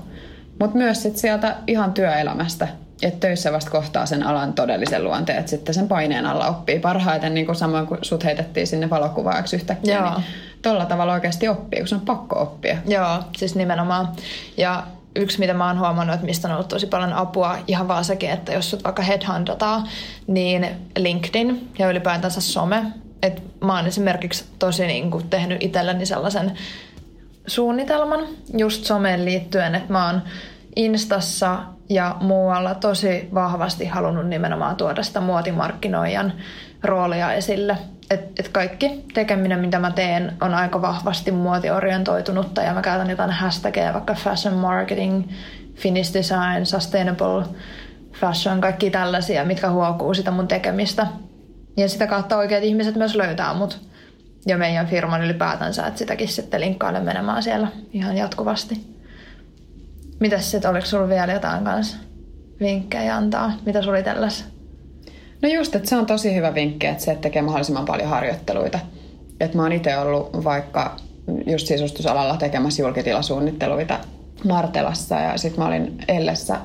Mutta 0.60 0.76
myös 0.76 1.02
sit 1.02 1.16
sieltä 1.16 1.56
ihan 1.66 1.92
työelämästä, 1.92 2.68
että 3.02 3.20
töissä 3.20 3.52
vasta 3.52 3.70
kohtaa 3.70 4.06
sen 4.06 4.22
alan 4.22 4.52
todellisen 4.52 5.04
luonteen, 5.04 5.38
että 5.38 5.50
sitten 5.50 5.74
sen 5.74 5.88
paineen 5.88 6.26
alla 6.26 6.46
oppii 6.46 6.78
parhaiten, 6.78 7.34
niin 7.34 7.46
kuin 7.46 7.56
samoin 7.56 7.86
kuin 7.86 7.98
sut 8.02 8.24
heitettiin 8.24 8.66
sinne 8.66 8.90
valokuvaajaksi 8.90 9.56
yhtäkkiä, 9.56 9.98
Joo. 9.98 10.10
niin 10.10 10.24
tuolla 10.62 10.86
tavalla 10.86 11.12
oikeasti 11.12 11.48
oppii, 11.48 11.78
kun 11.78 11.88
se 11.88 11.94
on 11.94 12.00
pakko 12.00 12.40
oppia. 12.40 12.78
Joo, 12.86 13.18
siis 13.36 13.54
nimenomaan. 13.54 14.08
Ja 14.56 14.82
yksi, 15.16 15.38
mitä 15.38 15.54
mä 15.54 15.66
oon 15.66 15.78
huomannut, 15.78 16.14
että 16.14 16.26
mistä 16.26 16.48
on 16.48 16.54
ollut 16.54 16.68
tosi 16.68 16.86
paljon 16.86 17.12
apua, 17.12 17.58
ihan 17.66 17.88
vaan 17.88 18.04
sekin, 18.04 18.30
että 18.30 18.52
jos 18.52 18.70
sut 18.70 18.84
vaikka 18.84 19.02
headhuntataan, 19.02 19.88
niin 20.26 20.66
LinkedIn 20.96 21.70
ja 21.78 21.90
ylipäätänsä 21.90 22.40
some. 22.40 22.84
Et 23.22 23.42
mä 23.60 23.76
oon 23.76 23.86
esimerkiksi 23.86 24.44
tosi 24.58 24.86
niin 24.86 25.10
kuin, 25.10 25.28
tehnyt 25.28 25.62
itselleni 25.62 26.06
sellaisen 26.06 26.52
suunnitelman 27.46 28.20
just 28.58 28.84
someen 28.84 29.24
liittyen, 29.24 29.74
että 29.74 29.92
mä 29.92 30.06
oon 30.06 30.22
Instassa 30.76 31.58
ja 31.88 32.16
muualla 32.20 32.74
tosi 32.74 33.28
vahvasti 33.34 33.86
halunnut 33.86 34.26
nimenomaan 34.26 34.76
tuoda 34.76 35.02
sitä 35.02 35.20
muotimarkkinoijan 35.20 36.32
roolia 36.82 37.32
esille– 37.32 37.78
että 38.12 38.42
et 38.42 38.48
kaikki 38.48 39.04
tekeminen, 39.14 39.60
mitä 39.60 39.78
mä 39.78 39.90
teen, 39.90 40.32
on 40.40 40.54
aika 40.54 40.82
vahvasti 40.82 41.30
muotiorientoitunutta 41.30 42.62
ja 42.62 42.74
mä 42.74 42.82
käytän 42.82 43.10
jotain 43.10 43.30
hashtagia, 43.30 43.92
vaikka 43.92 44.14
fashion 44.14 44.54
marketing, 44.54 45.24
Finnish 45.74 46.14
design, 46.14 46.66
sustainable 46.66 47.44
fashion, 48.12 48.60
kaikki 48.60 48.90
tällaisia, 48.90 49.44
mitkä 49.44 49.70
huokuu 49.70 50.14
sitä 50.14 50.30
mun 50.30 50.48
tekemistä. 50.48 51.06
Ja 51.76 51.88
sitä 51.88 52.06
kautta 52.06 52.36
oikeat 52.36 52.64
ihmiset 52.64 52.96
myös 52.96 53.14
löytää 53.14 53.54
mut 53.54 53.80
ja 54.46 54.58
meidän 54.58 54.86
firman 54.86 55.22
ylipäätänsä, 55.22 55.86
että 55.86 55.98
sitäkin 55.98 56.28
sitten 56.28 56.60
linkkailen 56.60 57.04
menemään 57.04 57.42
siellä 57.42 57.68
ihan 57.92 58.16
jatkuvasti. 58.16 59.01
Mitäs 60.22 60.50
sitten, 60.50 60.70
oliko 60.70 60.86
sulla 60.86 61.08
vielä 61.08 61.32
jotain 61.32 61.64
kanssa 61.64 61.96
vinkkejä 62.60 63.16
antaa? 63.16 63.52
Mitä 63.66 63.82
sulla 63.82 63.98
itsellesi? 63.98 64.44
No 65.42 65.48
just, 65.48 65.74
että 65.74 65.88
se 65.88 65.96
on 65.96 66.06
tosi 66.06 66.34
hyvä 66.34 66.54
vinkki, 66.54 66.86
että 66.86 67.04
se 67.04 67.14
tekee 67.14 67.42
mahdollisimman 67.42 67.84
paljon 67.84 68.08
harjoitteluita. 68.08 68.78
Että 69.40 69.56
mä 69.56 69.62
oon 69.62 69.72
itse 69.72 69.98
ollut 69.98 70.44
vaikka 70.44 70.96
just 71.46 71.66
sisustusalalla 71.66 72.36
tekemässä 72.36 72.82
julkitilasuunnitteluita 72.82 73.98
Martelassa 74.44 75.14
ja 75.14 75.38
sitten 75.38 75.60
mä 75.60 75.68
olin 75.68 75.98
Ellessä 76.08 76.56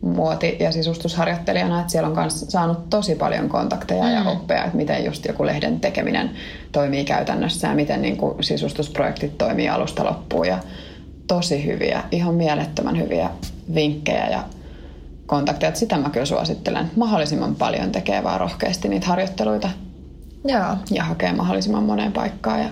muoti- 0.00 0.56
ja 0.60 0.72
sisustusharjoittelijana, 0.72 1.80
että 1.80 1.92
siellä 1.92 2.08
on 2.08 2.18
myös 2.18 2.40
saanut 2.40 2.90
tosi 2.90 3.14
paljon 3.14 3.48
kontakteja 3.48 4.04
mm. 4.04 4.14
ja 4.14 4.22
oppeja, 4.30 4.64
että 4.64 4.76
miten 4.76 5.04
just 5.04 5.24
joku 5.24 5.46
lehden 5.46 5.80
tekeminen 5.80 6.30
toimii 6.72 7.04
käytännössä 7.04 7.68
ja 7.68 7.74
miten 7.74 8.02
niin 8.02 8.16
kuin 8.16 8.44
sisustusprojektit 8.44 9.38
toimii 9.38 9.68
alusta 9.68 10.04
loppuun 10.04 10.46
ja 10.46 10.58
tosi 11.28 11.66
hyviä, 11.66 12.02
ihan 12.10 12.34
mielettömän 12.34 12.98
hyviä 12.98 13.30
vinkkejä 13.74 14.28
ja 14.28 14.44
kontakteja. 15.26 15.74
Sitä 15.74 15.96
mä 15.98 16.10
kyllä 16.10 16.26
suosittelen. 16.26 16.90
Mahdollisimman 16.96 17.54
paljon 17.54 17.92
tekee 17.92 18.24
vaan 18.24 18.40
rohkeasti 18.40 18.88
niitä 18.88 19.06
harjoitteluita. 19.06 19.70
Joo. 20.44 20.76
Ja 20.90 21.04
hakee 21.04 21.32
mahdollisimman 21.32 21.82
moneen 21.82 22.12
paikkaan 22.12 22.60
ja, 22.60 22.68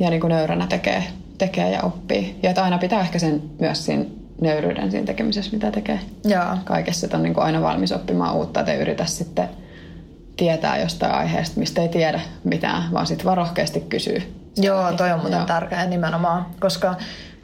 ja 0.00 0.10
niin 0.10 0.20
kuin 0.20 0.28
nöyränä 0.28 0.66
tekee, 0.66 1.04
tekee 1.38 1.70
ja 1.70 1.82
oppii. 1.82 2.38
Ja 2.42 2.50
että 2.50 2.64
aina 2.64 2.78
pitää 2.78 3.00
ehkä 3.00 3.18
sen 3.18 3.42
myös 3.60 3.86
siinä 3.86 4.04
nöyryyden 4.40 4.90
siinä 4.90 5.06
tekemisessä, 5.06 5.52
mitä 5.52 5.70
tekee. 5.70 6.00
Joo. 6.24 6.56
Kaikessa, 6.64 7.06
että 7.06 7.16
on 7.16 7.22
niin 7.22 7.34
kuin 7.34 7.44
aina 7.44 7.62
valmis 7.62 7.92
oppimaan 7.92 8.36
uutta, 8.36 8.60
että 8.60 8.72
ei 8.72 8.80
yritä 8.80 9.06
sitten 9.06 9.48
tietää 10.36 10.78
jostain 10.78 11.12
aiheesta, 11.12 11.60
mistä 11.60 11.82
ei 11.82 11.88
tiedä 11.88 12.20
mitään, 12.44 12.92
vaan 12.92 13.06
sitten 13.06 13.24
vaan 13.24 13.36
rohkeasti 13.36 13.80
kysyy. 13.80 14.22
Joo, 14.56 14.92
toi 14.92 15.12
on 15.12 15.20
muuten 15.20 15.46
tärkeää 15.46 15.86
nimenomaan, 15.86 16.46
koska 16.60 16.94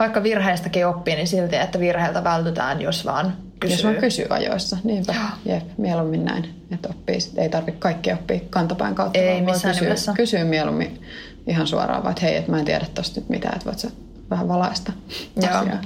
vaikka 0.00 0.22
virheistäkin 0.22 0.86
oppii, 0.86 1.16
niin 1.16 1.28
silti, 1.28 1.56
että 1.56 1.80
virheiltä 1.80 2.24
vältytään, 2.24 2.82
jos 2.82 3.06
vaan 3.06 3.36
kysyy. 3.60 3.76
Jos 3.76 3.84
vaan 3.84 3.96
kysyy 3.96 4.26
ajoissa, 4.30 4.76
niinpä. 4.84 5.14
Jep, 5.44 5.62
mieluummin 5.78 6.24
näin, 6.24 6.64
että 6.72 6.88
oppii. 6.88 7.18
Ei 7.36 7.48
tarvitse 7.48 7.78
kaikki 7.80 8.12
oppia 8.12 8.40
kantapään 8.50 8.94
kautta, 8.94 9.18
Ei 9.18 9.34
vaan 9.34 9.44
missään 9.44 9.74
kysyä, 9.74 9.88
nimessä. 9.88 10.12
kysyy 10.16 10.44
mieluummin 10.44 11.02
ihan 11.46 11.66
suoraan, 11.66 12.02
vaan 12.02 12.10
että 12.10 12.26
hei, 12.26 12.36
että 12.36 12.50
mä 12.50 12.58
en 12.58 12.64
tiedä 12.64 12.86
tosta 12.94 13.20
nyt 13.20 13.28
mitään, 13.28 13.54
että 13.54 13.66
voit 13.66 13.78
sä 13.78 13.90
vähän 14.30 14.48
valaista 14.48 14.92
Joo, 15.36 15.56
asiaa. 15.56 15.78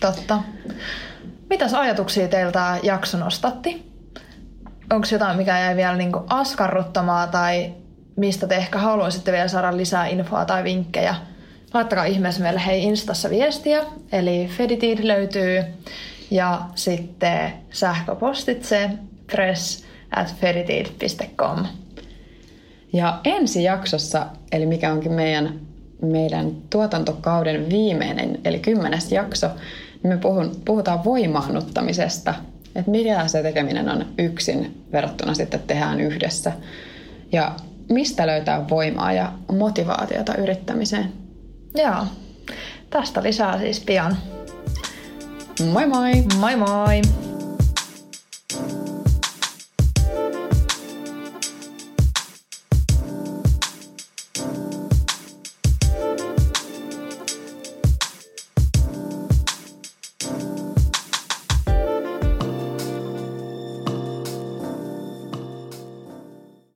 totta. 0.00 0.42
Mitäs 1.50 1.74
ajatuksia 1.74 2.28
teiltä 2.28 2.78
jakso 2.82 3.18
nostatti? 3.18 3.92
Onko 4.92 5.06
jotain, 5.12 5.36
mikä 5.36 5.58
jäi 5.58 5.76
vielä 5.76 5.96
niin 5.96 6.12
askarruttamaan 6.28 7.28
tai 7.28 7.72
mistä 8.16 8.46
te 8.46 8.56
ehkä 8.56 8.78
haluaisitte 8.78 9.32
vielä 9.32 9.48
saada 9.48 9.76
lisää 9.76 10.06
infoa 10.06 10.44
tai 10.44 10.64
vinkkejä? 10.64 11.14
Laittakaa 11.74 12.04
ihmeessä 12.04 12.42
meille 12.42 12.66
hei 12.66 12.82
Instassa 12.82 13.30
viestiä, 13.30 13.84
eli 14.12 14.48
Feditid 14.56 14.98
löytyy 15.02 15.64
ja 16.30 16.60
sitten 16.74 17.52
sähköpostitse 17.70 18.90
press 19.26 19.84
at 20.16 20.34
feritid.com. 20.34 21.66
Ja 22.92 23.20
ensi 23.24 23.64
jaksossa, 23.64 24.26
eli 24.52 24.66
mikä 24.66 24.92
onkin 24.92 25.12
meidän, 25.12 25.60
meidän 26.02 26.50
tuotantokauden 26.70 27.70
viimeinen, 27.70 28.38
eli 28.44 28.58
kymmenes 28.58 29.12
jakso, 29.12 29.46
niin 30.02 30.14
me 30.14 30.16
puhun, 30.16 30.56
puhutaan 30.64 31.04
voimaannuttamisesta. 31.04 32.34
Että 32.74 32.90
mitä 32.90 33.28
se 33.28 33.42
tekeminen 33.42 33.88
on 33.88 34.06
yksin 34.18 34.84
verrattuna 34.92 35.34
sitten 35.34 35.60
tehdään 35.66 36.00
yhdessä. 36.00 36.52
Ja 37.32 37.52
mistä 37.88 38.26
löytää 38.26 38.68
voimaa 38.68 39.12
ja 39.12 39.32
motivaatiota 39.52 40.34
yrittämiseen. 40.34 41.21
Joo. 41.74 42.06
Tästä 42.90 43.22
lisää 43.22 43.58
siis 43.58 43.80
pian. 43.80 44.16
Moi 45.72 45.86
moi! 45.86 46.12
Moi 46.38 46.56
moi! 46.56 47.02